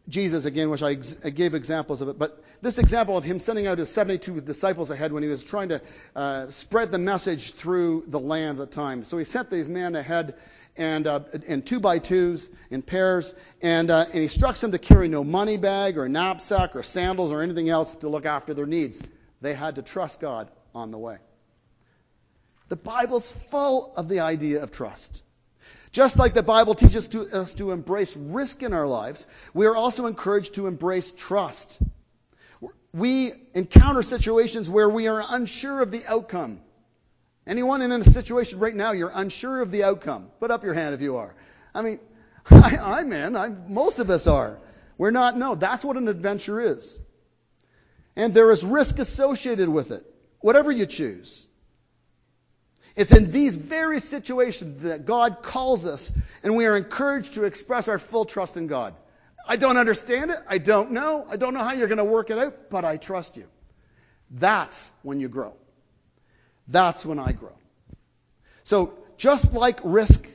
Jesus 0.09 0.45
again, 0.45 0.69
which 0.69 0.83
I, 0.83 0.91
ex- 0.91 1.19
I, 1.23 1.29
gave 1.29 1.53
examples 1.53 2.01
of 2.01 2.09
it, 2.09 2.17
but 2.17 2.43
this 2.61 2.79
example 2.79 3.15
of 3.15 3.23
him 3.23 3.39
sending 3.39 3.67
out 3.67 3.77
his 3.77 3.89
72 3.89 4.41
disciples 4.41 4.89
ahead 4.89 5.13
when 5.13 5.23
he 5.23 5.29
was 5.29 5.43
trying 5.43 5.69
to 5.69 5.81
uh, 6.15 6.49
spread 6.51 6.91
the 6.91 6.97
message 6.97 7.53
through 7.53 8.05
the 8.07 8.19
land 8.19 8.59
at 8.59 8.69
the 8.69 8.75
time. 8.75 9.03
So 9.03 9.17
he 9.17 9.25
sent 9.25 9.49
these 9.49 9.67
men 9.67 9.95
ahead 9.95 10.35
and 10.75 11.07
uh, 11.07 11.21
in 11.47 11.61
two 11.61 11.79
by 11.79 11.99
twos 11.99 12.49
in 12.69 12.81
pairs, 12.81 13.35
and, 13.61 13.91
uh, 13.91 14.05
and 14.05 14.13
he 14.13 14.23
instructs 14.23 14.61
them 14.61 14.71
to 14.71 14.79
carry 14.79 15.07
no 15.07 15.23
money 15.23 15.57
bag 15.57 15.97
or 15.97 16.07
knapsack 16.09 16.75
or 16.75 16.83
sandals 16.83 17.31
or 17.31 17.41
anything 17.41 17.69
else 17.69 17.97
to 17.97 18.09
look 18.09 18.25
after 18.25 18.53
their 18.53 18.65
needs. 18.65 19.01
They 19.41 19.53
had 19.53 19.75
to 19.75 19.81
trust 19.81 20.19
God 20.19 20.49
on 20.73 20.91
the 20.91 20.97
way. 20.97 21.17
The 22.69 22.75
Bible's 22.75 23.31
full 23.31 23.93
of 23.97 24.07
the 24.07 24.19
idea 24.19 24.63
of 24.63 24.71
trust. 24.71 25.23
Just 25.91 26.19
like 26.19 26.35
the 26.35 26.43
Bible 26.43 26.75
teaches 26.75 27.07
to, 27.09 27.21
us 27.23 27.55
to 27.55 27.71
embrace 27.71 28.15
risk 28.15 28.61
in 28.61 28.73
our 28.73 28.85
lives, 28.85 29.27
we 29.55 29.65
are 29.65 29.75
also 29.75 30.05
encouraged 30.05 30.53
to 30.55 30.67
embrace 30.67 31.11
trust. 31.11 31.79
We 32.93 33.33
encounter 33.55 34.03
situations 34.03 34.69
where 34.69 34.87
we 34.87 35.07
are 35.07 35.23
unsure 35.27 35.81
of 35.81 35.91
the 35.91 36.05
outcome. 36.07 36.61
Anyone 37.47 37.81
in 37.81 37.91
a 37.91 38.03
situation 38.03 38.59
right 38.59 38.75
now, 38.75 38.91
you're 38.91 39.11
unsure 39.13 39.61
of 39.61 39.71
the 39.71 39.83
outcome. 39.83 40.29
Put 40.39 40.51
up 40.51 40.63
your 40.63 40.75
hand 40.75 40.93
if 40.93 41.01
you 41.01 41.17
are. 41.17 41.33
I 41.73 41.81
mean, 41.81 41.99
I, 42.51 42.99
am 42.99 43.11
in. 43.11 43.35
I'm, 43.35 43.73
most 43.73 43.97
of 43.97 44.11
us 44.11 44.27
are. 44.27 44.59
We're 44.99 45.11
not. 45.11 45.35
No, 45.35 45.55
that's 45.55 45.83
what 45.83 45.97
an 45.97 46.07
adventure 46.07 46.61
is. 46.61 47.01
And 48.15 48.33
there 48.33 48.51
is 48.51 48.63
risk 48.63 48.99
associated 48.99 49.69
with 49.69 49.91
it, 49.91 50.05
whatever 50.39 50.71
you 50.71 50.85
choose. 50.85 51.47
It's 52.99 53.13
in 53.13 53.31
these 53.31 53.55
very 53.55 54.01
situations 54.01 54.83
that 54.83 55.05
God 55.05 55.41
calls 55.41 55.85
us 55.85 56.11
and 56.43 56.57
we 56.57 56.65
are 56.65 56.75
encouraged 56.75 57.35
to 57.35 57.45
express 57.45 57.87
our 57.87 57.97
full 57.97 58.25
trust 58.25 58.57
in 58.57 58.67
God. 58.67 58.93
I 59.47 59.55
don't 59.55 59.77
understand 59.77 60.31
it. 60.31 60.39
I 60.49 60.57
don't 60.57 60.91
know. 60.91 61.25
I 61.29 61.37
don't 61.37 61.53
know 61.53 61.63
how 61.63 61.71
you're 61.71 61.87
going 61.87 61.99
to 61.99 62.03
work 62.03 62.29
it 62.29 62.37
out, 62.37 62.69
but 62.69 62.83
I 62.83 62.97
trust 62.97 63.37
you. 63.37 63.45
That's 64.29 64.91
when 65.01 65.21
you 65.21 65.29
grow. 65.29 65.53
That's 66.67 67.05
when 67.05 67.19
I 67.19 67.31
grow. 67.31 67.55
So 68.63 68.93
just 69.17 69.53
like 69.53 69.79
risk, 69.85 70.27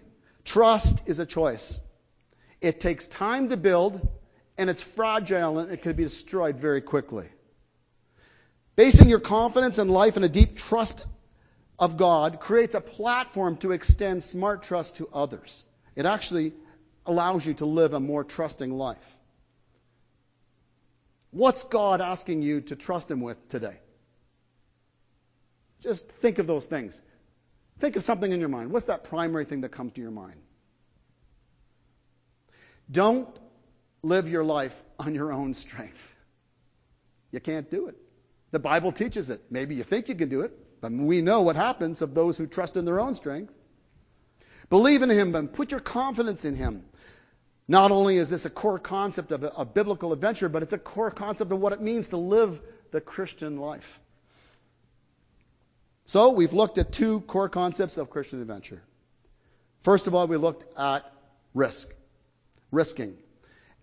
trust 0.47 1.07
is 1.07 1.19
a 1.19 1.27
choice. 1.27 1.83
It 2.63 2.81
takes 2.81 3.07
time 3.07 3.51
to 3.51 3.59
build 3.59 4.09
and 4.57 4.71
it's 4.71 4.83
fragile 4.83 5.59
and 5.59 5.71
it 5.71 5.83
can 5.83 5.93
be 5.93 6.05
destroyed 6.05 6.57
very 6.57 6.81
quickly. 6.81 7.27
Basing 8.75 9.11
your 9.11 9.21
confidence 9.21 9.79
in 9.79 9.89
life 9.89 10.17
in 10.17 10.25
a 10.25 10.31
deep 10.31 10.57
trust 10.57 11.05
of 11.79 11.97
God 11.97 12.41
creates 12.41 12.75
a 12.75 12.81
platform 12.81 13.57
to 13.59 13.73
extend 13.73 14.23
smart 14.23 14.63
trust 14.63 14.97
to 14.97 15.09
others. 15.13 15.65
It 15.97 16.07
actually 16.07 16.53
allows 17.07 17.45
you 17.45 17.55
to 17.55 17.67
live 17.67 17.95
a 17.95 18.01
more 18.01 18.25
trusting 18.25 18.73
life. 18.73 19.19
What's 21.31 21.65
God 21.65 22.01
asking 22.01 22.43
you 22.43 22.61
to 22.63 22.77
trust 22.77 23.11
Him 23.11 23.21
with 23.21 23.49
today? 23.49 23.77
Just 25.81 26.09
think 26.09 26.39
of 26.39 26.47
those 26.47 26.65
things. 26.65 27.03
Think 27.81 27.97
of 27.97 28.03
something 28.05 28.31
in 28.31 28.41
your 28.41 28.49
mind. 28.49 28.71
What's 28.71 28.87
that 28.87 29.05
primary 29.05 29.45
thing 29.45 29.63
that 29.63 29.71
comes 29.71 29.95
to 29.95 30.01
your 30.01 30.13
mind? 30.13 30.41
Don't 32.91 33.29
live 34.03 34.29
your 34.29 34.45
life 34.45 34.81
on 34.99 35.15
your 35.15 35.33
own 35.33 35.55
strength. 35.55 36.13
You 37.33 37.41
can't 37.41 37.69
do 37.71 37.89
it. 37.89 37.97
The 38.53 38.61
Bible 38.61 38.93
teaches 38.93 39.31
it. 39.31 39.43
Maybe 39.51 39.75
you 39.75 39.83
think 39.83 40.09
you 40.09 40.15
can 40.15 40.29
do 40.29 40.43
it. 40.43 40.53
But 40.85 40.93
we 40.93 41.23
know 41.23 41.41
what 41.41 41.57
happens 41.57 42.03
of 42.03 42.15
those 42.15 42.37
who 42.37 42.47
trust 42.47 42.77
in 42.77 42.85
their 42.85 43.01
own 43.01 43.15
strength. 43.15 43.51
Believe 44.69 45.01
in 45.01 45.09
Him 45.09 45.35
and 45.35 45.51
put 45.51 45.71
your 45.71 45.81
confidence 45.81 46.45
in 46.45 46.55
Him. 46.55 46.85
Not 47.67 47.91
only 47.91 48.19
is 48.19 48.29
this 48.29 48.45
a 48.45 48.51
core 48.51 48.79
concept 48.79 49.33
of 49.33 49.45
a, 49.45 49.49
a 49.57 49.65
biblical 49.65 50.13
adventure, 50.13 50.51
but 50.51 50.63
it's 50.63 50.75
a 50.75 50.79
core 50.79 51.11
concept 51.11 51.53
of 51.53 51.59
what 51.59 51.73
it 51.73 51.81
means 51.81 52.09
to 52.09 52.19
live 52.19 52.61
the 52.91 53.01
Christian 53.01 53.57
life. 53.57 53.99
So 56.05 56.33
we've 56.33 56.53
looked 56.53 56.77
at 56.77 56.93
two 56.93 57.21
core 57.21 57.49
concepts 57.49 57.97
of 57.97 58.11
Christian 58.11 58.43
adventure. 58.43 58.83
First 59.85 60.07
of 60.07 60.15
all, 60.15 60.27
we 60.27 60.37
looked 60.37 60.67
at 60.79 61.11
risk, 61.55 61.95
risking. 62.71 63.17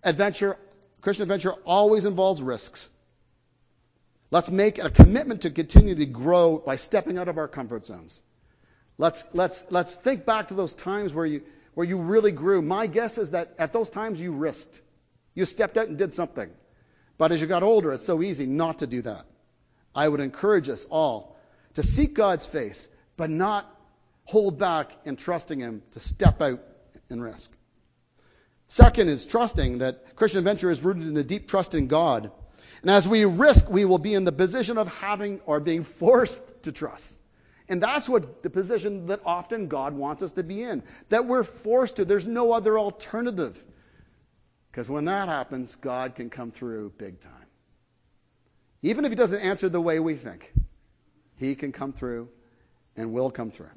Adventure, 0.04 0.56
Christian 1.00 1.24
adventure 1.24 1.54
always 1.66 2.04
involves 2.04 2.40
risks. 2.40 2.91
Let's 4.32 4.50
make 4.50 4.78
a 4.78 4.88
commitment 4.88 5.42
to 5.42 5.50
continue 5.50 5.94
to 5.94 6.06
grow 6.06 6.56
by 6.56 6.76
stepping 6.76 7.18
out 7.18 7.28
of 7.28 7.36
our 7.36 7.48
comfort 7.48 7.84
zones. 7.84 8.22
Let's, 8.96 9.24
let's, 9.34 9.66
let's 9.70 9.94
think 9.94 10.24
back 10.24 10.48
to 10.48 10.54
those 10.54 10.72
times 10.72 11.12
where 11.12 11.26
you, 11.26 11.42
where 11.74 11.86
you 11.86 11.98
really 11.98 12.32
grew. 12.32 12.62
My 12.62 12.86
guess 12.86 13.18
is 13.18 13.32
that 13.32 13.54
at 13.58 13.74
those 13.74 13.90
times 13.90 14.18
you 14.18 14.32
risked. 14.32 14.80
You 15.34 15.44
stepped 15.44 15.76
out 15.76 15.88
and 15.88 15.98
did 15.98 16.14
something. 16.14 16.48
But 17.18 17.30
as 17.30 17.42
you 17.42 17.46
got 17.46 17.62
older, 17.62 17.92
it's 17.92 18.06
so 18.06 18.22
easy 18.22 18.46
not 18.46 18.78
to 18.78 18.86
do 18.86 19.02
that. 19.02 19.26
I 19.94 20.08
would 20.08 20.20
encourage 20.20 20.70
us 20.70 20.86
all 20.86 21.36
to 21.74 21.82
seek 21.82 22.14
God's 22.14 22.46
face, 22.46 22.88
but 23.18 23.28
not 23.28 23.70
hold 24.24 24.58
back 24.58 24.96
in 25.04 25.16
trusting 25.16 25.60
Him 25.60 25.82
to 25.90 26.00
step 26.00 26.40
out 26.40 26.62
and 27.10 27.22
risk. 27.22 27.52
Second 28.68 29.10
is 29.10 29.26
trusting 29.26 29.78
that 29.78 30.16
Christian 30.16 30.38
adventure 30.38 30.70
is 30.70 30.82
rooted 30.82 31.06
in 31.06 31.18
a 31.18 31.22
deep 31.22 31.50
trust 31.50 31.74
in 31.74 31.86
God 31.86 32.32
and 32.82 32.90
as 32.90 33.06
we 33.06 33.24
risk, 33.24 33.70
we 33.70 33.84
will 33.84 33.98
be 33.98 34.12
in 34.12 34.24
the 34.24 34.32
position 34.32 34.76
of 34.76 34.88
having 34.88 35.40
or 35.46 35.60
being 35.60 35.84
forced 35.84 36.64
to 36.64 36.72
trust. 36.72 37.20
And 37.68 37.80
that's 37.80 38.08
what 38.08 38.42
the 38.42 38.50
position 38.50 39.06
that 39.06 39.20
often 39.24 39.68
God 39.68 39.94
wants 39.94 40.22
us 40.22 40.32
to 40.32 40.42
be 40.42 40.62
in. 40.62 40.82
That 41.08 41.26
we're 41.26 41.44
forced 41.44 41.96
to. 41.96 42.04
There's 42.04 42.26
no 42.26 42.52
other 42.52 42.78
alternative. 42.78 43.62
Because 44.70 44.90
when 44.90 45.04
that 45.04 45.28
happens, 45.28 45.76
God 45.76 46.16
can 46.16 46.28
come 46.28 46.50
through 46.50 46.92
big 46.98 47.20
time. 47.20 47.46
Even 48.82 49.04
if 49.04 49.12
He 49.12 49.16
doesn't 49.16 49.40
answer 49.40 49.68
the 49.68 49.80
way 49.80 50.00
we 50.00 50.14
think, 50.14 50.52
He 51.36 51.54
can 51.54 51.70
come 51.70 51.92
through 51.92 52.28
and 52.96 53.12
will 53.12 53.30
come 53.30 53.52
through. 53.52 53.70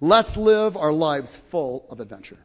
Let's 0.00 0.36
live 0.36 0.76
our 0.76 0.92
lives 0.92 1.36
full 1.36 1.86
of 1.90 2.00
adventure. 2.00 2.38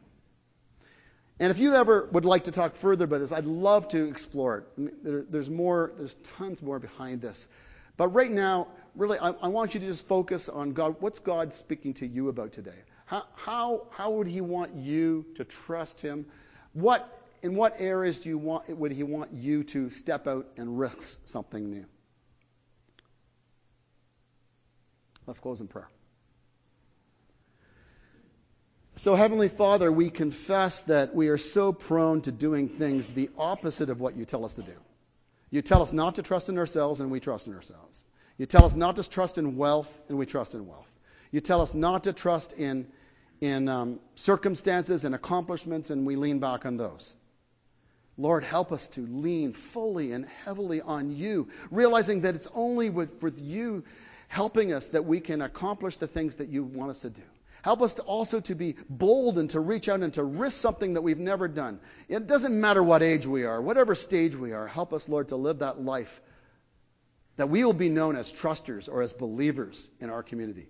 And 1.40 1.50
if 1.50 1.58
you 1.58 1.74
ever 1.74 2.08
would 2.12 2.24
like 2.24 2.44
to 2.44 2.52
talk 2.52 2.76
further 2.76 3.04
about 3.06 3.18
this, 3.18 3.32
I'd 3.32 3.46
love 3.46 3.88
to 3.88 4.08
explore 4.08 4.58
it. 4.58 5.04
There, 5.04 5.22
there's 5.22 5.50
more, 5.50 5.92
there's 5.96 6.14
tons 6.38 6.62
more 6.62 6.78
behind 6.78 7.20
this. 7.20 7.48
But 7.96 8.08
right 8.08 8.30
now, 8.30 8.68
really, 8.94 9.18
I, 9.18 9.30
I, 9.30 9.48
want 9.48 9.74
you 9.74 9.80
to 9.80 9.86
just 9.86 10.06
focus 10.06 10.48
on 10.48 10.72
God. 10.72 10.96
What's 11.00 11.18
God 11.18 11.52
speaking 11.52 11.94
to 11.94 12.06
you 12.06 12.28
about 12.28 12.52
today? 12.52 12.78
How, 13.06 13.24
how, 13.34 13.86
how 13.90 14.12
would 14.12 14.26
He 14.28 14.40
want 14.40 14.76
you 14.76 15.26
to 15.36 15.44
trust 15.44 16.00
Him? 16.00 16.26
What, 16.72 17.08
in 17.42 17.54
what 17.56 17.80
areas 17.80 18.20
do 18.20 18.28
you 18.28 18.38
want, 18.38 18.68
would 18.68 18.92
He 18.92 19.02
want 19.02 19.32
you 19.32 19.64
to 19.64 19.90
step 19.90 20.26
out 20.26 20.46
and 20.56 20.78
risk 20.78 21.20
something 21.26 21.70
new? 21.70 21.86
Let's 25.26 25.40
close 25.40 25.60
in 25.60 25.68
prayer. 25.68 25.88
So, 28.96 29.16
Heavenly 29.16 29.48
Father, 29.48 29.90
we 29.90 30.08
confess 30.08 30.84
that 30.84 31.16
we 31.16 31.26
are 31.28 31.38
so 31.38 31.72
prone 31.72 32.20
to 32.22 32.32
doing 32.32 32.68
things 32.68 33.12
the 33.12 33.28
opposite 33.36 33.90
of 33.90 34.00
what 34.00 34.16
you 34.16 34.24
tell 34.24 34.44
us 34.44 34.54
to 34.54 34.62
do. 34.62 34.76
You 35.50 35.62
tell 35.62 35.82
us 35.82 35.92
not 35.92 36.14
to 36.14 36.22
trust 36.22 36.48
in 36.48 36.58
ourselves, 36.58 37.00
and 37.00 37.10
we 37.10 37.18
trust 37.18 37.48
in 37.48 37.54
ourselves. 37.54 38.04
You 38.38 38.46
tell 38.46 38.64
us 38.64 38.76
not 38.76 38.96
to 38.96 39.08
trust 39.08 39.36
in 39.36 39.56
wealth, 39.56 39.92
and 40.08 40.16
we 40.16 40.26
trust 40.26 40.54
in 40.54 40.68
wealth. 40.68 40.88
You 41.32 41.40
tell 41.40 41.60
us 41.60 41.74
not 41.74 42.04
to 42.04 42.12
trust 42.12 42.52
in, 42.52 42.86
in 43.40 43.68
um, 43.68 43.98
circumstances 44.14 45.04
and 45.04 45.12
accomplishments, 45.12 45.90
and 45.90 46.06
we 46.06 46.14
lean 46.14 46.38
back 46.38 46.64
on 46.64 46.76
those. 46.76 47.16
Lord, 48.16 48.44
help 48.44 48.70
us 48.70 48.86
to 48.90 49.00
lean 49.00 49.54
fully 49.54 50.12
and 50.12 50.24
heavily 50.44 50.80
on 50.80 51.16
you, 51.16 51.48
realizing 51.72 52.20
that 52.20 52.36
it's 52.36 52.48
only 52.54 52.90
with, 52.90 53.20
with 53.24 53.40
you 53.40 53.82
helping 54.28 54.72
us 54.72 54.88
that 54.90 55.04
we 55.04 55.18
can 55.18 55.42
accomplish 55.42 55.96
the 55.96 56.06
things 56.06 56.36
that 56.36 56.48
you 56.48 56.62
want 56.62 56.90
us 56.90 57.00
to 57.00 57.10
do. 57.10 57.22
Help 57.64 57.80
us 57.80 57.94
to 57.94 58.02
also 58.02 58.40
to 58.40 58.54
be 58.54 58.76
bold 58.90 59.38
and 59.38 59.48
to 59.48 59.58
reach 59.58 59.88
out 59.88 60.02
and 60.02 60.12
to 60.12 60.22
risk 60.22 60.60
something 60.60 60.94
that 60.94 61.00
we've 61.00 61.18
never 61.18 61.48
done. 61.48 61.80
It 62.10 62.26
doesn't 62.26 62.60
matter 62.60 62.82
what 62.82 63.02
age 63.02 63.26
we 63.26 63.44
are, 63.44 63.58
whatever 63.58 63.94
stage 63.94 64.36
we 64.36 64.52
are. 64.52 64.66
Help 64.66 64.92
us, 64.92 65.08
Lord, 65.08 65.28
to 65.28 65.36
live 65.36 65.60
that 65.60 65.80
life 65.80 66.20
that 67.38 67.48
we 67.48 67.64
will 67.64 67.72
be 67.72 67.88
known 67.88 68.16
as 68.16 68.30
trusters 68.30 68.86
or 68.86 69.00
as 69.00 69.14
believers 69.14 69.88
in 69.98 70.10
our 70.10 70.22
community. 70.22 70.68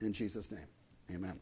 In 0.00 0.14
Jesus' 0.14 0.50
name, 0.50 0.66
amen. 1.14 1.38